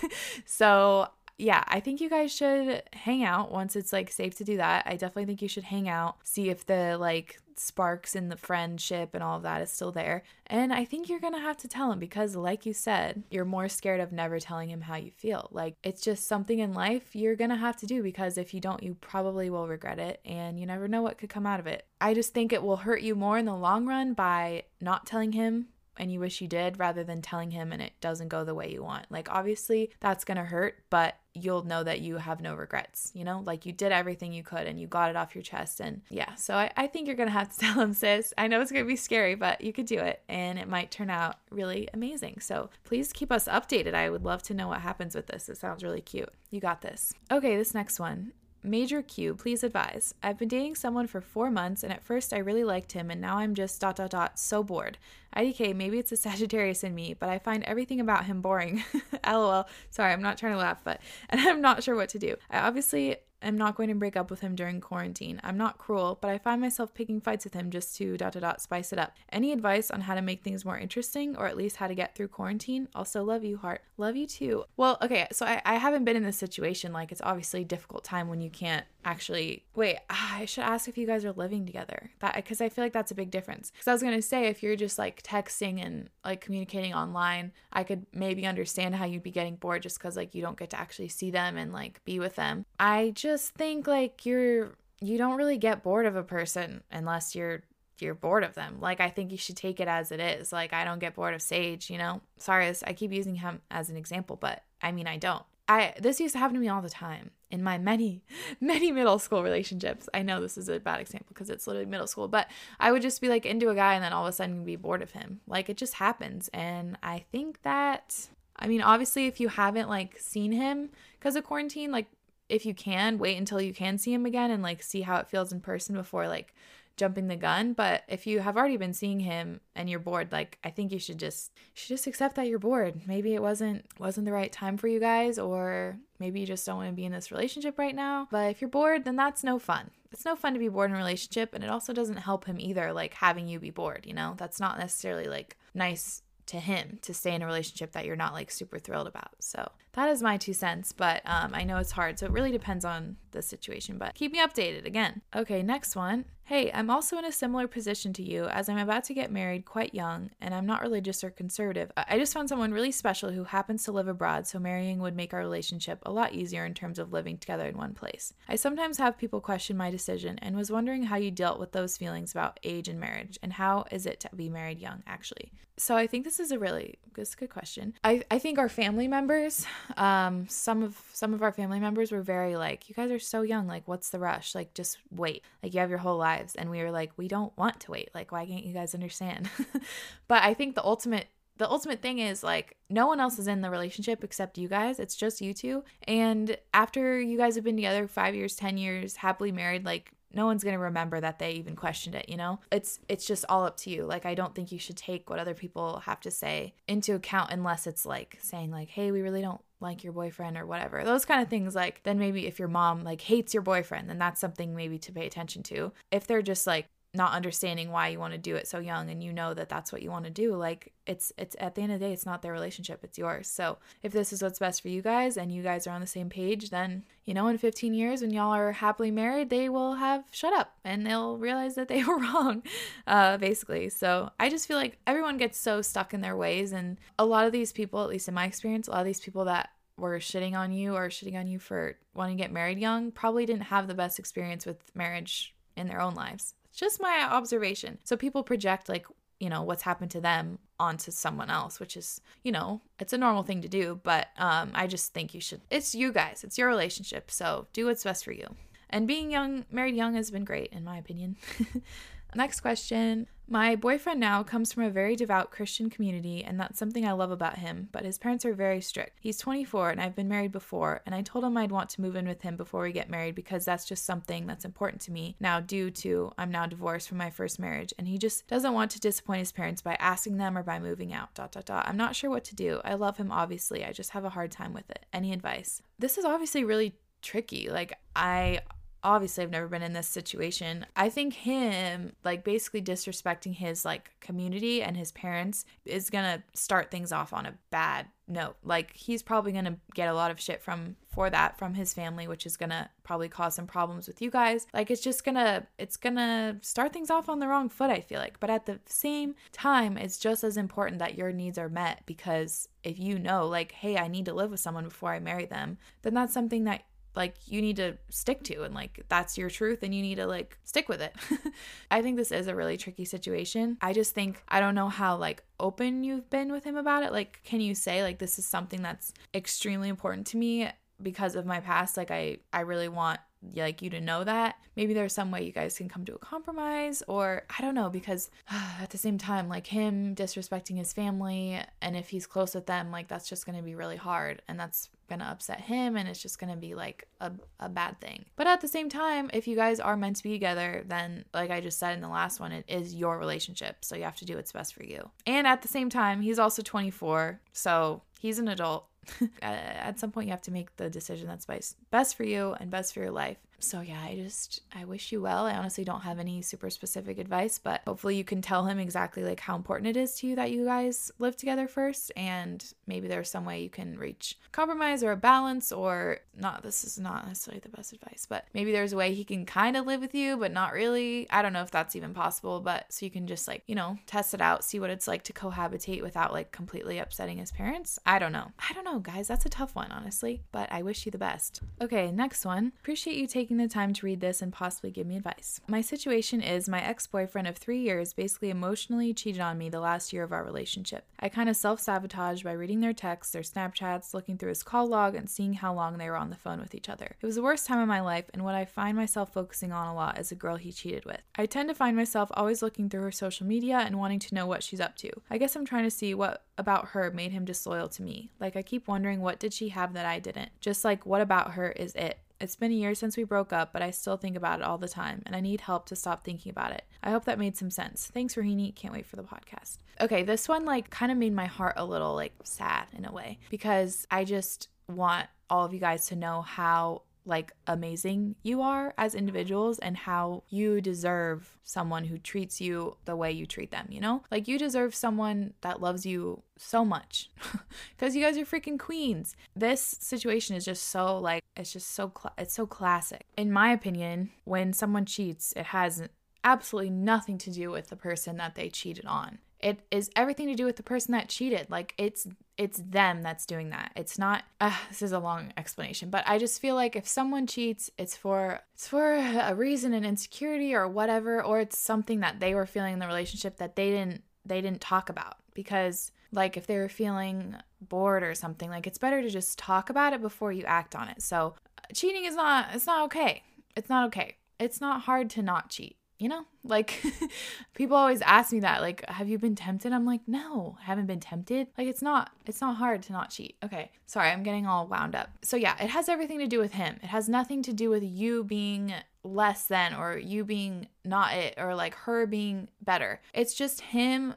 so, 0.46 1.08
yeah, 1.40 1.64
I 1.66 1.80
think 1.80 2.00
you 2.00 2.10
guys 2.10 2.34
should 2.34 2.82
hang 2.92 3.24
out 3.24 3.50
once 3.50 3.74
it's 3.74 3.92
like 3.92 4.10
safe 4.10 4.36
to 4.36 4.44
do 4.44 4.58
that. 4.58 4.84
I 4.86 4.92
definitely 4.92 5.24
think 5.24 5.40
you 5.40 5.48
should 5.48 5.64
hang 5.64 5.88
out, 5.88 6.16
see 6.22 6.50
if 6.50 6.66
the 6.66 6.98
like 6.98 7.38
sparks 7.56 8.14
in 8.14 8.28
the 8.28 8.36
friendship 8.36 9.14
and 9.14 9.22
all 9.22 9.36
of 9.36 9.42
that 9.42 9.62
is 9.62 9.70
still 9.70 9.90
there. 9.90 10.22
And 10.46 10.72
I 10.72 10.84
think 10.84 11.08
you're 11.08 11.20
going 11.20 11.34
to 11.34 11.40
have 11.40 11.56
to 11.58 11.68
tell 11.68 11.92
him 11.92 11.98
because, 11.98 12.36
like 12.36 12.66
you 12.66 12.72
said, 12.72 13.22
you're 13.30 13.44
more 13.44 13.68
scared 13.68 14.00
of 14.00 14.12
never 14.12 14.38
telling 14.38 14.70
him 14.70 14.82
how 14.82 14.96
you 14.96 15.10
feel. 15.10 15.48
Like, 15.50 15.76
it's 15.82 16.02
just 16.02 16.28
something 16.28 16.58
in 16.58 16.74
life 16.74 17.14
you're 17.16 17.36
going 17.36 17.50
to 17.50 17.56
have 17.56 17.76
to 17.78 17.86
do 17.86 18.02
because 18.02 18.36
if 18.36 18.52
you 18.52 18.60
don't, 18.60 18.82
you 18.82 18.94
probably 19.00 19.48
will 19.50 19.68
regret 19.68 19.98
it 19.98 20.20
and 20.24 20.58
you 20.58 20.66
never 20.66 20.88
know 20.88 21.02
what 21.02 21.18
could 21.18 21.30
come 21.30 21.46
out 21.46 21.60
of 21.60 21.66
it. 21.66 21.86
I 22.00 22.14
just 22.14 22.34
think 22.34 22.52
it 22.52 22.62
will 22.62 22.78
hurt 22.78 23.02
you 23.02 23.14
more 23.14 23.38
in 23.38 23.46
the 23.46 23.54
long 23.54 23.86
run 23.86 24.14
by 24.14 24.64
not 24.80 25.06
telling 25.06 25.32
him 25.32 25.68
and 25.96 26.12
you 26.12 26.20
wish 26.20 26.40
you 26.40 26.48
did 26.48 26.78
rather 26.78 27.04
than 27.04 27.22
telling 27.22 27.50
him 27.50 27.72
and 27.72 27.82
it 27.82 27.92
doesn't 28.00 28.28
go 28.28 28.44
the 28.44 28.54
way 28.54 28.70
you 28.70 28.82
want. 28.82 29.06
Like, 29.10 29.30
obviously, 29.30 29.90
that's 30.00 30.24
gonna 30.24 30.44
hurt, 30.44 30.76
but 30.90 31.16
you'll 31.34 31.64
know 31.64 31.84
that 31.84 32.00
you 32.00 32.16
have 32.16 32.40
no 32.40 32.54
regrets, 32.54 33.12
you 33.14 33.24
know? 33.24 33.42
Like, 33.44 33.64
you 33.64 33.72
did 33.72 33.92
everything 33.92 34.32
you 34.32 34.42
could 34.42 34.66
and 34.66 34.80
you 34.80 34.86
got 34.86 35.10
it 35.10 35.16
off 35.16 35.34
your 35.34 35.42
chest. 35.42 35.80
And 35.80 36.02
yeah, 36.08 36.34
so 36.34 36.54
I, 36.54 36.70
I 36.76 36.86
think 36.86 37.06
you're 37.06 37.16
gonna 37.16 37.30
have 37.30 37.52
to 37.52 37.58
tell 37.60 37.80
him, 37.80 37.92
sis. 37.92 38.32
I 38.36 38.46
know 38.46 38.60
it's 38.60 38.72
gonna 38.72 38.84
be 38.84 38.96
scary, 38.96 39.34
but 39.34 39.60
you 39.60 39.72
could 39.72 39.86
do 39.86 39.98
it 39.98 40.22
and 40.28 40.58
it 40.58 40.68
might 40.68 40.90
turn 40.90 41.10
out 41.10 41.36
really 41.50 41.88
amazing. 41.94 42.40
So 42.40 42.70
please 42.84 43.12
keep 43.12 43.30
us 43.30 43.46
updated. 43.46 43.94
I 43.94 44.10
would 44.10 44.24
love 44.24 44.42
to 44.44 44.54
know 44.54 44.68
what 44.68 44.80
happens 44.80 45.14
with 45.14 45.26
this. 45.26 45.48
It 45.48 45.58
sounds 45.58 45.82
really 45.82 46.00
cute. 46.00 46.32
You 46.50 46.60
got 46.60 46.82
this. 46.82 47.12
Okay, 47.30 47.56
this 47.56 47.74
next 47.74 48.00
one 48.00 48.32
Major 48.62 49.00
Q, 49.00 49.34
please 49.34 49.64
advise. 49.64 50.14
I've 50.22 50.38
been 50.38 50.48
dating 50.48 50.74
someone 50.74 51.06
for 51.06 51.22
four 51.22 51.50
months, 51.50 51.82
and 51.82 51.90
at 51.92 52.02
first 52.02 52.34
I 52.34 52.38
really 52.38 52.64
liked 52.64 52.92
him, 52.92 53.10
and 53.10 53.20
now 53.20 53.38
I'm 53.38 53.54
just 53.54 53.80
dot 53.80 53.96
dot 53.96 54.10
dot 54.10 54.38
so 54.38 54.62
bored. 54.62 54.98
IDK, 55.34 55.74
maybe 55.74 55.98
it's 55.98 56.12
a 56.12 56.16
Sagittarius 56.18 56.84
in 56.84 56.94
me, 56.94 57.14
but 57.18 57.30
I 57.30 57.38
find 57.38 57.64
everything 57.64 58.00
about 58.00 58.26
him 58.26 58.42
boring. 58.42 58.84
LOL. 59.26 59.66
Sorry, 59.90 60.12
I'm 60.12 60.20
not 60.20 60.36
trying 60.36 60.52
to 60.52 60.58
laugh, 60.58 60.82
but 60.84 61.00
and 61.30 61.40
I'm 61.40 61.62
not 61.62 61.82
sure 61.82 61.96
what 61.96 62.10
to 62.10 62.18
do. 62.18 62.36
I 62.50 62.58
obviously 62.60 63.16
am 63.42 63.56
not 63.56 63.76
going 63.76 63.88
to 63.88 63.94
break 63.94 64.16
up 64.16 64.30
with 64.30 64.40
him 64.40 64.54
during 64.54 64.80
quarantine. 64.80 65.40
I'm 65.42 65.56
not 65.56 65.78
cruel, 65.78 66.18
but 66.20 66.30
I 66.30 66.38
find 66.38 66.60
myself 66.60 66.94
picking 66.94 67.20
fights 67.20 67.44
with 67.44 67.54
him 67.54 67.70
just 67.70 67.96
to 67.96 68.16
dot 68.16 68.32
dot 68.32 68.42
dot 68.42 68.60
spice 68.60 68.92
it 68.92 68.98
up. 68.98 69.12
Any 69.30 69.52
advice 69.52 69.90
on 69.90 70.02
how 70.02 70.14
to 70.14 70.22
make 70.22 70.42
things 70.42 70.64
more 70.64 70.78
interesting 70.78 71.36
or 71.36 71.46
at 71.46 71.56
least 71.56 71.76
how 71.76 71.86
to 71.86 71.94
get 71.94 72.14
through 72.14 72.28
quarantine? 72.28 72.88
Also 72.94 73.22
love 73.22 73.44
you, 73.44 73.58
heart. 73.58 73.82
Love 73.96 74.16
you 74.16 74.26
too. 74.26 74.64
Well, 74.76 74.98
okay, 75.02 75.26
so 75.32 75.46
I, 75.46 75.62
I 75.64 75.74
haven't 75.76 76.04
been 76.04 76.16
in 76.16 76.22
this 76.22 76.36
situation. 76.36 76.92
Like 76.92 77.12
it's 77.12 77.22
obviously 77.24 77.62
a 77.62 77.64
difficult 77.64 78.04
time 78.04 78.28
when 78.28 78.40
you 78.40 78.50
can't 78.50 78.86
actually 79.04 79.64
wait, 79.74 79.98
ah, 80.10 80.38
I 80.38 80.44
should 80.44 80.64
ask 80.64 80.88
if 80.88 80.98
you 80.98 81.06
guys 81.06 81.24
are 81.24 81.32
living 81.32 81.66
together. 81.66 82.10
That 82.20 82.36
because 82.36 82.60
I 82.60 82.68
feel 82.68 82.84
like 82.84 82.92
that's 82.92 83.10
a 83.10 83.14
big 83.14 83.30
difference. 83.30 83.70
Because 83.70 83.88
I 83.88 83.92
was 83.92 84.02
gonna 84.02 84.22
say 84.22 84.46
if 84.46 84.62
you're 84.62 84.76
just 84.76 84.98
like 84.98 85.22
texting 85.22 85.84
and 85.84 86.10
like 86.24 86.40
communicating 86.40 86.94
online, 86.94 87.52
I 87.72 87.84
could 87.84 88.06
maybe 88.12 88.46
understand 88.46 88.94
how 88.94 89.04
you'd 89.04 89.22
be 89.22 89.30
getting 89.30 89.56
bored 89.56 89.82
just 89.82 89.98
because 89.98 90.16
like 90.16 90.34
you 90.34 90.42
don't 90.42 90.58
get 90.58 90.70
to 90.70 90.80
actually 90.80 91.08
see 91.08 91.30
them 91.30 91.56
and 91.56 91.72
like 91.72 92.04
be 92.04 92.18
with 92.18 92.36
them. 92.36 92.66
I 92.78 93.12
just 93.14 93.54
think 93.54 93.86
like 93.86 94.26
you're 94.26 94.74
you 95.00 95.16
don't 95.18 95.36
really 95.36 95.58
get 95.58 95.82
bored 95.82 96.06
of 96.06 96.16
a 96.16 96.22
person 96.22 96.82
unless 96.90 97.34
you're 97.34 97.62
you're 98.02 98.14
bored 98.14 98.44
of 98.44 98.54
them. 98.54 98.78
Like 98.80 99.00
I 99.00 99.08
think 99.08 99.30
you 99.30 99.38
should 99.38 99.56
take 99.56 99.80
it 99.80 99.88
as 99.88 100.12
it 100.12 100.20
is. 100.20 100.52
Like 100.52 100.72
I 100.72 100.84
don't 100.84 100.98
get 100.98 101.14
bored 101.14 101.34
of 101.34 101.42
Sage, 101.42 101.90
you 101.90 101.98
know. 101.98 102.20
Sorry, 102.38 102.72
I 102.84 102.92
keep 102.92 103.12
using 103.12 103.36
him 103.36 103.60
as 103.70 103.90
an 103.90 103.96
example, 103.96 104.36
but 104.36 104.62
I 104.82 104.92
mean 104.92 105.06
I 105.06 105.16
don't. 105.16 105.44
I 105.70 105.94
this 106.00 106.18
used 106.18 106.32
to 106.32 106.40
happen 106.40 106.54
to 106.54 106.60
me 106.60 106.68
all 106.68 106.82
the 106.82 106.90
time 106.90 107.30
in 107.48 107.62
my 107.62 107.78
many 107.78 108.24
many 108.60 108.90
middle 108.90 109.20
school 109.20 109.44
relationships. 109.44 110.08
I 110.12 110.22
know 110.22 110.40
this 110.40 110.58
is 110.58 110.68
a 110.68 110.80
bad 110.80 111.00
example 111.00 111.28
because 111.28 111.48
it's 111.48 111.68
literally 111.68 111.86
middle 111.86 112.08
school, 112.08 112.26
but 112.26 112.50
I 112.80 112.90
would 112.90 113.02
just 113.02 113.20
be 113.20 113.28
like 113.28 113.46
into 113.46 113.68
a 113.68 113.74
guy 113.76 113.94
and 113.94 114.02
then 114.02 114.12
all 114.12 114.26
of 114.26 114.30
a 114.30 114.32
sudden 114.32 114.64
be 114.64 114.74
bored 114.74 115.00
of 115.00 115.12
him. 115.12 115.40
Like 115.46 115.70
it 115.70 115.76
just 115.76 115.94
happens 115.94 116.50
and 116.52 116.98
I 117.04 117.24
think 117.30 117.62
that 117.62 118.28
I 118.56 118.66
mean, 118.66 118.82
obviously, 118.82 119.26
if 119.26 119.38
you 119.40 119.48
haven't 119.48 119.88
like 119.88 120.18
seen 120.18 120.50
him 120.50 120.90
because 121.18 121.36
of 121.36 121.44
quarantine, 121.44 121.92
like 121.92 122.08
if 122.48 122.66
you 122.66 122.74
can, 122.74 123.16
wait 123.16 123.38
until 123.38 123.60
you 123.60 123.72
can 123.72 123.96
see 123.96 124.12
him 124.12 124.26
again 124.26 124.50
and 124.50 124.62
like 124.62 124.82
see 124.82 125.02
how 125.02 125.18
it 125.18 125.28
feels 125.28 125.52
in 125.52 125.60
person 125.60 125.94
before 125.94 126.26
like 126.26 126.52
jumping 127.00 127.26
the 127.26 127.36
gun. 127.36 127.72
But 127.72 128.04
if 128.06 128.26
you 128.26 128.38
have 128.38 128.56
already 128.56 128.76
been 128.76 128.92
seeing 128.92 129.20
him 129.20 129.60
and 129.74 129.90
you're 129.90 129.98
bored, 129.98 130.30
like 130.30 130.58
I 130.62 130.70
think 130.70 130.92
you 130.92 131.00
should 131.00 131.18
just 131.18 131.50
you 131.56 131.72
should 131.74 131.88
just 131.88 132.06
accept 132.06 132.36
that 132.36 132.46
you're 132.46 132.60
bored. 132.60 133.00
Maybe 133.06 133.34
it 133.34 133.42
wasn't 133.42 133.86
wasn't 133.98 134.26
the 134.26 134.32
right 134.32 134.52
time 134.52 134.76
for 134.76 134.86
you 134.86 135.00
guys, 135.00 135.38
or 135.38 135.98
maybe 136.20 136.40
you 136.40 136.46
just 136.46 136.64
don't 136.64 136.76
want 136.76 136.90
to 136.90 136.94
be 136.94 137.06
in 137.06 137.12
this 137.12 137.32
relationship 137.32 137.78
right 137.78 137.94
now. 137.94 138.28
But 138.30 138.50
if 138.50 138.60
you're 138.60 138.70
bored, 138.70 139.04
then 139.04 139.16
that's 139.16 139.42
no 139.42 139.58
fun. 139.58 139.90
It's 140.12 140.24
no 140.24 140.36
fun 140.36 140.52
to 140.52 140.58
be 140.58 140.68
bored 140.68 140.90
in 140.90 140.96
a 140.96 140.98
relationship, 140.98 141.54
and 141.54 141.64
it 141.64 141.70
also 141.70 141.92
doesn't 141.92 142.16
help 142.18 142.44
him 142.44 142.60
either, 142.60 142.92
like 142.92 143.14
having 143.14 143.48
you 143.48 143.58
be 143.58 143.70
bored, 143.70 144.04
you 144.06 144.12
know? 144.12 144.34
That's 144.36 144.58
not 144.58 144.78
necessarily 144.78 145.26
like 145.26 145.56
nice 145.72 146.22
to 146.46 146.58
him 146.58 146.98
to 147.02 147.14
stay 147.14 147.32
in 147.32 147.42
a 147.42 147.46
relationship 147.46 147.92
that 147.92 148.04
you're 148.04 148.16
not 148.16 148.32
like 148.34 148.50
super 148.50 148.80
thrilled 148.80 149.06
about. 149.06 149.34
So 149.38 149.70
that 149.92 150.08
is 150.08 150.22
my 150.22 150.36
two 150.36 150.52
cents, 150.52 150.92
but 150.92 151.22
um, 151.24 151.52
I 151.54 151.64
know 151.64 151.78
it's 151.78 151.92
hard. 151.92 152.18
So 152.18 152.26
it 152.26 152.32
really 152.32 152.52
depends 152.52 152.84
on 152.84 153.16
the 153.32 153.42
situation, 153.42 153.98
but 153.98 154.14
keep 154.14 154.32
me 154.32 154.40
updated 154.40 154.86
again. 154.86 155.22
Okay, 155.34 155.62
next 155.62 155.96
one. 155.96 156.24
Hey, 156.44 156.72
I'm 156.72 156.90
also 156.90 157.16
in 157.16 157.24
a 157.24 157.30
similar 157.30 157.68
position 157.68 158.12
to 158.14 158.24
you 158.24 158.46
as 158.46 158.68
I'm 158.68 158.78
about 158.78 159.04
to 159.04 159.14
get 159.14 159.30
married 159.30 159.64
quite 159.64 159.94
young 159.94 160.30
and 160.40 160.52
I'm 160.52 160.66
not 160.66 160.82
religious 160.82 161.22
or 161.22 161.30
conservative. 161.30 161.92
I 161.96 162.18
just 162.18 162.34
found 162.34 162.48
someone 162.48 162.72
really 162.72 162.90
special 162.90 163.30
who 163.30 163.44
happens 163.44 163.84
to 163.84 163.92
live 163.92 164.08
abroad, 164.08 164.48
so 164.48 164.58
marrying 164.58 164.98
would 164.98 165.14
make 165.14 165.32
our 165.32 165.38
relationship 165.38 166.00
a 166.04 166.10
lot 166.10 166.32
easier 166.32 166.64
in 166.66 166.74
terms 166.74 166.98
of 166.98 167.12
living 167.12 167.38
together 167.38 167.66
in 167.66 167.76
one 167.76 167.94
place. 167.94 168.32
I 168.48 168.56
sometimes 168.56 168.98
have 168.98 169.16
people 169.16 169.40
question 169.40 169.76
my 169.76 169.92
decision 169.92 170.40
and 170.40 170.56
was 170.56 170.72
wondering 170.72 171.04
how 171.04 171.16
you 171.16 171.30
dealt 171.30 171.60
with 171.60 171.70
those 171.70 171.96
feelings 171.96 172.32
about 172.32 172.58
age 172.64 172.88
and 172.88 172.98
marriage 172.98 173.38
and 173.44 173.52
how 173.52 173.84
is 173.92 174.04
it 174.04 174.18
to 174.20 174.30
be 174.34 174.48
married 174.48 174.80
young 174.80 175.04
actually. 175.06 175.52
So 175.76 175.96
I 175.96 176.06
think 176.06 176.24
this 176.24 176.40
is 176.40 176.50
a 176.50 176.58
really 176.58 176.98
this 177.14 177.32
a 177.32 177.36
good 177.36 177.50
question. 177.50 177.94
I, 178.04 178.22
I 178.30 178.38
think 178.38 178.58
our 178.58 178.68
family 178.68 179.08
members 179.08 179.66
um 179.96 180.46
some 180.48 180.82
of 180.82 180.96
some 181.12 181.34
of 181.34 181.42
our 181.42 181.52
family 181.52 181.80
members 181.80 182.12
were 182.12 182.22
very 182.22 182.56
like 182.56 182.88
you 182.88 182.94
guys 182.94 183.10
are 183.10 183.18
so 183.18 183.42
young 183.42 183.66
like 183.66 183.86
what's 183.86 184.10
the 184.10 184.18
rush? 184.18 184.54
Like 184.54 184.74
just 184.74 184.98
wait. 185.10 185.44
Like 185.62 185.74
you 185.74 185.80
have 185.80 185.90
your 185.90 185.98
whole 185.98 186.18
lives. 186.18 186.54
And 186.54 186.70
we 186.70 186.82
were 186.82 186.90
like 186.90 187.12
we 187.16 187.28
don't 187.28 187.56
want 187.56 187.80
to 187.80 187.90
wait. 187.90 188.10
Like 188.14 188.32
why 188.32 188.46
can't 188.46 188.64
you 188.64 188.74
guys 188.74 188.94
understand? 188.94 189.48
But 190.28 190.44
i 190.44 190.54
think 190.54 190.74
the 190.76 190.84
ultimate 190.84 191.26
the 191.60 191.68
ultimate 191.68 192.00
thing 192.00 192.20
is 192.20 192.42
like 192.42 192.76
no 192.88 193.06
one 193.06 193.20
else 193.20 193.38
is 193.38 193.46
in 193.46 193.60
the 193.60 193.68
relationship 193.68 194.24
except 194.24 194.56
you 194.56 194.66
guys. 194.66 194.98
It's 194.98 195.14
just 195.14 195.42
you 195.42 195.52
two. 195.52 195.84
And 196.08 196.56
after 196.72 197.20
you 197.20 197.36
guys 197.36 197.54
have 197.56 197.64
been 197.64 197.76
together 197.76 198.08
5 198.08 198.34
years 198.34 198.56
10 198.56 198.78
years 198.78 199.16
happily 199.16 199.52
married 199.52 199.84
like 199.84 200.12
no 200.32 200.46
one's 200.46 200.64
going 200.64 200.76
to 200.76 200.82
remember 200.82 201.20
that 201.20 201.38
they 201.38 201.52
even 201.52 201.76
questioned 201.76 202.14
it 202.14 202.28
you 202.28 202.36
know? 202.36 202.60
It's 202.70 202.98
it's 203.08 203.26
just 203.26 203.44
all 203.48 203.64
up 203.64 203.76
to 203.78 203.90
you. 203.90 204.04
Like 204.04 204.26
i 204.26 204.34
don't 204.34 204.54
think 204.54 204.72
you 204.72 204.78
should 204.78 204.96
take 204.96 205.28
what 205.28 205.38
other 205.38 205.54
people 205.54 206.00
have 206.06 206.20
to 206.20 206.30
say 206.30 206.74
into 206.86 207.14
account 207.14 207.50
unless 207.50 207.86
it's 207.86 208.06
like 208.06 208.38
saying 208.40 208.70
like 208.70 208.88
hey 208.88 209.10
we 209.10 209.22
really 209.22 209.42
don't 209.42 209.60
like 209.80 210.04
your 210.04 210.12
boyfriend 210.12 210.56
or 210.56 210.66
whatever. 210.66 211.04
Those 211.04 211.24
kind 211.24 211.42
of 211.42 211.48
things 211.48 211.74
like 211.74 212.02
then 212.02 212.18
maybe 212.18 212.46
if 212.46 212.58
your 212.58 212.68
mom 212.68 213.02
like 213.02 213.22
hates 213.22 213.54
your 213.54 213.62
boyfriend 213.62 214.08
then 214.08 214.18
that's 214.18 214.40
something 214.40 214.74
maybe 214.74 214.98
to 214.98 215.12
pay 215.12 215.26
attention 215.26 215.62
to. 215.64 215.92
If 216.10 216.26
they're 216.26 216.42
just 216.42 216.66
like 216.66 216.86
not 217.12 217.32
understanding 217.32 217.90
why 217.90 218.08
you 218.08 218.18
want 218.20 218.32
to 218.32 218.38
do 218.38 218.54
it 218.54 218.68
so 218.68 218.78
young 218.78 219.10
and 219.10 219.22
you 219.22 219.32
know 219.32 219.52
that 219.52 219.68
that's 219.68 219.90
what 219.90 220.02
you 220.02 220.10
want 220.10 220.24
to 220.24 220.30
do 220.30 220.54
like 220.54 220.92
it's 221.06 221.32
it's 221.36 221.56
at 221.58 221.74
the 221.74 221.82
end 221.82 221.90
of 221.90 221.98
the 221.98 222.06
day 222.06 222.12
it's 222.12 222.24
not 222.24 222.40
their 222.40 222.52
relationship 222.52 223.00
it's 223.02 223.18
yours. 223.18 223.48
So 223.48 223.78
if 224.02 224.12
this 224.12 224.32
is 224.32 224.42
what's 224.42 224.60
best 224.60 224.80
for 224.80 224.88
you 224.88 225.02
guys 225.02 225.36
and 225.36 225.50
you 225.52 225.62
guys 225.62 225.86
are 225.86 225.90
on 225.90 226.00
the 226.00 226.06
same 226.06 226.28
page 226.28 226.70
then 226.70 227.04
you 227.24 227.34
know 227.34 227.48
in 227.48 227.58
15 227.58 227.94
years 227.94 228.22
when 228.22 228.30
y'all 228.30 228.54
are 228.54 228.72
happily 228.72 229.10
married 229.10 229.50
they 229.50 229.68
will 229.68 229.94
have 229.94 230.24
shut 230.30 230.52
up 230.52 230.76
and 230.84 231.04
they'll 231.04 231.36
realize 231.36 231.74
that 231.74 231.88
they 231.88 232.04
were 232.04 232.18
wrong 232.18 232.62
uh 233.08 233.36
basically. 233.38 233.88
So 233.88 234.30
i 234.38 234.48
just 234.48 234.68
feel 234.68 234.76
like 234.76 234.98
everyone 235.06 235.36
gets 235.36 235.58
so 235.58 235.82
stuck 235.82 236.14
in 236.14 236.20
their 236.20 236.36
ways 236.36 236.72
and 236.72 236.96
a 237.18 237.26
lot 237.26 237.46
of 237.46 237.52
these 237.52 237.72
people 237.72 238.02
at 238.02 238.08
least 238.08 238.28
in 238.28 238.34
my 238.34 238.44
experience 238.44 238.86
a 238.86 238.92
lot 238.92 239.00
of 239.00 239.06
these 239.06 239.20
people 239.20 239.46
that 239.46 239.70
were 239.96 240.18
shitting 240.18 240.54
on 240.54 240.72
you 240.72 240.94
or 240.94 241.08
shitting 241.08 241.38
on 241.38 241.48
you 241.48 241.58
for 241.58 241.96
wanting 242.14 242.36
to 242.36 242.42
get 242.42 242.52
married 242.52 242.78
young 242.78 243.10
probably 243.10 243.44
didn't 243.44 243.64
have 243.64 243.88
the 243.88 243.94
best 243.94 244.18
experience 244.18 244.64
with 244.64 244.94
marriage 244.94 245.54
in 245.76 245.88
their 245.88 246.00
own 246.00 246.14
lives 246.14 246.54
just 246.76 247.00
my 247.00 247.28
observation. 247.30 247.98
So 248.04 248.16
people 248.16 248.42
project 248.42 248.88
like, 248.88 249.06
you 249.38 249.48
know, 249.48 249.62
what's 249.62 249.82
happened 249.82 250.10
to 250.12 250.20
them 250.20 250.58
onto 250.78 251.10
someone 251.10 251.50
else, 251.50 251.80
which 251.80 251.96
is, 251.96 252.20
you 252.42 252.52
know, 252.52 252.80
it's 252.98 253.12
a 253.12 253.18
normal 253.18 253.42
thing 253.42 253.62
to 253.62 253.68
do, 253.68 254.00
but 254.02 254.28
um 254.36 254.70
I 254.74 254.86
just 254.86 255.12
think 255.12 255.34
you 255.34 255.40
should 255.40 255.62
it's 255.70 255.94
you 255.94 256.12
guys, 256.12 256.44
it's 256.44 256.58
your 256.58 256.68
relationship. 256.68 257.30
So 257.30 257.66
do 257.72 257.86
what's 257.86 258.04
best 258.04 258.24
for 258.24 258.32
you. 258.32 258.46
And 258.90 259.06
being 259.06 259.30
young, 259.30 259.64
married 259.70 259.94
young 259.94 260.14
has 260.14 260.30
been 260.30 260.44
great 260.44 260.72
in 260.72 260.84
my 260.84 260.98
opinion. 260.98 261.36
Next 262.34 262.60
question. 262.60 263.26
My 263.52 263.74
boyfriend 263.74 264.20
now 264.20 264.44
comes 264.44 264.72
from 264.72 264.84
a 264.84 264.90
very 264.90 265.16
devout 265.16 265.50
Christian 265.50 265.90
community, 265.90 266.44
and 266.44 266.58
that's 266.60 266.78
something 266.78 267.04
I 267.04 267.10
love 267.10 267.32
about 267.32 267.58
him, 267.58 267.88
but 267.90 268.04
his 268.04 268.16
parents 268.16 268.44
are 268.44 268.54
very 268.54 268.80
strict. 268.80 269.18
He's 269.20 269.38
24 269.38 269.90
and 269.90 270.00
I've 270.00 270.14
been 270.14 270.28
married 270.28 270.52
before, 270.52 271.02
and 271.04 271.16
I 271.16 271.22
told 271.22 271.44
him 271.44 271.56
I'd 271.56 271.72
want 271.72 271.90
to 271.90 272.00
move 272.00 272.14
in 272.14 272.28
with 272.28 272.42
him 272.42 272.56
before 272.56 272.82
we 272.82 272.92
get 272.92 273.10
married 273.10 273.34
because 273.34 273.64
that's 273.64 273.86
just 273.86 274.06
something 274.06 274.46
that's 274.46 274.64
important 274.64 275.02
to 275.02 275.10
me 275.10 275.34
now, 275.40 275.58
due 275.58 275.90
to 275.90 276.30
I'm 276.38 276.52
now 276.52 276.66
divorced 276.66 277.08
from 277.08 277.18
my 277.18 277.30
first 277.30 277.58
marriage, 277.58 277.92
and 277.98 278.06
he 278.06 278.18
just 278.18 278.46
doesn't 278.46 278.72
want 278.72 278.92
to 278.92 279.00
disappoint 279.00 279.40
his 279.40 279.50
parents 279.50 279.82
by 279.82 279.94
asking 279.94 280.36
them 280.36 280.56
or 280.56 280.62
by 280.62 280.78
moving 280.78 281.12
out. 281.12 281.34
Dot 281.34 281.50
dot 281.50 281.64
dot. 281.64 281.88
I'm 281.88 281.96
not 281.96 282.14
sure 282.14 282.30
what 282.30 282.44
to 282.44 282.54
do. 282.54 282.80
I 282.84 282.94
love 282.94 283.16
him, 283.16 283.32
obviously. 283.32 283.84
I 283.84 283.90
just 283.90 284.10
have 284.10 284.24
a 284.24 284.30
hard 284.30 284.52
time 284.52 284.72
with 284.72 284.88
it. 284.90 285.06
Any 285.12 285.32
advice? 285.32 285.82
This 285.98 286.18
is 286.18 286.24
obviously 286.24 286.62
really 286.62 286.94
tricky. 287.20 287.68
Like, 287.68 287.98
I 288.14 288.60
obviously 289.02 289.44
I've 289.44 289.50
never 289.50 289.68
been 289.68 289.82
in 289.82 289.92
this 289.92 290.06
situation. 290.06 290.86
I 290.96 291.08
think 291.08 291.34
him 291.34 292.12
like 292.24 292.44
basically 292.44 292.82
disrespecting 292.82 293.54
his 293.54 293.84
like 293.84 294.10
community 294.20 294.82
and 294.82 294.96
his 294.96 295.12
parents 295.12 295.64
is 295.84 296.10
going 296.10 296.24
to 296.24 296.42
start 296.58 296.90
things 296.90 297.12
off 297.12 297.32
on 297.32 297.46
a 297.46 297.54
bad 297.70 298.06
note. 298.28 298.56
Like 298.62 298.94
he's 298.94 299.22
probably 299.22 299.52
going 299.52 299.64
to 299.64 299.76
get 299.94 300.08
a 300.08 300.14
lot 300.14 300.30
of 300.30 300.40
shit 300.40 300.62
from 300.62 300.96
for 301.08 301.28
that 301.28 301.58
from 301.58 301.74
his 301.74 301.92
family, 301.92 302.28
which 302.28 302.46
is 302.46 302.56
going 302.56 302.70
to 302.70 302.88
probably 303.02 303.28
cause 303.28 303.54
some 303.54 303.66
problems 303.66 304.06
with 304.06 304.22
you 304.22 304.30
guys. 304.30 304.66
Like 304.72 304.90
it's 304.90 305.02
just 305.02 305.24
going 305.24 305.34
to 305.34 305.66
it's 305.78 305.96
going 305.96 306.16
to 306.16 306.56
start 306.60 306.92
things 306.92 307.10
off 307.10 307.28
on 307.28 307.40
the 307.40 307.48
wrong 307.48 307.68
foot, 307.68 307.90
I 307.90 308.00
feel 308.00 308.20
like. 308.20 308.38
But 308.38 308.50
at 308.50 308.66
the 308.66 308.78
same 308.86 309.34
time, 309.52 309.96
it's 309.96 310.18
just 310.18 310.44
as 310.44 310.56
important 310.56 311.00
that 311.00 311.16
your 311.16 311.32
needs 311.32 311.58
are 311.58 311.68
met 311.68 312.02
because 312.06 312.68
if 312.82 312.98
you 312.98 313.18
know 313.18 313.46
like, 313.46 313.72
"Hey, 313.72 313.96
I 313.98 314.08
need 314.08 314.26
to 314.26 314.34
live 314.34 314.50
with 314.50 314.60
someone 314.60 314.84
before 314.84 315.12
I 315.12 315.20
marry 315.20 315.46
them," 315.46 315.78
then 316.02 316.14
that's 316.14 316.32
something 316.32 316.64
that 316.64 316.84
like 317.14 317.34
you 317.46 317.60
need 317.60 317.76
to 317.76 317.96
stick 318.08 318.42
to 318.44 318.62
and 318.62 318.74
like 318.74 319.04
that's 319.08 319.36
your 319.36 319.50
truth 319.50 319.82
and 319.82 319.94
you 319.94 320.02
need 320.02 320.16
to 320.16 320.26
like 320.26 320.58
stick 320.64 320.88
with 320.88 321.00
it. 321.00 321.14
I 321.90 322.02
think 322.02 322.16
this 322.16 322.32
is 322.32 322.46
a 322.46 322.54
really 322.54 322.76
tricky 322.76 323.04
situation. 323.04 323.78
I 323.80 323.92
just 323.92 324.14
think 324.14 324.42
I 324.48 324.60
don't 324.60 324.74
know 324.74 324.88
how 324.88 325.16
like 325.16 325.42
open 325.58 326.04
you've 326.04 326.30
been 326.30 326.52
with 326.52 326.64
him 326.64 326.76
about 326.76 327.02
it. 327.02 327.12
Like 327.12 327.40
can 327.44 327.60
you 327.60 327.74
say 327.74 328.02
like 328.02 328.18
this 328.18 328.38
is 328.38 328.46
something 328.46 328.82
that's 328.82 329.12
extremely 329.34 329.88
important 329.88 330.26
to 330.28 330.36
me 330.36 330.68
because 331.02 331.34
of 331.34 331.46
my 331.46 331.60
past 331.60 331.96
like 331.96 332.10
I 332.10 332.38
I 332.52 332.60
really 332.60 332.88
want 332.88 333.20
like 333.54 333.82
you 333.82 333.90
to 333.90 334.00
know 334.00 334.24
that 334.24 334.56
maybe 334.76 334.94
there's 334.94 335.12
some 335.12 335.30
way 335.30 335.42
you 335.42 335.52
guys 335.52 335.76
can 335.76 335.88
come 335.88 336.04
to 336.04 336.14
a 336.14 336.18
compromise 336.18 337.02
or 337.08 337.42
i 337.58 337.62
don't 337.62 337.74
know 337.74 337.90
because 337.90 338.30
uh, 338.50 338.76
at 338.82 338.90
the 338.90 338.98
same 338.98 339.18
time 339.18 339.48
like 339.48 339.66
him 339.66 340.14
disrespecting 340.14 340.76
his 340.76 340.92
family 340.92 341.60
and 341.80 341.96
if 341.96 342.10
he's 342.10 342.26
close 342.26 342.54
with 342.54 342.66
them 342.66 342.90
like 342.90 343.08
that's 343.08 343.28
just 343.28 343.46
to 343.56 343.64
be 343.64 343.74
really 343.74 343.96
hard 343.96 344.42
and 344.48 344.58
that's 344.58 344.90
to 345.18 345.26
upset 345.26 345.60
him 345.60 345.96
and 345.96 346.08
it's 346.08 346.22
just 346.22 346.38
to 346.54 346.56
be 346.56 346.74
like 346.74 347.08
a, 347.20 347.32
a 347.58 347.68
bad 347.68 348.00
thing. 348.00 348.24
But 348.36 348.46
at 348.46 348.60
the 348.60 348.68
same 348.68 348.88
time 348.88 349.28
if 349.34 349.48
you 349.48 349.56
guys 349.56 349.80
are 349.80 349.96
meant 349.96 350.16
to 350.16 350.22
be 350.22 350.30
together 350.30 350.84
then 350.86 351.24
like 351.34 351.50
i 351.50 351.60
just 351.60 351.78
said 351.78 351.94
in 351.94 352.00
the 352.00 352.08
last 352.08 352.38
one 352.40 352.52
it 352.52 352.64
is 352.68 352.94
your 352.94 353.18
relationship 353.18 353.84
so 353.84 353.96
you 353.96 354.04
have 354.04 354.16
to 354.16 354.24
do 354.24 354.36
what's 354.36 354.52
best 354.52 354.72
for 354.74 354.84
you. 354.84 355.10
And 355.26 355.46
at 355.46 355.62
the 355.62 355.68
same 355.68 355.90
time 355.90 356.22
he's 356.22 356.38
also 356.38 356.62
24 356.62 357.40
so 357.52 358.02
he's 358.20 358.38
an 358.38 358.48
adult 358.48 358.86
Uh, 359.42 359.46
at 359.46 359.98
some 359.98 360.10
point 360.10 360.26
you 360.26 360.30
have 360.32 360.42
to 360.42 360.50
make 360.50 360.74
the 360.76 360.90
decision 360.90 361.26
that's 361.26 361.46
best 361.90 362.16
for 362.16 362.24
you 362.24 362.54
and 362.60 362.70
best 362.70 362.92
for 362.92 363.00
your 363.00 363.10
life 363.10 363.38
so 363.60 363.80
yeah 363.80 364.00
i 364.02 364.14
just 364.14 364.62
i 364.74 364.84
wish 364.84 365.12
you 365.12 365.20
well. 365.20 365.46
I 365.46 365.54
honestly 365.54 365.84
don't 365.84 366.02
have 366.02 366.18
any 366.18 366.42
super 366.42 366.70
specific 366.70 367.18
advice 367.18 367.58
but 367.58 367.82
hopefully 367.86 368.16
you 368.16 368.24
can 368.24 368.42
tell 368.42 368.64
him 368.64 368.78
exactly 368.78 369.22
like 369.22 369.40
how 369.40 369.56
important 369.56 369.88
it 369.88 369.96
is 369.96 370.16
to 370.16 370.26
you 370.26 370.36
that 370.36 370.50
you 370.50 370.64
guys 370.64 371.10
live 371.18 371.36
together 371.36 371.68
first 371.68 372.12
and 372.16 372.64
maybe 372.86 373.08
there's 373.08 373.30
some 373.30 373.44
way 373.44 373.62
you 373.62 373.70
can 373.70 373.98
reach 373.98 374.38
compromise 374.52 375.02
or 375.02 375.12
a 375.12 375.16
balance 375.16 375.72
or 375.72 376.18
not 376.36 376.62
this 376.62 376.84
is 376.84 376.98
not 376.98 377.26
necessarily 377.26 377.60
the 377.60 377.68
best 377.68 377.92
advice 377.92 378.26
but 378.28 378.44
maybe 378.54 378.72
there's 378.72 378.92
a 378.92 378.96
way 378.96 379.14
he 379.14 379.24
can 379.24 379.44
kind 379.46 379.76
of 379.76 379.86
live 379.86 380.00
with 380.00 380.14
you 380.14 380.36
but 380.36 380.52
not 380.52 380.72
really. 380.72 381.28
I 381.30 381.42
don't 381.42 381.52
know 381.52 381.62
if 381.62 381.70
that's 381.70 381.96
even 381.96 382.14
possible 382.14 382.60
but 382.60 382.92
so 382.92 383.04
you 383.04 383.10
can 383.10 383.26
just 383.26 383.46
like 383.46 383.62
you 383.66 383.74
know 383.74 383.98
test 384.06 384.34
it 384.34 384.40
out 384.40 384.64
see 384.64 384.80
what 384.80 384.90
it's 384.90 385.08
like 385.08 385.22
to 385.24 385.32
cohabitate 385.32 386.02
without 386.02 386.32
like 386.32 386.52
completely 386.52 386.98
upsetting 386.98 387.38
his 387.38 387.52
parents. 387.52 387.98
I 388.06 388.18
don't 388.18 388.32
know. 388.32 388.52
I 388.58 388.72
don't 388.72 388.84
know 388.84 388.98
guys. 388.98 389.28
That's 389.28 389.46
a 389.46 389.50
tough 389.50 389.74
one 389.74 389.92
honestly 389.92 390.42
but 390.52 390.70
i 390.72 390.82
wish 390.82 391.06
you 391.06 391.12
the 391.12 391.18
best. 391.18 391.60
Okay 391.80 392.10
next 392.10 392.44
one. 392.44 392.72
Appreciate 392.80 393.16
you 393.16 393.26
taking 393.26 393.49
taking 393.50 393.66
the 393.66 393.66
time 393.66 393.92
to 393.92 394.06
read 394.06 394.20
this 394.20 394.40
and 394.40 394.52
possibly 394.52 394.92
give 394.92 395.08
me 395.08 395.16
advice. 395.16 395.60
My 395.66 395.80
situation 395.80 396.40
is 396.40 396.68
my 396.68 396.80
ex 396.80 397.08
boyfriend 397.08 397.48
of 397.48 397.56
three 397.56 397.80
years 397.80 398.12
basically 398.12 398.48
emotionally 398.48 399.12
cheated 399.12 399.40
on 399.40 399.58
me 399.58 399.68
the 399.68 399.80
last 399.80 400.12
year 400.12 400.22
of 400.22 400.30
our 400.30 400.44
relationship. 400.44 401.04
I 401.18 401.28
kind 401.28 401.48
of 401.48 401.56
self 401.56 401.80
sabotaged 401.80 402.44
by 402.44 402.52
reading 402.52 402.78
their 402.78 402.92
texts, 402.92 403.32
their 403.32 403.42
Snapchats, 403.42 404.14
looking 404.14 404.38
through 404.38 404.50
his 404.50 404.62
call 404.62 404.86
log, 404.86 405.16
and 405.16 405.28
seeing 405.28 405.54
how 405.54 405.74
long 405.74 405.98
they 405.98 406.08
were 406.08 406.16
on 406.16 406.30
the 406.30 406.36
phone 406.36 406.60
with 406.60 406.76
each 406.76 406.88
other. 406.88 407.16
It 407.20 407.26
was 407.26 407.34
the 407.34 407.42
worst 407.42 407.66
time 407.66 407.80
of 407.80 407.88
my 407.88 408.00
life, 408.00 408.30
and 408.32 408.44
what 408.44 408.54
I 408.54 408.64
find 408.64 408.96
myself 408.96 409.32
focusing 409.32 409.72
on 409.72 409.88
a 409.88 409.94
lot 409.96 410.16
is 410.16 410.30
a 410.30 410.36
girl 410.36 410.54
he 410.54 410.70
cheated 410.70 411.04
with. 411.04 411.20
I 411.34 411.46
tend 411.46 411.68
to 411.70 411.74
find 411.74 411.96
myself 411.96 412.30
always 412.34 412.62
looking 412.62 412.88
through 412.88 413.02
her 413.02 413.10
social 413.10 413.48
media 413.48 413.78
and 413.78 413.98
wanting 413.98 414.20
to 414.20 414.34
know 414.36 414.46
what 414.46 414.62
she's 414.62 414.80
up 414.80 414.94
to. 414.98 415.10
I 415.28 415.38
guess 415.38 415.56
I'm 415.56 415.66
trying 415.66 415.84
to 415.84 415.90
see 415.90 416.14
what 416.14 416.44
about 416.56 416.90
her 416.90 417.10
made 417.10 417.32
him 417.32 417.44
disloyal 417.44 417.88
to 417.88 418.02
me. 418.02 418.30
Like 418.38 418.54
I 418.54 418.62
keep 418.62 418.86
wondering 418.86 419.20
what 419.20 419.40
did 419.40 419.52
she 419.52 419.70
have 419.70 419.94
that 419.94 420.06
I 420.06 420.20
didn't? 420.20 420.50
Just 420.60 420.84
like 420.84 421.04
what 421.04 421.20
about 421.20 421.54
her 421.54 421.72
is 421.72 421.96
it? 421.96 422.20
It's 422.40 422.56
been 422.56 422.70
a 422.70 422.74
year 422.74 422.94
since 422.94 423.16
we 423.16 423.24
broke 423.24 423.52
up, 423.52 423.72
but 423.72 423.82
I 423.82 423.90
still 423.90 424.16
think 424.16 424.36
about 424.36 424.60
it 424.60 424.64
all 424.64 424.78
the 424.78 424.88
time, 424.88 425.22
and 425.26 425.36
I 425.36 425.40
need 425.40 425.60
help 425.60 425.86
to 425.86 425.96
stop 425.96 426.24
thinking 426.24 426.50
about 426.50 426.72
it. 426.72 426.84
I 427.02 427.10
hope 427.10 427.26
that 427.26 427.38
made 427.38 427.56
some 427.56 427.70
sense. 427.70 428.10
Thanks, 428.12 428.34
Rohini. 428.34 428.74
Can't 428.74 428.94
wait 428.94 429.06
for 429.06 429.16
the 429.16 429.22
podcast. 429.22 429.76
Okay, 430.00 430.22
this 430.22 430.48
one 430.48 430.64
like 430.64 430.88
kind 430.88 431.12
of 431.12 431.18
made 431.18 431.34
my 431.34 431.46
heart 431.46 431.74
a 431.76 431.84
little 431.84 432.14
like 432.14 432.32
sad 432.42 432.86
in 432.96 433.04
a 433.04 433.12
way 433.12 433.38
because 433.50 434.06
I 434.10 434.24
just 434.24 434.68
want 434.88 435.26
all 435.50 435.64
of 435.64 435.74
you 435.74 435.80
guys 435.80 436.06
to 436.06 436.16
know 436.16 436.40
how 436.42 437.02
like 437.24 437.52
amazing 437.66 438.34
you 438.42 438.62
are 438.62 438.94
as 438.98 439.14
individuals 439.14 439.78
and 439.78 439.96
how 439.96 440.42
you 440.48 440.80
deserve 440.80 441.58
someone 441.62 442.04
who 442.04 442.18
treats 442.18 442.60
you 442.60 442.96
the 443.04 443.16
way 443.16 443.30
you 443.30 443.46
treat 443.46 443.70
them, 443.70 443.86
you 443.90 444.00
know? 444.00 444.22
Like 444.30 444.48
you 444.48 444.58
deserve 444.58 444.94
someone 444.94 445.54
that 445.60 445.80
loves 445.80 446.04
you 446.04 446.42
so 446.56 446.84
much 446.84 447.30
because 447.96 448.16
you 448.16 448.22
guys 448.22 448.36
are 448.36 448.44
freaking 448.44 448.78
queens. 448.78 449.36
This 449.54 449.96
situation 450.00 450.56
is 450.56 450.64
just 450.64 450.88
so 450.88 451.18
like 451.18 451.42
it's 451.56 451.72
just 451.72 451.90
so 451.92 452.12
cl- 452.16 452.34
it's 452.38 452.54
so 452.54 452.66
classic. 452.66 453.26
In 453.36 453.52
my 453.52 453.72
opinion, 453.72 454.30
when 454.44 454.72
someone 454.72 455.04
cheats, 455.04 455.52
it 455.56 455.66
has 455.66 456.08
absolutely 456.42 456.90
nothing 456.90 457.38
to 457.38 457.50
do 457.50 457.70
with 457.70 457.88
the 457.88 457.96
person 457.96 458.36
that 458.38 458.54
they 458.54 458.68
cheated 458.68 459.06
on. 459.06 459.38
It 459.62 459.80
is 459.90 460.10
everything 460.16 460.48
to 460.48 460.54
do 460.54 460.64
with 460.64 460.76
the 460.76 460.82
person 460.82 461.12
that 461.12 461.28
cheated. 461.28 461.70
Like 461.70 461.94
it's 461.98 462.26
it's 462.56 462.78
them 462.78 463.22
that's 463.22 463.46
doing 463.46 463.70
that. 463.70 463.92
It's 463.96 464.18
not 464.18 464.44
uh, 464.60 464.76
this 464.88 465.02
is 465.02 465.12
a 465.12 465.18
long 465.18 465.52
explanation, 465.56 466.10
but 466.10 466.24
I 466.26 466.38
just 466.38 466.60
feel 466.60 466.74
like 466.74 466.96
if 466.96 467.06
someone 467.06 467.46
cheats, 467.46 467.90
it's 467.98 468.16
for 468.16 468.60
it's 468.74 468.88
for 468.88 469.14
a 469.14 469.54
reason 469.54 469.94
an 469.94 470.04
insecurity 470.04 470.74
or 470.74 470.88
whatever 470.88 471.42
or 471.42 471.60
it's 471.60 471.78
something 471.78 472.20
that 472.20 472.40
they 472.40 472.54
were 472.54 472.66
feeling 472.66 472.94
in 472.94 472.98
the 472.98 473.06
relationship 473.06 473.56
that 473.58 473.76
they 473.76 473.90
didn't 473.90 474.22
they 474.44 474.60
didn't 474.60 474.80
talk 474.80 475.08
about 475.08 475.36
because 475.54 476.12
like 476.32 476.56
if 476.56 476.66
they 476.66 476.76
were 476.76 476.88
feeling 476.88 477.56
bored 477.80 478.22
or 478.22 478.34
something, 478.34 478.70
like 478.70 478.86
it's 478.86 478.98
better 478.98 479.22
to 479.22 479.30
just 479.30 479.58
talk 479.58 479.90
about 479.90 480.12
it 480.12 480.20
before 480.20 480.52
you 480.52 480.64
act 480.64 480.94
on 480.94 481.08
it. 481.08 481.22
So, 481.22 481.54
cheating 481.94 482.24
is 482.24 482.36
not 482.36 482.68
it's 482.74 482.86
not 482.86 483.04
okay. 483.06 483.42
It's 483.76 483.88
not 483.88 484.06
okay. 484.08 484.36
It's 484.58 484.80
not 484.80 485.02
hard 485.02 485.30
to 485.30 485.42
not 485.42 485.70
cheat 485.70 485.96
you 486.20 486.28
know 486.28 486.44
like 486.64 487.02
people 487.74 487.96
always 487.96 488.20
ask 488.20 488.52
me 488.52 488.60
that 488.60 488.82
like 488.82 489.04
have 489.08 489.28
you 489.28 489.38
been 489.38 489.56
tempted? 489.56 489.92
I'm 489.92 490.04
like 490.04 490.20
no 490.26 490.76
I 490.80 490.84
haven't 490.84 491.06
been 491.06 491.18
tempted. 491.18 491.68
Like 491.76 491.88
it's 491.88 492.02
not 492.02 492.30
it's 492.46 492.60
not 492.60 492.76
hard 492.76 493.02
to 493.04 493.12
not 493.12 493.30
cheat. 493.30 493.56
Okay 493.64 493.90
sorry 494.06 494.28
i'm 494.28 494.42
getting 494.42 494.66
all 494.66 494.86
wound 494.86 495.14
up. 495.14 495.30
So 495.42 495.56
yeah 495.56 495.82
it 495.82 495.90
has 495.90 496.08
everything 496.08 496.38
to 496.38 496.46
do 496.46 496.60
with 496.60 496.74
him. 496.74 496.98
It 497.02 497.06
has 497.06 497.28
nothing 497.28 497.62
to 497.62 497.72
do 497.72 497.88
with 497.88 498.04
you 498.04 498.44
being 498.44 498.92
less 499.24 499.66
than 499.66 499.94
or 499.94 500.18
you 500.18 500.44
being 500.44 500.88
not 501.04 501.34
it 501.34 501.54
or 501.56 501.74
like 501.74 501.94
her 501.94 502.26
being 502.26 502.68
better. 502.82 503.20
It's 503.32 503.54
just 503.54 503.80
him 503.80 504.34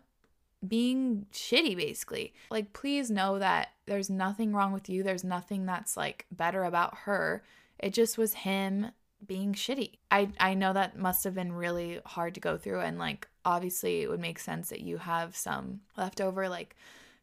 being 0.66 1.26
shitty 1.34 1.76
basically. 1.76 2.34
Like 2.50 2.72
please 2.72 3.12
know 3.12 3.40
that 3.40 3.70
there's 3.88 4.10
nothing 4.10 4.54
wrong 4.54 4.72
with 4.72 4.88
you. 4.88 5.04
There's 5.04 5.26
nothing 5.26 5.66
that's 5.66 5.98
like 5.98 6.26
better 6.32 6.64
about 6.64 7.00
her. 7.00 7.44
It 7.78 7.94
just 7.94 8.18
was 8.18 8.34
him 8.34 8.92
being 9.28 9.54
shitty. 9.54 10.00
I 10.12 10.30
I 10.40 10.54
know 10.54 10.74
that 10.74 10.98
must 10.98 11.24
have 11.24 11.36
been 11.36 11.54
really 11.54 12.00
hard 12.06 12.34
to 12.36 12.40
go 12.40 12.58
through 12.58 12.82
and 12.82 12.98
like 12.98 13.28
obviously 13.46 14.02
it 14.02 14.10
would 14.10 14.20
make 14.20 14.40
sense 14.40 14.70
that 14.70 14.82
you 14.82 14.98
have 14.98 15.36
some 15.36 15.82
leftover 15.98 16.50
like 16.50 16.76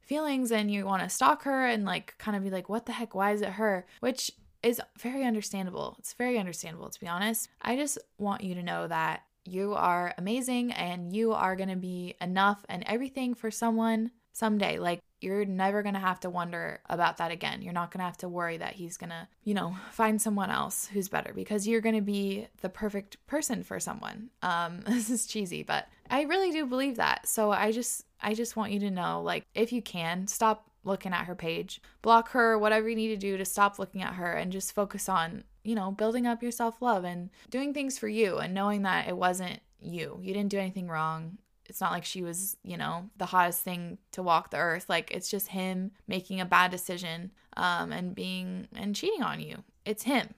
feelings 0.02 0.50
and 0.52 0.70
you 0.70 0.84
want 0.84 1.02
to 1.02 1.08
stalk 1.08 1.44
her 1.44 1.66
and 1.66 1.84
like 1.84 2.14
kind 2.18 2.36
of 2.36 2.42
be 2.42 2.50
like 2.50 2.68
what 2.68 2.86
the 2.86 2.92
heck 2.92 3.14
why 3.14 3.32
is 3.32 3.42
it 3.42 3.50
her 3.50 3.86
which 4.00 4.30
is 4.62 4.80
very 4.98 5.24
understandable. 5.24 5.96
It's 5.98 6.12
very 6.14 6.38
understandable 6.38 6.90
to 6.90 7.00
be 7.00 7.06
honest. 7.06 7.48
I 7.62 7.76
just 7.76 7.98
want 8.18 8.42
you 8.42 8.54
to 8.54 8.62
know 8.62 8.88
that 8.88 9.22
you 9.46 9.74
are 9.74 10.14
amazing 10.18 10.72
and 10.72 11.14
you 11.14 11.32
are 11.32 11.56
going 11.56 11.70
to 11.70 11.76
be 11.76 12.14
enough 12.20 12.64
and 12.68 12.84
everything 12.86 13.34
for 13.34 13.50
someone 13.50 14.10
someday. 14.40 14.78
Like 14.78 15.00
you're 15.20 15.44
never 15.44 15.82
going 15.82 15.94
to 15.94 16.00
have 16.00 16.18
to 16.20 16.30
wonder 16.30 16.80
about 16.88 17.18
that 17.18 17.30
again. 17.30 17.62
You're 17.62 17.74
not 17.74 17.92
going 17.92 18.00
to 18.00 18.06
have 18.06 18.16
to 18.18 18.28
worry 18.28 18.56
that 18.56 18.72
he's 18.72 18.96
going 18.96 19.10
to, 19.10 19.28
you 19.44 19.54
know, 19.54 19.76
find 19.92 20.20
someone 20.20 20.50
else 20.50 20.88
who's 20.92 21.08
better 21.08 21.32
because 21.32 21.68
you're 21.68 21.82
going 21.82 21.94
to 21.94 22.00
be 22.00 22.48
the 22.62 22.70
perfect 22.70 23.24
person 23.26 23.62
for 23.62 23.78
someone. 23.78 24.30
Um 24.42 24.80
this 24.86 25.10
is 25.10 25.26
cheesy, 25.26 25.62
but 25.62 25.86
I 26.10 26.22
really 26.22 26.50
do 26.50 26.66
believe 26.66 26.96
that. 26.96 27.28
So 27.28 27.52
I 27.52 27.70
just 27.70 28.06
I 28.20 28.34
just 28.34 28.56
want 28.56 28.72
you 28.72 28.80
to 28.80 28.90
know 28.90 29.22
like 29.22 29.44
if 29.54 29.72
you 29.72 29.82
can, 29.82 30.26
stop 30.26 30.66
looking 30.82 31.12
at 31.12 31.26
her 31.26 31.34
page. 31.34 31.80
Block 32.02 32.30
her, 32.30 32.58
whatever 32.58 32.88
you 32.88 32.96
need 32.96 33.08
to 33.08 33.16
do 33.16 33.36
to 33.36 33.44
stop 33.44 33.78
looking 33.78 34.02
at 34.02 34.14
her 34.14 34.32
and 34.32 34.50
just 34.50 34.74
focus 34.74 35.08
on, 35.08 35.44
you 35.62 35.74
know, 35.74 35.90
building 35.90 36.26
up 36.26 36.42
your 36.42 36.50
self-love 36.50 37.04
and 37.04 37.28
doing 37.50 37.74
things 37.74 37.98
for 37.98 38.08
you 38.08 38.38
and 38.38 38.54
knowing 38.54 38.82
that 38.82 39.06
it 39.06 39.16
wasn't 39.16 39.60
you. 39.78 40.18
You 40.22 40.32
didn't 40.32 40.50
do 40.50 40.58
anything 40.58 40.88
wrong 40.88 41.36
it's 41.70 41.80
not 41.80 41.92
like 41.92 42.04
she 42.04 42.22
was, 42.22 42.56
you 42.64 42.76
know, 42.76 43.08
the 43.16 43.26
hottest 43.26 43.62
thing 43.62 43.96
to 44.10 44.22
walk 44.24 44.50
the 44.50 44.58
earth. 44.58 44.88
Like 44.88 45.12
it's 45.12 45.30
just 45.30 45.48
him 45.48 45.92
making 46.08 46.40
a 46.40 46.44
bad 46.44 46.72
decision 46.72 47.30
um, 47.56 47.92
and 47.92 48.12
being 48.14 48.66
and 48.74 48.94
cheating 48.94 49.22
on 49.22 49.40
you. 49.40 49.62
It's 49.84 50.02
him. 50.02 50.34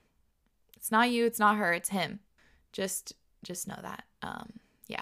It's 0.77 0.91
not 0.91 1.09
you. 1.09 1.25
It's 1.25 1.39
not 1.39 1.57
her. 1.57 1.73
It's 1.73 1.89
him. 1.89 2.19
Just 2.71 3.13
just 3.43 3.67
know 3.67 3.79
that. 3.81 4.03
Um, 4.21 4.53
yeah. 4.87 5.01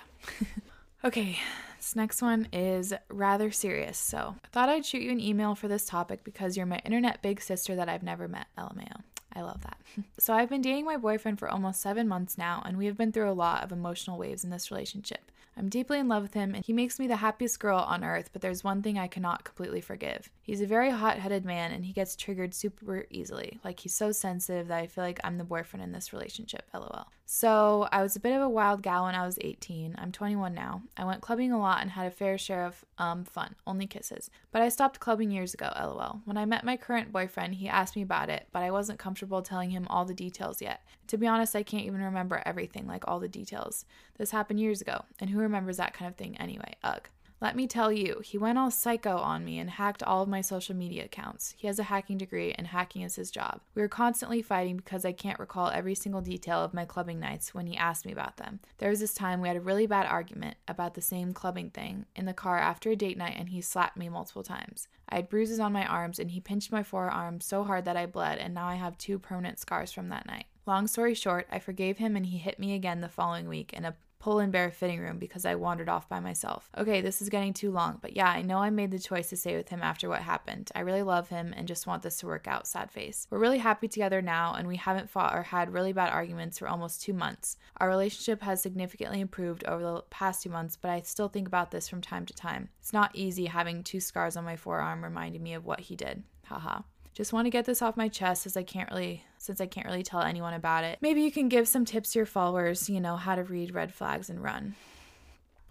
okay. 1.05 1.37
This 1.77 1.95
next 1.97 2.21
one 2.21 2.47
is 2.53 2.93
rather 3.09 3.51
serious. 3.51 3.97
So 3.97 4.35
I 4.43 4.47
thought 4.53 4.69
I'd 4.69 4.85
shoot 4.85 5.01
you 5.01 5.11
an 5.11 5.19
email 5.19 5.53
for 5.53 5.67
this 5.67 5.85
topic 5.85 6.23
because 6.23 6.55
you're 6.55 6.65
my 6.65 6.79
internet 6.85 7.21
big 7.21 7.41
sister 7.41 7.75
that 7.75 7.89
I've 7.89 8.03
never 8.03 8.29
met. 8.29 8.47
LMAO. 8.57 9.01
I 9.33 9.41
love 9.41 9.61
that. 9.63 9.77
so 10.19 10.33
I've 10.33 10.49
been 10.49 10.61
dating 10.61 10.85
my 10.85 10.97
boyfriend 10.97 11.39
for 11.39 11.49
almost 11.49 11.81
seven 11.81 12.07
months 12.07 12.37
now, 12.37 12.61
and 12.65 12.77
we 12.77 12.85
have 12.85 12.97
been 12.97 13.11
through 13.11 13.29
a 13.29 13.33
lot 13.33 13.63
of 13.63 13.71
emotional 13.71 14.17
waves 14.17 14.43
in 14.43 14.49
this 14.49 14.71
relationship. 14.71 15.30
I'm 15.57 15.69
deeply 15.69 15.99
in 15.99 16.07
love 16.07 16.23
with 16.23 16.33
him, 16.33 16.55
and 16.55 16.65
he 16.65 16.73
makes 16.73 16.97
me 16.97 17.07
the 17.07 17.17
happiest 17.17 17.59
girl 17.59 17.79
on 17.79 18.03
earth, 18.03 18.29
but 18.31 18.41
there's 18.41 18.63
one 18.63 18.81
thing 18.81 18.97
I 18.97 19.07
cannot 19.07 19.43
completely 19.43 19.81
forgive. 19.81 20.29
He's 20.41 20.61
a 20.61 20.65
very 20.65 20.89
hot 20.89 21.19
headed 21.19 21.45
man, 21.45 21.71
and 21.71 21.85
he 21.85 21.93
gets 21.93 22.15
triggered 22.15 22.53
super 22.53 23.05
easily. 23.09 23.59
Like, 23.63 23.79
he's 23.79 23.93
so 23.93 24.11
sensitive 24.11 24.69
that 24.69 24.79
I 24.79 24.87
feel 24.87 25.03
like 25.03 25.19
I'm 25.23 25.37
the 25.37 25.43
boyfriend 25.43 25.83
in 25.83 25.91
this 25.91 26.13
relationship, 26.13 26.63
lol. 26.73 27.07
So, 27.25 27.87
I 27.91 28.01
was 28.01 28.15
a 28.15 28.19
bit 28.19 28.35
of 28.35 28.41
a 28.41 28.49
wild 28.49 28.81
gal 28.81 29.05
when 29.05 29.15
I 29.15 29.25
was 29.25 29.37
18. 29.41 29.95
I'm 29.97 30.11
21 30.11 30.53
now. 30.53 30.81
I 30.97 31.05
went 31.05 31.21
clubbing 31.21 31.51
a 31.51 31.59
lot 31.59 31.81
and 31.81 31.91
had 31.91 32.07
a 32.07 32.11
fair 32.11 32.37
share 32.37 32.65
of 32.65 32.83
um, 32.97 33.23
fun, 33.23 33.55
only 33.67 33.87
kisses. 33.87 34.29
But 34.51 34.61
I 34.61 34.69
stopped 34.69 34.99
clubbing 34.99 35.31
years 35.31 35.53
ago, 35.53 35.71
lol. 35.75 36.21
When 36.25 36.37
I 36.37 36.45
met 36.45 36.65
my 36.65 36.77
current 36.77 37.11
boyfriend, 37.11 37.55
he 37.55 37.67
asked 37.67 37.95
me 37.95 38.01
about 38.01 38.29
it, 38.29 38.47
but 38.51 38.63
I 38.63 38.71
wasn't 38.71 38.99
comfortable 38.99 39.41
telling 39.41 39.69
him 39.71 39.87
all 39.89 40.05
the 40.05 40.13
details 40.13 40.61
yet. 40.61 40.81
To 41.11 41.17
be 41.17 41.27
honest, 41.27 41.57
I 41.57 41.63
can't 41.63 41.83
even 41.83 42.01
remember 42.01 42.41
everything, 42.45 42.87
like 42.87 43.05
all 43.05 43.19
the 43.19 43.27
details. 43.27 43.83
This 44.17 44.31
happened 44.31 44.61
years 44.61 44.79
ago, 44.79 45.03
and 45.19 45.29
who 45.29 45.39
remembers 45.39 45.75
that 45.75 45.93
kind 45.93 46.07
of 46.07 46.15
thing 46.15 46.37
anyway? 46.37 46.75
Ugh. 46.85 47.09
Let 47.41 47.57
me 47.57 47.67
tell 47.67 47.91
you, 47.91 48.21
he 48.23 48.37
went 48.37 48.57
all 48.57 48.71
psycho 48.71 49.17
on 49.17 49.43
me 49.43 49.59
and 49.59 49.69
hacked 49.69 50.01
all 50.03 50.23
of 50.23 50.29
my 50.29 50.39
social 50.39 50.73
media 50.73 51.03
accounts. 51.03 51.53
He 51.57 51.67
has 51.67 51.79
a 51.79 51.83
hacking 51.83 52.17
degree, 52.17 52.53
and 52.53 52.67
hacking 52.67 53.01
is 53.01 53.17
his 53.17 53.29
job. 53.29 53.59
We 53.75 53.81
were 53.81 53.89
constantly 53.89 54.41
fighting 54.41 54.77
because 54.77 55.03
I 55.03 55.11
can't 55.11 55.37
recall 55.37 55.67
every 55.67 55.95
single 55.95 56.21
detail 56.21 56.63
of 56.63 56.73
my 56.73 56.85
clubbing 56.85 57.19
nights 57.19 57.53
when 57.53 57.67
he 57.67 57.75
asked 57.75 58.05
me 58.05 58.13
about 58.13 58.37
them. 58.37 58.61
There 58.77 58.89
was 58.89 59.01
this 59.01 59.13
time 59.13 59.41
we 59.41 59.49
had 59.49 59.57
a 59.57 59.61
really 59.61 59.87
bad 59.87 60.05
argument 60.05 60.55
about 60.69 60.93
the 60.93 61.01
same 61.01 61.33
clubbing 61.33 61.71
thing 61.71 62.05
in 62.15 62.23
the 62.23 62.33
car 62.33 62.57
after 62.57 62.89
a 62.89 62.95
date 62.95 63.17
night, 63.17 63.35
and 63.37 63.49
he 63.49 63.59
slapped 63.59 63.97
me 63.97 64.07
multiple 64.07 64.43
times. 64.43 64.87
I 65.09 65.15
had 65.15 65.27
bruises 65.27 65.59
on 65.59 65.73
my 65.73 65.85
arms, 65.85 66.19
and 66.19 66.31
he 66.31 66.39
pinched 66.39 66.71
my 66.71 66.83
forearm 66.83 67.41
so 67.41 67.65
hard 67.65 67.83
that 67.83 67.97
I 67.97 68.05
bled, 68.05 68.37
and 68.37 68.53
now 68.53 68.67
I 68.67 68.75
have 68.75 68.97
two 68.97 69.19
permanent 69.19 69.59
scars 69.59 69.91
from 69.91 70.07
that 70.07 70.25
night. 70.25 70.45
Long 70.65 70.87
story 70.87 71.15
short, 71.15 71.47
I 71.51 71.59
forgave 71.59 71.97
him, 71.97 72.15
and 72.15 72.25
he 72.25 72.37
hit 72.37 72.59
me 72.59 72.75
again 72.75 73.01
the 73.01 73.09
following 73.09 73.47
week 73.47 73.73
in 73.73 73.85
a 73.85 73.95
pull 74.21 74.37
and 74.37 74.51
bear 74.51 74.69
fitting 74.69 74.99
room 74.99 75.17
because 75.17 75.45
I 75.45 75.55
wandered 75.55 75.89
off 75.89 76.07
by 76.07 76.19
myself. 76.19 76.69
Okay, 76.77 77.01
this 77.01 77.23
is 77.23 77.29
getting 77.29 77.53
too 77.53 77.71
long, 77.71 77.97
but 78.01 78.15
yeah, 78.15 78.29
I 78.29 78.43
know 78.43 78.59
I 78.59 78.69
made 78.69 78.91
the 78.91 78.99
choice 78.99 79.29
to 79.29 79.37
stay 79.37 79.57
with 79.57 79.69
him 79.69 79.81
after 79.81 80.07
what 80.07 80.21
happened. 80.21 80.69
I 80.75 80.81
really 80.81 81.01
love 81.01 81.29
him 81.29 81.53
and 81.57 81.67
just 81.67 81.87
want 81.87 82.03
this 82.03 82.17
to 82.17 82.27
work 82.27 82.47
out, 82.47 82.67
sad 82.67 82.91
face. 82.91 83.25
We're 83.31 83.39
really 83.39 83.57
happy 83.57 83.87
together 83.87 84.21
now, 84.21 84.53
and 84.53 84.67
we 84.67 84.75
haven't 84.75 85.09
fought 85.09 85.35
or 85.35 85.41
had 85.41 85.73
really 85.73 85.91
bad 85.91 86.13
arguments 86.13 86.59
for 86.59 86.67
almost 86.67 87.01
two 87.01 87.13
months. 87.13 87.57
Our 87.77 87.89
relationship 87.89 88.43
has 88.43 88.61
significantly 88.61 89.21
improved 89.21 89.63
over 89.65 89.81
the 89.81 90.03
past 90.11 90.43
two 90.43 90.51
months, 90.51 90.77
but 90.79 90.91
I 90.91 91.01
still 91.01 91.27
think 91.27 91.47
about 91.47 91.71
this 91.71 91.89
from 91.89 92.01
time 92.01 92.27
to 92.27 92.33
time. 92.33 92.69
It's 92.79 92.93
not 92.93 93.15
easy 93.15 93.45
having 93.45 93.81
two 93.81 93.99
scars 93.99 94.37
on 94.37 94.45
my 94.45 94.55
forearm 94.55 95.03
reminding 95.03 95.41
me 95.41 95.55
of 95.55 95.65
what 95.65 95.79
he 95.79 95.95
did. 95.95 96.23
Haha. 96.45 96.81
Just 97.15 97.33
want 97.33 97.47
to 97.47 97.51
get 97.51 97.65
this 97.65 97.81
off 97.81 97.97
my 97.97 98.07
chest 98.07 98.45
as 98.45 98.55
I 98.55 98.63
can't 98.63 98.89
really 98.91 99.25
since 99.41 99.59
I 99.59 99.65
can't 99.65 99.87
really 99.87 100.03
tell 100.03 100.21
anyone 100.21 100.53
about 100.53 100.83
it. 100.83 100.99
Maybe 101.01 101.21
you 101.21 101.31
can 101.31 101.49
give 101.49 101.67
some 101.67 101.83
tips 101.83 102.13
to 102.13 102.19
your 102.19 102.27
followers, 102.27 102.89
you 102.89 103.01
know, 103.01 103.15
how 103.15 103.33
to 103.33 103.43
read 103.43 103.73
red 103.73 103.91
flags 103.91 104.29
and 104.29 104.41
run. 104.41 104.75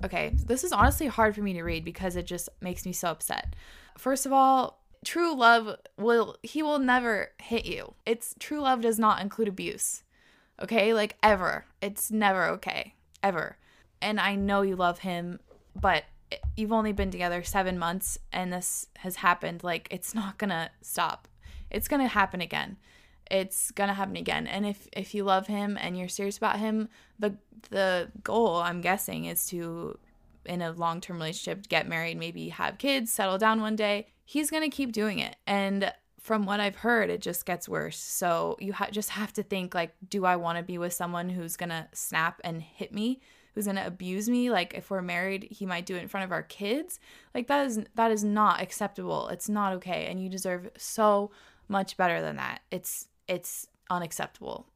Okay, 0.04 0.32
this 0.46 0.64
is 0.64 0.72
honestly 0.72 1.06
hard 1.06 1.34
for 1.34 1.42
me 1.42 1.52
to 1.52 1.62
read 1.62 1.84
because 1.84 2.16
it 2.16 2.26
just 2.26 2.48
makes 2.60 2.84
me 2.84 2.92
so 2.92 3.08
upset. 3.08 3.54
First 3.96 4.26
of 4.26 4.32
all, 4.32 4.80
true 5.04 5.36
love 5.36 5.76
will 5.96 6.36
he 6.42 6.62
will 6.62 6.78
never 6.80 7.30
hit 7.40 7.64
you. 7.64 7.94
It's 8.04 8.34
true 8.40 8.60
love 8.60 8.80
does 8.80 8.98
not 8.98 9.22
include 9.22 9.48
abuse. 9.48 10.02
Okay? 10.60 10.92
Like 10.92 11.16
ever. 11.22 11.66
It's 11.80 12.10
never 12.10 12.46
okay. 12.46 12.94
Ever. 13.22 13.56
And 14.02 14.18
I 14.18 14.34
know 14.34 14.62
you 14.62 14.74
love 14.74 15.00
him, 15.00 15.38
but 15.78 16.04
you've 16.56 16.72
only 16.72 16.92
been 16.92 17.10
together 17.10 17.42
7 17.42 17.78
months 17.78 18.18
and 18.32 18.52
this 18.52 18.86
has 18.98 19.16
happened. 19.16 19.62
Like 19.62 19.86
it's 19.90 20.14
not 20.14 20.38
to 20.50 20.70
stop. 20.82 21.28
It's 21.70 21.88
to 22.00 22.08
happen 22.08 22.40
again. 22.40 22.78
It's 23.30 23.70
to 23.88 23.94
happen 23.94 24.16
again. 24.16 24.46
And 24.46 24.66
if 24.66 24.88
if 24.92 25.14
you 25.14 25.24
love 25.24 25.46
him 25.46 25.78
and 25.80 25.96
you're 25.96 26.08
serious 26.08 26.36
about 26.36 26.58
him, 26.58 26.88
the 27.18 27.36
the 27.70 28.10
goal, 28.22 28.56
I'm 28.56 28.80
guessing, 28.80 29.26
is 29.26 29.46
to 29.46 29.98
in 30.46 30.62
a 30.62 30.72
long-term 30.72 31.16
relationship, 31.16 31.68
get 31.68 31.86
married, 31.86 32.18
maybe 32.18 32.48
have 32.48 32.78
kids, 32.78 33.12
settle 33.12 33.38
down 33.38 33.60
one 33.60 33.76
day. 33.76 34.06
He's 34.24 34.50
to 34.50 34.68
keep 34.68 34.90
doing 34.92 35.18
it. 35.18 35.36
And 35.46 35.92
from 36.20 36.46
what 36.46 36.60
I've 36.60 36.76
heard, 36.76 37.10
it 37.10 37.20
just 37.20 37.46
gets 37.46 37.68
worse. 37.68 37.98
So 37.98 38.56
you 38.60 38.72
ha- 38.72 38.88
just 38.90 39.10
have 39.10 39.32
to 39.34 39.42
think 39.42 39.74
like, 39.74 39.94
do 40.08 40.24
I 40.24 40.36
want 40.36 40.58
to 40.58 40.64
be 40.64 40.78
with 40.78 40.92
someone 40.92 41.28
who's 41.28 41.56
gonna 41.56 41.88
snap 41.92 42.40
and 42.44 42.62
hit 42.62 42.92
me, 42.92 43.20
who's 43.54 43.66
gonna 43.66 43.86
abuse 43.86 44.28
me? 44.28 44.50
Like 44.50 44.74
if 44.74 44.90
we're 44.90 45.02
married, 45.02 45.48
he 45.50 45.66
might 45.66 45.86
do 45.86 45.96
it 45.96 46.02
in 46.02 46.08
front 46.08 46.24
of 46.24 46.32
our 46.32 46.42
kids. 46.42 47.00
Like 47.34 47.46
that 47.48 47.66
is 47.66 47.80
that 47.94 48.10
is 48.10 48.24
not 48.24 48.60
acceptable. 48.60 49.28
It's 49.28 49.48
not 49.48 49.72
okay, 49.74 50.06
and 50.06 50.22
you 50.22 50.28
deserve 50.28 50.70
so 50.76 51.30
much 51.68 51.96
better 51.96 52.20
than 52.20 52.36
that. 52.36 52.60
It's 52.70 53.06
it's 53.30 53.66
unacceptable 53.88 54.66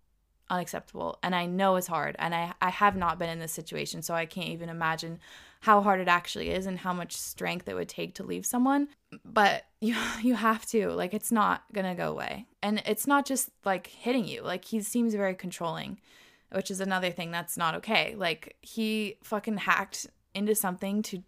unacceptable. 0.51 1.19
And 1.23 1.35
i 1.35 1.47
know 1.47 1.77
it's 1.77 1.87
hard 1.87 2.17
and 2.19 2.35
i 2.35 2.53
i 2.61 2.69
have 2.69 2.97
not 2.97 3.19
been 3.19 3.31
in 3.31 3.39
this 3.39 3.53
situation 3.53 4.03
so 4.03 4.13
i 4.15 4.27
can't 4.27 4.51
even 4.51 4.69
imagine 4.69 5.19
how 5.65 5.81
hard 5.81 5.99
it 5.99 6.09
actually 6.09 6.51
is 6.51 6.67
and 6.67 6.79
how 6.79 6.93
much 6.93 7.17
strength 7.17 7.67
it 7.67 7.75
would 7.75 7.89
take 7.89 8.15
to 8.15 8.23
leave 8.23 8.45
someone. 8.45 8.87
But 9.25 9.65
you 9.81 9.97
you 10.23 10.35
have 10.35 10.67
to 10.67 10.91
like 10.91 11.15
it's 11.15 11.33
not 11.33 11.63
to 11.75 11.95
go 11.95 12.11
away. 12.11 12.47
And 12.63 12.83
it's 12.87 13.07
not 13.07 13.25
just 13.27 13.51
like 13.65 13.87
hitting 13.87 14.27
you 14.27 14.43
like 14.43 14.65
he 14.67 14.83
seems 14.83 15.15
very 15.15 15.35
controlling 15.35 16.01
which 16.53 16.71
is 16.71 16.81
another 16.81 17.11
thing 17.11 17.33
that's 17.33 17.57
not 17.57 17.75
okay. 17.75 18.15
Like 18.17 18.57
he 18.61 19.17
fucking 19.25 19.57
hacked 19.57 20.07
into 20.35 20.55
something 20.55 21.03
to 21.03 21.23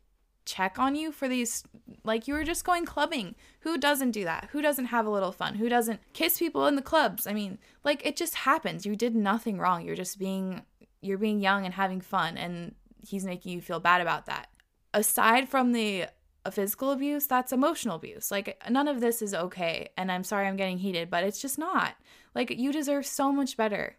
check 0.46 0.78
on 0.78 0.94
you 0.94 1.12
for 1.12 1.28
these 1.28 1.64
like 2.04 2.26
you 2.26 2.34
were 2.34 2.44
just 2.44 2.64
going 2.64 2.86
clubbing. 2.86 3.34
Who 3.60 3.76
doesn't 3.76 4.12
do 4.12 4.24
that? 4.24 4.48
Who 4.52 4.62
doesn't 4.62 4.86
have 4.86 5.04
a 5.04 5.10
little 5.10 5.32
fun? 5.32 5.56
Who 5.56 5.68
doesn't 5.68 6.00
kiss 6.12 6.38
people 6.38 6.66
in 6.66 6.76
the 6.76 6.82
clubs? 6.82 7.26
I 7.26 7.34
mean 7.34 7.58
like 7.84 8.06
it 8.06 8.16
just 8.16 8.36
happens. 8.36 8.86
You 8.86 8.96
did 8.96 9.14
nothing 9.14 9.58
wrong. 9.58 9.84
You're 9.84 9.96
just 9.96 10.18
being 10.18 10.62
you're 11.02 11.18
being 11.18 11.40
young 11.40 11.64
and 11.64 11.74
having 11.74 12.00
fun 12.00 12.38
and 12.38 12.74
he's 13.06 13.26
making 13.26 13.52
you 13.52 13.60
feel 13.60 13.80
bad 13.80 14.00
about 14.00 14.26
that. 14.26 14.48
Aside 14.94 15.48
from 15.48 15.72
the 15.72 16.06
uh, 16.44 16.50
physical 16.50 16.92
abuse 16.92 17.26
that's 17.26 17.52
emotional 17.52 17.96
abuse. 17.96 18.30
Like 18.30 18.62
none 18.70 18.88
of 18.88 19.00
this 19.00 19.20
is 19.20 19.34
okay 19.34 19.88
and 19.98 20.10
i'm 20.10 20.24
sorry 20.24 20.46
i'm 20.46 20.56
getting 20.56 20.78
heated 20.78 21.10
but 21.10 21.24
it's 21.24 21.42
just 21.42 21.58
not. 21.58 21.96
Like 22.34 22.56
you 22.56 22.72
deserve 22.72 23.04
so 23.04 23.32
much 23.32 23.56
better. 23.56 23.96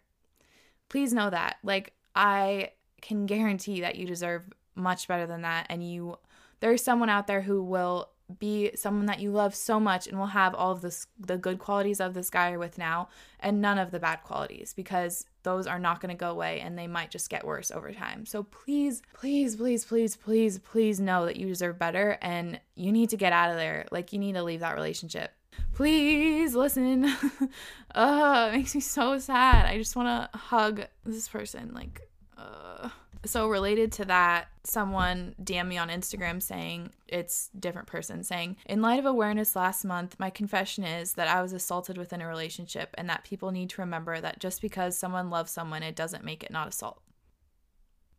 Please 0.89 1.13
know 1.13 1.29
that. 1.29 1.57
Like 1.61 1.93
i 2.15 2.71
can 3.01 3.25
guarantee 3.25 3.81
that 3.81 3.95
you 3.95 4.07
deserve 4.07 4.43
much 4.77 5.07
better 5.07 5.25
than 5.25 5.41
that 5.41 5.65
and 5.69 5.83
you 5.83 6.17
there's 6.59 6.83
someone 6.83 7.09
out 7.09 7.27
there 7.27 7.41
who 7.41 7.63
will 7.63 8.09
be 8.39 8.71
someone 8.75 9.05
that 9.05 9.21
you 9.21 9.31
love 9.31 9.55
so 9.55 9.79
much 9.79 10.05
and 10.05 10.19
will 10.19 10.25
have 10.27 10.53
all 10.53 10.71
of 10.71 10.81
this 10.81 11.07
the 11.17 11.37
good 11.37 11.59
qualities 11.59 12.01
of 12.01 12.13
this 12.13 12.29
guy 12.29 12.49
you're 12.49 12.59
with 12.59 12.77
now 12.77 13.07
and 13.39 13.61
none 13.61 13.77
of 13.77 13.91
the 13.91 13.99
bad 13.99 14.17
qualities 14.23 14.73
because 14.73 15.25
those 15.43 15.65
are 15.65 15.79
not 15.79 16.01
going 16.01 16.13
to 16.13 16.19
go 16.19 16.29
away 16.29 16.59
and 16.59 16.77
they 16.77 16.87
might 16.87 17.09
just 17.09 17.29
get 17.29 17.45
worse 17.45 17.71
over 17.71 17.93
time. 17.93 18.25
So 18.25 18.43
please, 18.43 19.01
please, 19.13 19.55
please, 19.55 19.85
please, 19.85 20.17
please, 20.17 20.59
please 20.59 20.99
know 20.99 21.25
that 21.25 21.37
you 21.37 21.47
deserve 21.47 21.79
better 21.79 22.17
and 22.21 22.59
you 22.75 22.91
need 22.91 23.09
to 23.11 23.17
get 23.17 23.31
out 23.31 23.51
of 23.51 23.55
there. 23.55 23.85
Like 23.91 24.11
you 24.11 24.19
need 24.19 24.33
to 24.33 24.43
leave 24.43 24.59
that 24.59 24.75
relationship. 24.75 25.31
Please 25.73 26.53
listen. 26.53 27.05
uh, 27.95 28.49
it 28.51 28.57
makes 28.57 28.75
me 28.75 28.81
so 28.81 29.17
sad. 29.19 29.65
I 29.65 29.77
just 29.77 29.95
want 29.95 30.31
to 30.31 30.37
hug 30.37 30.81
this 31.05 31.29
person 31.29 31.71
like 31.73 32.01
uh 32.37 32.89
so 33.27 33.47
related 33.47 33.91
to 33.93 34.05
that 34.05 34.47
someone 34.63 35.35
DM 35.41 35.67
me 35.67 35.77
on 35.77 35.89
Instagram 35.89 36.41
saying 36.41 36.91
it's 37.07 37.49
different 37.57 37.87
person 37.87 38.23
saying 38.23 38.57
in 38.65 38.81
light 38.81 38.99
of 38.99 39.05
awareness 39.05 39.55
last 39.55 39.85
month 39.85 40.15
my 40.19 40.29
confession 40.29 40.83
is 40.83 41.13
that 41.13 41.27
I 41.27 41.41
was 41.41 41.53
assaulted 41.53 41.97
within 41.97 42.21
a 42.21 42.27
relationship 42.27 42.93
and 42.97 43.09
that 43.09 43.23
people 43.23 43.51
need 43.51 43.69
to 43.71 43.81
remember 43.81 44.19
that 44.19 44.39
just 44.39 44.61
because 44.61 44.97
someone 44.97 45.29
loves 45.29 45.51
someone 45.51 45.83
it 45.83 45.95
doesn't 45.95 46.23
make 46.23 46.43
it 46.43 46.51
not 46.51 46.67
assault. 46.67 47.01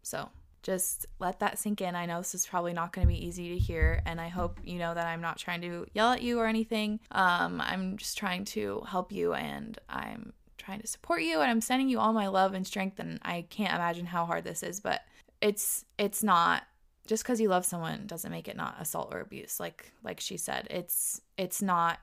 So, 0.02 0.30
just 0.62 1.06
let 1.18 1.40
that 1.40 1.58
sink 1.58 1.80
in. 1.80 1.94
I 1.94 2.06
know 2.06 2.18
this 2.18 2.34
is 2.34 2.46
probably 2.46 2.72
not 2.72 2.92
going 2.92 3.06
to 3.06 3.12
be 3.12 3.26
easy 3.26 3.50
to 3.50 3.58
hear, 3.58 4.02
and 4.06 4.20
I 4.20 4.28
hope 4.28 4.58
you 4.64 4.78
know 4.78 4.94
that 4.94 5.06
I'm 5.06 5.20
not 5.20 5.38
trying 5.38 5.60
to 5.62 5.86
yell 5.92 6.12
at 6.12 6.22
you 6.22 6.38
or 6.38 6.46
anything. 6.46 7.00
Um, 7.12 7.60
I'm 7.60 7.96
just 7.96 8.18
trying 8.18 8.44
to 8.46 8.82
help 8.88 9.12
you, 9.12 9.34
and 9.34 9.78
I'm 9.88 10.32
trying 10.58 10.80
to 10.80 10.86
support 10.86 11.22
you 11.22 11.40
and 11.40 11.50
I'm 11.50 11.60
sending 11.60 11.88
you 11.88 11.98
all 11.98 12.12
my 12.12 12.28
love 12.28 12.54
and 12.54 12.66
strength 12.66 12.98
and 12.98 13.18
I 13.22 13.46
can't 13.48 13.74
imagine 13.74 14.06
how 14.06 14.26
hard 14.26 14.44
this 14.44 14.62
is, 14.62 14.80
but 14.80 15.02
it's 15.40 15.84
it's 15.98 16.22
not 16.22 16.64
just 17.06 17.24
cuz 17.24 17.40
you 17.40 17.48
love 17.48 17.64
someone 17.64 18.06
doesn't 18.06 18.30
make 18.30 18.48
it 18.48 18.56
not 18.56 18.76
assault 18.80 19.14
or 19.14 19.20
abuse 19.20 19.58
like 19.58 19.92
like 20.02 20.20
she 20.20 20.36
said. 20.36 20.66
It's 20.70 21.20
it's 21.36 21.62
not 21.62 22.00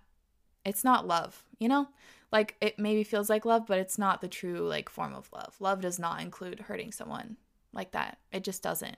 it's 0.64 0.84
not 0.84 1.08
love, 1.08 1.44
you 1.60 1.68
know? 1.68 1.90
Like 2.32 2.56
it 2.60 2.80
maybe 2.80 3.04
feels 3.04 3.30
like 3.30 3.46
love, 3.46 3.68
but 3.68 3.78
it's 3.78 3.98
not 3.98 4.22
the 4.22 4.28
true 4.28 4.68
like 4.68 4.90
form 4.90 5.14
of 5.14 5.32
love. 5.32 5.56
Love 5.60 5.82
does 5.82 6.00
not 6.00 6.22
include 6.22 6.62
hurting 6.62 6.92
someone 6.92 7.38
like 7.72 7.92
that. 7.92 8.18
It 8.32 8.44
just 8.44 8.64
doesn't. 8.64 8.98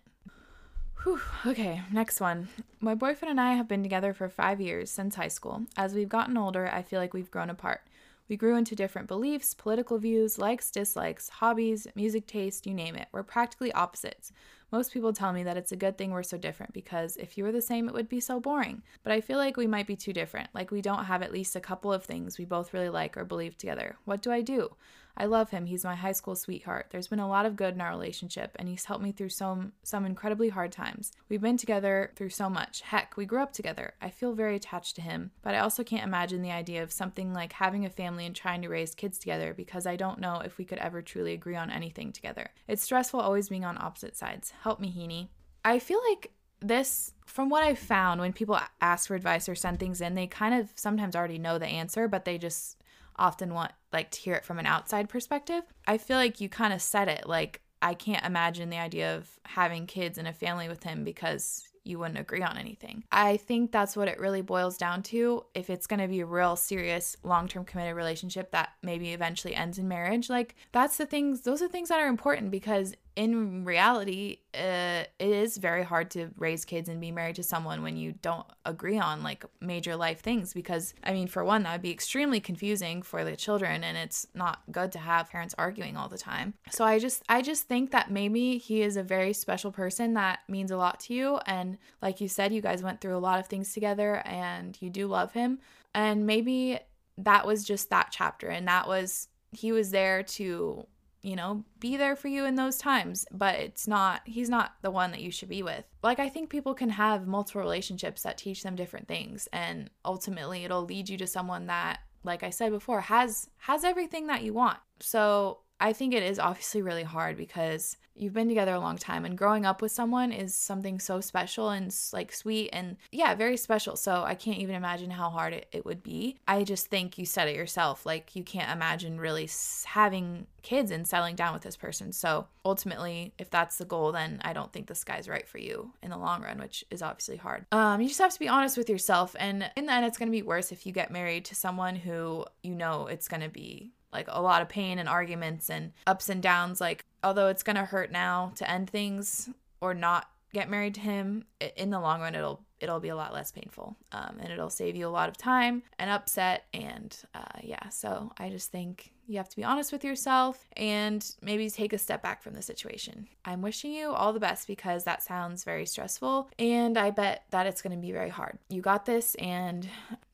Whew. 1.03 1.21
Okay, 1.45 1.81
next 1.91 2.19
one. 2.19 2.47
My 2.79 2.95
boyfriend 2.95 3.31
and 3.31 3.41
I 3.41 3.53
have 3.53 3.67
been 3.67 3.83
together 3.83 4.13
for 4.13 4.29
five 4.29 4.59
years 4.59 4.89
since 4.89 5.15
high 5.15 5.27
school. 5.27 5.65
As 5.75 5.93
we've 5.93 6.09
gotten 6.09 6.37
older, 6.37 6.69
I 6.71 6.81
feel 6.81 6.99
like 6.99 7.13
we've 7.13 7.31
grown 7.31 7.49
apart. 7.49 7.81
We 8.29 8.35
grew 8.35 8.57
into 8.57 8.75
different 8.75 9.07
beliefs, 9.07 9.53
political 9.53 9.97
views, 9.97 10.37
likes, 10.37 10.69
dislikes, 10.69 11.29
hobbies, 11.29 11.87
music 11.95 12.27
taste, 12.27 12.67
you 12.67 12.73
name 12.73 12.95
it. 12.95 13.07
We're 13.11 13.23
practically 13.23 13.71
opposites. 13.71 14.33
Most 14.69 14.91
people 14.91 15.13
tell 15.13 15.31
me 15.31 15.43
that 15.43 15.55
it's 15.55 15.71
a 15.71 15.77
good 15.77 15.97
thing 15.97 16.11
we're 16.11 16.23
so 16.23 16.37
different 16.37 16.73
because 16.73 17.15
if 17.15 17.37
you 17.37 17.45
were 17.45 17.53
the 17.53 17.61
same, 17.61 17.87
it 17.87 17.93
would 17.93 18.09
be 18.09 18.19
so 18.19 18.41
boring. 18.41 18.81
But 19.01 19.13
I 19.13 19.21
feel 19.21 19.37
like 19.37 19.55
we 19.55 19.65
might 19.65 19.87
be 19.87 19.95
too 19.95 20.11
different, 20.11 20.49
like 20.53 20.71
we 20.71 20.81
don't 20.81 21.05
have 21.05 21.21
at 21.21 21.31
least 21.31 21.55
a 21.55 21.61
couple 21.61 21.93
of 21.93 22.03
things 22.03 22.37
we 22.37 22.43
both 22.43 22.73
really 22.73 22.89
like 22.89 23.15
or 23.15 23.23
believe 23.23 23.57
together. 23.57 23.95
What 24.03 24.21
do 24.21 24.29
I 24.29 24.41
do? 24.41 24.75
I 25.17 25.25
love 25.25 25.49
him. 25.49 25.65
He's 25.65 25.83
my 25.83 25.95
high 25.95 26.11
school 26.11 26.35
sweetheart. 26.35 26.87
There's 26.91 27.07
been 27.07 27.19
a 27.19 27.27
lot 27.27 27.47
of 27.47 27.55
good 27.55 27.73
in 27.73 27.81
our 27.81 27.89
relationship, 27.89 28.55
and 28.57 28.69
he's 28.69 28.85
helped 28.85 29.03
me 29.03 29.11
through 29.11 29.29
some 29.29 29.73
some 29.83 30.05
incredibly 30.05 30.49
hard 30.49 30.71
times. 30.71 31.11
We've 31.27 31.41
been 31.41 31.57
together 31.57 32.11
through 32.15 32.29
so 32.29 32.49
much. 32.49 32.81
Heck, 32.81 33.17
we 33.17 33.25
grew 33.25 33.41
up 33.41 33.51
together. 33.51 33.95
I 33.99 34.11
feel 34.11 34.33
very 34.33 34.55
attached 34.55 34.95
to 34.97 35.01
him, 35.01 35.31
but 35.41 35.55
I 35.55 35.59
also 35.59 35.83
can't 35.83 36.05
imagine 36.05 36.43
the 36.43 36.51
idea 36.51 36.83
of 36.83 36.91
something 36.91 37.33
like 37.33 37.53
having 37.53 37.83
a 37.83 37.89
family 37.89 38.25
and 38.25 38.35
trying 38.35 38.61
to 38.61 38.69
raise 38.69 38.93
kids 38.93 39.17
together 39.17 39.53
because 39.53 39.87
I 39.87 39.95
don't 39.95 40.19
know 40.19 40.41
if 40.45 40.57
we 40.57 40.65
could 40.65 40.77
ever 40.77 41.01
truly 41.01 41.33
agree 41.33 41.55
on 41.55 41.71
anything 41.71 42.11
together. 42.11 42.51
It's 42.67 42.83
stressful 42.83 43.19
always 43.19 43.49
being 43.49 43.65
on 43.65 43.77
opposite 43.77 44.15
sides. 44.15 44.53
Help 44.61 44.79
me, 44.79 44.93
Heaney. 44.95 45.29
I 45.65 45.79
feel 45.79 45.99
like 46.09 46.31
this 46.59 47.13
from 47.25 47.49
what 47.49 47.63
I've 47.63 47.79
found 47.79 48.19
when 48.21 48.33
people 48.33 48.59
ask 48.81 49.07
for 49.07 49.15
advice 49.15 49.49
or 49.49 49.55
send 49.55 49.79
things 49.79 50.01
in, 50.01 50.15
they 50.15 50.27
kind 50.27 50.55
of 50.55 50.69
sometimes 50.75 51.15
already 51.15 51.37
know 51.37 51.57
the 51.57 51.67
answer, 51.67 52.07
but 52.07 52.25
they 52.25 52.37
just 52.37 52.76
often 53.17 53.53
want 53.53 53.71
like 53.93 54.11
to 54.11 54.19
hear 54.19 54.35
it 54.35 54.45
from 54.45 54.59
an 54.59 54.65
outside 54.65 55.09
perspective. 55.09 55.63
I 55.85 55.97
feel 55.97 56.17
like 56.17 56.41
you 56.41 56.49
kind 56.49 56.73
of 56.73 56.81
said 56.81 57.07
it 57.07 57.27
like 57.27 57.61
I 57.81 57.93
can't 57.93 58.25
imagine 58.25 58.69
the 58.69 58.79
idea 58.79 59.15
of 59.15 59.29
having 59.45 59.85
kids 59.85 60.17
and 60.17 60.27
a 60.27 60.33
family 60.33 60.67
with 60.67 60.83
him 60.83 61.03
because 61.03 61.63
you 61.83 61.99
wouldn't 61.99 62.19
agree 62.19 62.41
on 62.41 62.57
anything. 62.57 63.03
I 63.11 63.37
think 63.37 63.71
that's 63.71 63.95
what 63.95 64.07
it 64.07 64.19
really 64.19 64.41
boils 64.41 64.77
down 64.77 65.03
to. 65.03 65.45
If 65.53 65.69
it's 65.69 65.87
going 65.87 66.01
to 66.01 66.07
be 66.07 66.19
a 66.19 66.25
real 66.25 66.55
serious 66.55 67.15
long 67.23 67.47
term 67.47 67.65
committed 67.65 67.95
relationship 67.95 68.51
that 68.51 68.69
maybe 68.83 69.13
eventually 69.13 69.55
ends 69.55 69.77
in 69.77 69.87
marriage, 69.87 70.29
like 70.29 70.55
that's 70.71 70.97
the 70.97 71.05
things, 71.05 71.41
those 71.41 71.61
are 71.61 71.67
things 71.67 71.89
that 71.89 71.99
are 71.99 72.07
important 72.07 72.51
because 72.51 72.93
in 73.17 73.65
reality, 73.65 74.37
uh, 74.53 75.03
it 75.17 75.27
is 75.27 75.57
very 75.57 75.83
hard 75.83 76.11
to 76.11 76.29
raise 76.37 76.65
kids 76.65 76.87
and 76.87 77.01
be 77.01 77.11
married 77.11 77.35
to 77.37 77.43
someone 77.43 77.81
when 77.81 77.97
you 77.97 78.13
don't 78.21 78.45
agree 78.63 78.99
on 78.99 79.23
like 79.23 79.43
major 79.59 79.95
life 79.95 80.19
things. 80.19 80.53
Because, 80.53 80.93
I 81.03 81.13
mean, 81.13 81.27
for 81.27 81.43
one, 81.43 81.63
that 81.63 81.71
would 81.71 81.81
be 81.81 81.89
extremely 81.89 82.39
confusing 82.39 83.01
for 83.01 83.23
the 83.23 83.35
children, 83.35 83.83
and 83.83 83.97
it's 83.97 84.27
not 84.35 84.61
good 84.71 84.91
to 84.91 84.99
have 84.99 85.31
parents 85.31 85.55
arguing 85.57 85.97
all 85.97 86.07
the 86.07 86.17
time. 86.19 86.53
So 86.69 86.85
I 86.85 86.99
just, 86.99 87.23
I 87.27 87.41
just 87.41 87.63
think 87.63 87.89
that 87.89 88.11
maybe 88.11 88.59
he 88.59 88.83
is 88.83 88.97
a 88.97 89.03
very 89.03 89.33
special 89.33 89.71
person 89.71 90.13
that 90.13 90.41
means 90.47 90.69
a 90.69 90.77
lot 90.77 90.99
to 91.01 91.15
you. 91.15 91.39
And 91.47 91.79
like 92.03 92.21
you 92.21 92.27
said, 92.27 92.53
you 92.53 92.61
guys 92.61 92.83
went 92.83 93.01
through 93.01 93.17
a 93.17 93.19
lot 93.19 93.39
of 93.39 93.47
things 93.47 93.73
together, 93.73 94.21
and 94.25 94.77
you 94.79 94.91
do 94.91 95.07
love 95.07 95.33
him. 95.33 95.57
And 95.95 96.27
maybe 96.27 96.77
that 97.17 97.47
was 97.47 97.63
just 97.63 97.89
that 97.89 98.09
chapter, 98.11 98.47
and 98.49 98.67
that 98.67 98.87
was 98.87 99.27
he 99.51 99.71
was 99.71 99.89
there 99.89 100.21
to 100.21 100.85
you 101.27 101.35
know, 101.35 101.65
be 101.79 101.97
there 101.97 102.15
for 102.15 102.29
you 102.29 102.45
in 102.45 102.55
those 102.55 102.77
times, 102.77 103.25
but 103.31 103.55
it's 103.55 103.87
not, 103.87 104.21
he's 104.25 104.49
not 104.49 104.75
the 104.81 104.91
one 104.91 105.11
that 105.11 105.21
you 105.21 105.29
should 105.29 105.49
be 105.49 105.61
with. 105.61 105.83
Like, 106.01 106.19
I 106.19 106.29
think 106.29 106.49
people 106.49 106.73
can 106.73 106.89
have 106.89 107.27
multiple 107.27 107.61
relationships 107.61 108.23
that 108.23 108.37
teach 108.37 108.63
them 108.63 108.77
different 108.77 109.09
things, 109.09 109.47
and 109.51 109.89
ultimately 110.05 110.63
it'll 110.63 110.85
lead 110.85 111.09
you 111.09 111.17
to 111.17 111.27
someone 111.27 111.67
that, 111.67 111.99
like 112.23 112.43
I 112.43 112.49
said 112.49 112.71
before, 112.71 113.01
has 113.01 113.49
has 113.57 113.83
everything 113.83 114.27
that 114.27 114.43
you 114.43 114.53
want. 114.53 114.79
So 115.01 115.59
I 115.79 115.93
think 115.93 116.13
it 116.13 116.23
is 116.23 116.39
obviously 116.39 116.81
really 116.81 117.03
hard 117.03 117.35
because 117.37 117.97
you've 118.17 118.33
been 118.33 118.47
together 118.47 118.73
a 118.73 118.79
long 118.79 118.97
time 118.97 119.25
and 119.25 119.37
growing 119.37 119.65
up 119.65 119.81
with 119.81 119.91
someone 119.91 120.31
is 120.31 120.53
something 120.53 120.99
so 120.99 121.21
special 121.21 121.69
and 121.69 121.93
like 122.13 122.33
sweet 122.33 122.69
and 122.73 122.97
yeah, 123.11 123.35
very 123.35 123.57
special. 123.57 123.95
So 123.95 124.23
I 124.23 124.35
can't 124.35 124.59
even 124.59 124.75
imagine 124.75 125.11
how 125.11 125.29
hard 125.29 125.53
it, 125.53 125.67
it 125.71 125.85
would 125.85 126.03
be. 126.03 126.37
I 126.47 126.63
just 126.63 126.87
think 126.87 127.17
you 127.17 127.25
said 127.25 127.47
it 127.47 127.55
yourself. 127.55 128.05
Like 128.05 128.35
you 128.35 128.43
can't 128.43 128.71
imagine 128.71 129.19
really 129.19 129.49
having 129.85 130.47
kids 130.61 130.91
and 130.91 131.07
settling 131.07 131.35
down 131.35 131.53
with 131.53 131.61
this 131.61 131.77
person. 131.77 132.11
So 132.11 132.47
ultimately, 132.65 133.33
if 133.37 133.49
that's 133.49 133.77
the 133.77 133.85
goal, 133.85 134.11
then 134.11 134.41
I 134.43 134.51
don't 134.51 134.73
think 134.73 134.87
this 134.87 135.03
guy's 135.03 135.29
right 135.29 135.47
for 135.47 135.59
you 135.59 135.93
in 136.03 136.09
the 136.09 136.17
long 136.17 136.41
run, 136.41 136.59
which 136.59 136.83
is 136.91 137.01
obviously 137.01 137.37
hard. 137.37 137.65
Um, 137.71 138.01
you 138.01 138.07
just 138.09 138.19
have 138.19 138.33
to 138.33 138.39
be 138.39 138.49
honest 138.49 138.77
with 138.77 138.89
yourself. 138.89 139.35
And 139.39 139.71
in 139.77 139.85
the 139.85 139.93
end, 139.93 140.05
it's 140.05 140.17
going 140.17 140.27
to 140.27 140.37
be 140.37 140.41
worse 140.41 140.71
if 140.71 140.85
you 140.85 140.91
get 140.91 141.09
married 141.09 141.45
to 141.45 141.55
someone 141.55 141.95
who 141.95 142.45
you 142.63 142.75
know 142.75 143.07
it's 143.07 143.27
going 143.27 143.41
to 143.41 143.49
be 143.49 143.93
like 144.11 144.27
a 144.29 144.41
lot 144.41 144.61
of 144.61 144.69
pain 144.69 144.99
and 144.99 145.09
arguments 145.09 145.69
and 145.69 145.91
ups 146.05 146.29
and 146.29 146.41
downs. 146.41 146.81
Like, 146.81 147.05
although 147.23 147.47
it's 147.47 147.63
going 147.63 147.75
to 147.75 147.85
hurt 147.85 148.11
now 148.11 148.51
to 148.55 148.69
end 148.69 148.89
things 148.89 149.49
or 149.81 149.93
not 149.93 150.29
get 150.53 150.69
married 150.69 150.95
to 150.95 151.01
him, 151.01 151.45
in 151.75 151.89
the 151.89 151.99
long 151.99 152.21
run, 152.21 152.35
it'll 152.35 152.61
it'll 152.79 152.99
be 152.99 153.09
a 153.09 153.15
lot 153.15 153.33
less 153.33 153.51
painful 153.51 153.95
um, 154.11 154.37
and 154.39 154.51
it'll 154.51 154.69
save 154.69 154.95
you 154.95 155.07
a 155.07 155.09
lot 155.09 155.29
of 155.29 155.37
time 155.37 155.83
and 155.99 156.09
upset 156.09 156.65
and 156.73 157.23
uh, 157.33 157.59
yeah 157.63 157.89
so 157.89 158.31
i 158.37 158.49
just 158.49 158.71
think 158.71 159.11
you 159.25 159.37
have 159.37 159.49
to 159.49 159.55
be 159.55 159.63
honest 159.63 159.91
with 159.91 160.03
yourself 160.03 160.67
and 160.77 161.35
maybe 161.41 161.69
take 161.69 161.91
a 161.91 161.97
step 161.97 162.21
back 162.21 162.41
from 162.41 162.53
the 162.53 162.61
situation 162.61 163.27
i'm 163.45 163.61
wishing 163.61 163.91
you 163.91 164.09
all 164.09 164.33
the 164.33 164.39
best 164.39 164.67
because 164.67 165.03
that 165.03 165.23
sounds 165.23 165.63
very 165.63 165.85
stressful 165.85 166.49
and 166.59 166.97
i 166.97 167.09
bet 167.09 167.45
that 167.51 167.67
it's 167.67 167.81
going 167.81 167.95
to 167.95 168.01
be 168.01 168.11
very 168.11 168.29
hard 168.29 168.57
you 168.69 168.81
got 168.81 169.05
this 169.05 169.35
and 169.35 169.87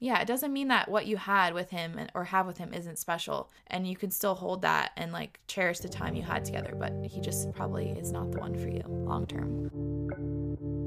yeah 0.04 0.20
it 0.20 0.28
doesn't 0.28 0.52
mean 0.52 0.68
that 0.68 0.90
what 0.90 1.06
you 1.06 1.16
had 1.16 1.54
with 1.54 1.70
him 1.70 1.98
or 2.14 2.26
have 2.26 2.46
with 2.46 2.58
him 2.58 2.74
isn't 2.74 3.00
special 3.00 3.50
and 3.68 3.88
you 3.88 3.96
can 3.96 4.12
still 4.12 4.36
hold 4.36 4.62
that 4.62 4.92
and 4.98 5.14
like 5.14 5.40
cherish 5.48 5.80
the 5.80 5.88
time 5.88 6.14
you 6.14 6.22
had 6.22 6.44
together 6.44 6.76
but 6.78 6.92
he 7.06 7.22
just 7.22 7.50
probably 7.54 7.92
is 7.92 8.12
not 8.12 8.30
the 8.32 8.40
one 8.40 8.54
for 8.54 8.68
you 8.68 8.84
long 8.86 9.26
term 9.26 10.83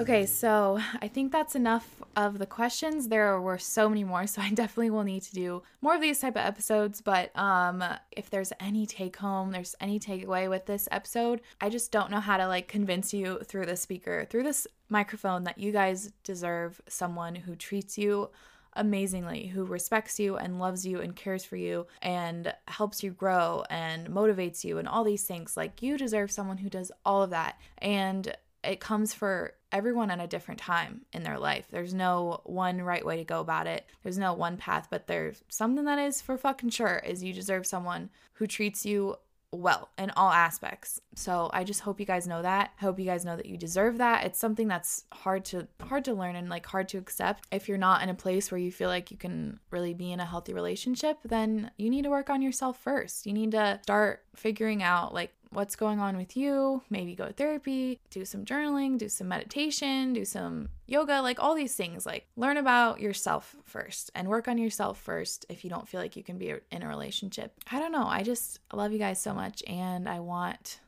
Okay, 0.00 0.26
so 0.26 0.80
I 1.00 1.06
think 1.06 1.30
that's 1.30 1.54
enough 1.54 2.02
of 2.16 2.38
the 2.38 2.46
questions. 2.46 3.06
There 3.06 3.40
were 3.40 3.58
so 3.58 3.88
many 3.88 4.02
more, 4.02 4.26
so 4.26 4.42
I 4.42 4.50
definitely 4.50 4.90
will 4.90 5.04
need 5.04 5.22
to 5.22 5.34
do 5.34 5.62
more 5.80 5.94
of 5.94 6.00
these 6.00 6.18
type 6.18 6.34
of 6.34 6.44
episodes. 6.44 7.00
But 7.00 7.36
um, 7.38 7.82
if 8.10 8.28
there's 8.28 8.52
any 8.58 8.86
take 8.86 9.16
home, 9.16 9.52
there's 9.52 9.76
any 9.80 10.00
takeaway 10.00 10.50
with 10.50 10.66
this 10.66 10.88
episode, 10.90 11.42
I 11.60 11.68
just 11.68 11.92
don't 11.92 12.10
know 12.10 12.20
how 12.20 12.36
to 12.38 12.48
like 12.48 12.66
convince 12.66 13.14
you 13.14 13.38
through 13.44 13.66
the 13.66 13.76
speaker, 13.76 14.26
through 14.28 14.42
this 14.42 14.66
microphone, 14.88 15.44
that 15.44 15.58
you 15.58 15.70
guys 15.70 16.12
deserve 16.24 16.80
someone 16.88 17.36
who 17.36 17.54
treats 17.54 17.96
you 17.96 18.30
amazingly, 18.76 19.46
who 19.46 19.64
respects 19.64 20.18
you 20.18 20.36
and 20.36 20.58
loves 20.58 20.84
you 20.84 21.00
and 21.00 21.14
cares 21.14 21.44
for 21.44 21.54
you 21.54 21.86
and 22.02 22.52
helps 22.66 23.04
you 23.04 23.12
grow 23.12 23.62
and 23.70 24.08
motivates 24.08 24.64
you 24.64 24.78
and 24.78 24.88
all 24.88 25.04
these 25.04 25.22
things. 25.22 25.56
Like, 25.56 25.82
you 25.82 25.96
deserve 25.96 26.32
someone 26.32 26.58
who 26.58 26.68
does 26.68 26.90
all 27.04 27.22
of 27.22 27.30
that. 27.30 27.60
And 27.78 28.34
it 28.64 28.80
comes 28.80 29.14
for 29.14 29.54
everyone 29.74 30.10
at 30.10 30.20
a 30.20 30.26
different 30.26 30.60
time 30.60 31.02
in 31.12 31.24
their 31.24 31.38
life. 31.38 31.66
There's 31.68 31.92
no 31.92 32.40
one 32.44 32.80
right 32.80 33.04
way 33.04 33.16
to 33.16 33.24
go 33.24 33.40
about 33.40 33.66
it. 33.66 33.84
There's 34.02 34.16
no 34.16 34.32
one 34.32 34.56
path, 34.56 34.86
but 34.88 35.08
there's 35.08 35.42
something 35.48 35.84
that 35.84 35.98
is 35.98 36.22
for 36.22 36.38
fucking 36.38 36.70
sure 36.70 37.02
is 37.04 37.24
you 37.24 37.34
deserve 37.34 37.66
someone 37.66 38.08
who 38.34 38.46
treats 38.46 38.86
you 38.86 39.16
well 39.50 39.90
in 39.98 40.10
all 40.10 40.30
aspects. 40.30 41.00
So 41.14 41.50
I 41.52 41.64
just 41.64 41.80
hope 41.80 42.00
you 42.00 42.06
guys 42.06 42.26
know 42.26 42.42
that. 42.42 42.72
I 42.80 42.84
hope 42.84 42.98
you 42.98 43.04
guys 43.04 43.24
know 43.24 43.36
that 43.36 43.46
you 43.46 43.56
deserve 43.56 43.98
that. 43.98 44.24
It's 44.24 44.38
something 44.38 44.68
that's 44.68 45.04
hard 45.12 45.44
to 45.46 45.66
hard 45.80 46.04
to 46.06 46.14
learn 46.14 46.36
and 46.36 46.48
like 46.48 46.66
hard 46.66 46.88
to 46.88 46.98
accept. 46.98 47.44
If 47.50 47.68
you're 47.68 47.78
not 47.78 48.02
in 48.02 48.08
a 48.08 48.14
place 48.14 48.50
where 48.50 48.58
you 48.58 48.72
feel 48.72 48.88
like 48.88 49.10
you 49.10 49.16
can 49.16 49.60
really 49.70 49.94
be 49.94 50.12
in 50.12 50.20
a 50.20 50.24
healthy 50.24 50.54
relationship, 50.54 51.18
then 51.24 51.70
you 51.76 51.90
need 51.90 52.02
to 52.02 52.10
work 52.10 52.30
on 52.30 52.42
yourself 52.42 52.78
first. 52.78 53.26
You 53.26 53.32
need 53.32 53.52
to 53.52 53.80
start 53.82 54.24
figuring 54.34 54.82
out 54.82 55.14
like 55.14 55.32
what's 55.54 55.76
going 55.76 56.00
on 56.00 56.16
with 56.16 56.36
you, 56.36 56.82
maybe 56.90 57.14
go 57.14 57.26
to 57.26 57.32
therapy, 57.32 58.00
do 58.10 58.24
some 58.24 58.44
journaling, 58.44 58.98
do 58.98 59.08
some 59.08 59.28
meditation, 59.28 60.12
do 60.12 60.24
some 60.24 60.68
yoga, 60.86 61.22
like 61.22 61.40
all 61.40 61.54
these 61.54 61.74
things. 61.74 62.04
Like 62.04 62.26
learn 62.36 62.56
about 62.56 63.00
yourself 63.00 63.56
first 63.64 64.10
and 64.14 64.28
work 64.28 64.48
on 64.48 64.58
yourself 64.58 65.00
first 65.00 65.46
if 65.48 65.64
you 65.64 65.70
don't 65.70 65.88
feel 65.88 66.00
like 66.00 66.16
you 66.16 66.22
can 66.22 66.38
be 66.38 66.54
in 66.70 66.82
a 66.82 66.88
relationship. 66.88 67.52
I 67.70 67.78
don't 67.78 67.92
know. 67.92 68.06
I 68.06 68.22
just 68.22 68.60
love 68.72 68.92
you 68.92 68.98
guys 68.98 69.20
so 69.20 69.32
much 69.32 69.62
and 69.66 70.08
I 70.08 70.20
want 70.20 70.80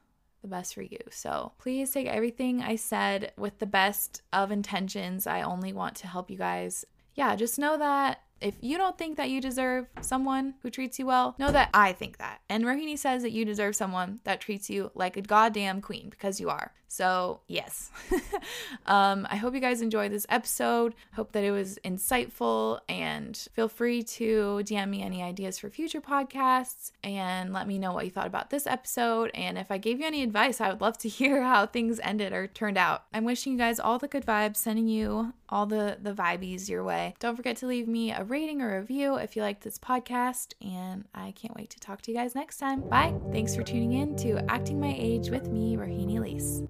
the 0.42 0.48
best 0.48 0.74
for 0.74 0.82
you. 0.82 0.98
So 1.10 1.52
please 1.58 1.90
take 1.90 2.06
everything 2.06 2.62
I 2.62 2.76
said 2.76 3.32
with 3.36 3.58
the 3.58 3.66
best 3.66 4.22
of 4.32 4.50
intentions. 4.52 5.26
I 5.26 5.42
only 5.42 5.72
want 5.72 5.96
to 5.96 6.06
help 6.06 6.30
you 6.30 6.36
guys. 6.36 6.84
Yeah, 7.14 7.34
just 7.34 7.58
know 7.58 7.78
that 7.78 8.20
if 8.40 8.54
you 8.60 8.76
don't 8.76 8.98
think 8.98 9.16
that 9.16 9.30
you 9.30 9.40
deserve 9.40 9.86
someone 10.00 10.54
who 10.62 10.70
treats 10.70 10.98
you 10.98 11.06
well, 11.06 11.34
know 11.38 11.50
that 11.50 11.70
I 11.72 11.92
think 11.92 12.18
that. 12.18 12.40
And 12.48 12.64
Rohini 12.64 12.98
says 12.98 13.22
that 13.22 13.32
you 13.32 13.44
deserve 13.44 13.76
someone 13.76 14.20
that 14.24 14.40
treats 14.40 14.68
you 14.68 14.90
like 14.94 15.16
a 15.16 15.22
goddamn 15.22 15.80
queen 15.80 16.10
because 16.10 16.40
you 16.40 16.50
are. 16.50 16.72
So, 16.88 17.40
yes. 17.48 17.90
um, 18.86 19.26
I 19.28 19.36
hope 19.36 19.54
you 19.54 19.60
guys 19.60 19.82
enjoyed 19.82 20.12
this 20.12 20.26
episode. 20.28 20.94
Hope 21.14 21.32
that 21.32 21.44
it 21.44 21.50
was 21.50 21.78
insightful 21.84 22.80
and 22.88 23.36
feel 23.54 23.68
free 23.68 24.02
to 24.02 24.62
DM 24.64 24.88
me 24.88 25.02
any 25.02 25.22
ideas 25.22 25.58
for 25.58 25.68
future 25.68 26.00
podcasts 26.00 26.92
and 27.02 27.52
let 27.52 27.66
me 27.66 27.78
know 27.78 27.92
what 27.92 28.04
you 28.04 28.10
thought 28.10 28.26
about 28.26 28.50
this 28.50 28.66
episode. 28.66 29.30
And 29.34 29.58
if 29.58 29.70
I 29.70 29.78
gave 29.78 30.00
you 30.00 30.06
any 30.06 30.22
advice, 30.22 30.60
I 30.60 30.68
would 30.70 30.80
love 30.80 30.96
to 30.98 31.08
hear 31.16 31.42
how 31.42 31.66
things 31.66 32.00
ended 32.02 32.32
or 32.32 32.46
turned 32.46 32.78
out. 32.78 33.04
I'm 33.12 33.24
wishing 33.24 33.52
you 33.52 33.58
guys 33.58 33.80
all 33.80 33.98
the 33.98 34.08
good 34.08 34.24
vibes, 34.24 34.56
sending 34.56 34.88
you 34.88 35.34
all 35.48 35.66
the 35.66 35.98
the 36.00 36.12
vibes 36.12 36.68
your 36.68 36.82
way. 36.84 37.14
Don't 37.18 37.36
forget 37.36 37.56
to 37.58 37.66
leave 37.66 37.88
me 37.88 38.12
a 38.12 38.24
rating 38.24 38.62
or 38.62 38.76
a 38.76 38.80
review 38.80 39.16
if 39.16 39.36
you 39.36 39.42
like 39.42 39.60
this 39.60 39.78
podcast, 39.78 40.54
and 40.60 41.04
I 41.14 41.32
can't 41.32 41.56
wait 41.56 41.70
to 41.70 41.80
talk 41.80 42.02
to 42.02 42.10
you 42.10 42.16
guys 42.16 42.34
next 42.34 42.58
time. 42.58 42.80
Bye. 42.88 43.14
Thanks 43.32 43.54
for 43.54 43.62
tuning 43.62 43.92
in 43.94 44.16
to 44.16 44.44
Acting 44.50 44.80
My 44.80 44.94
Age 44.96 45.30
with 45.30 45.48
me, 45.48 45.76
Rohini 45.76 46.18
Elise. 46.18 46.62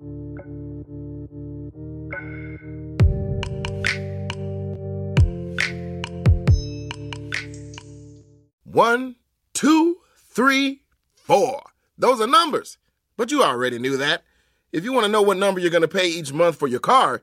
One, 8.65 9.17
two, 9.55 9.99
three, 10.29 10.83
four. 11.15 11.63
Those 11.97 12.21
are 12.21 12.27
numbers. 12.27 12.77
But 13.17 13.31
you 13.31 13.43
already 13.43 13.79
knew 13.79 13.97
that. 13.97 14.23
If 14.73 14.85
you 14.85 14.93
want 14.93 15.07
to 15.07 15.11
know 15.11 15.23
what 15.23 15.39
number 15.39 15.61
you're 15.61 15.71
going 15.71 15.81
to 15.81 15.89
pay 15.89 16.09
each 16.09 16.33
month 16.33 16.57
for 16.57 16.69
your 16.69 16.81
car, 16.81 17.23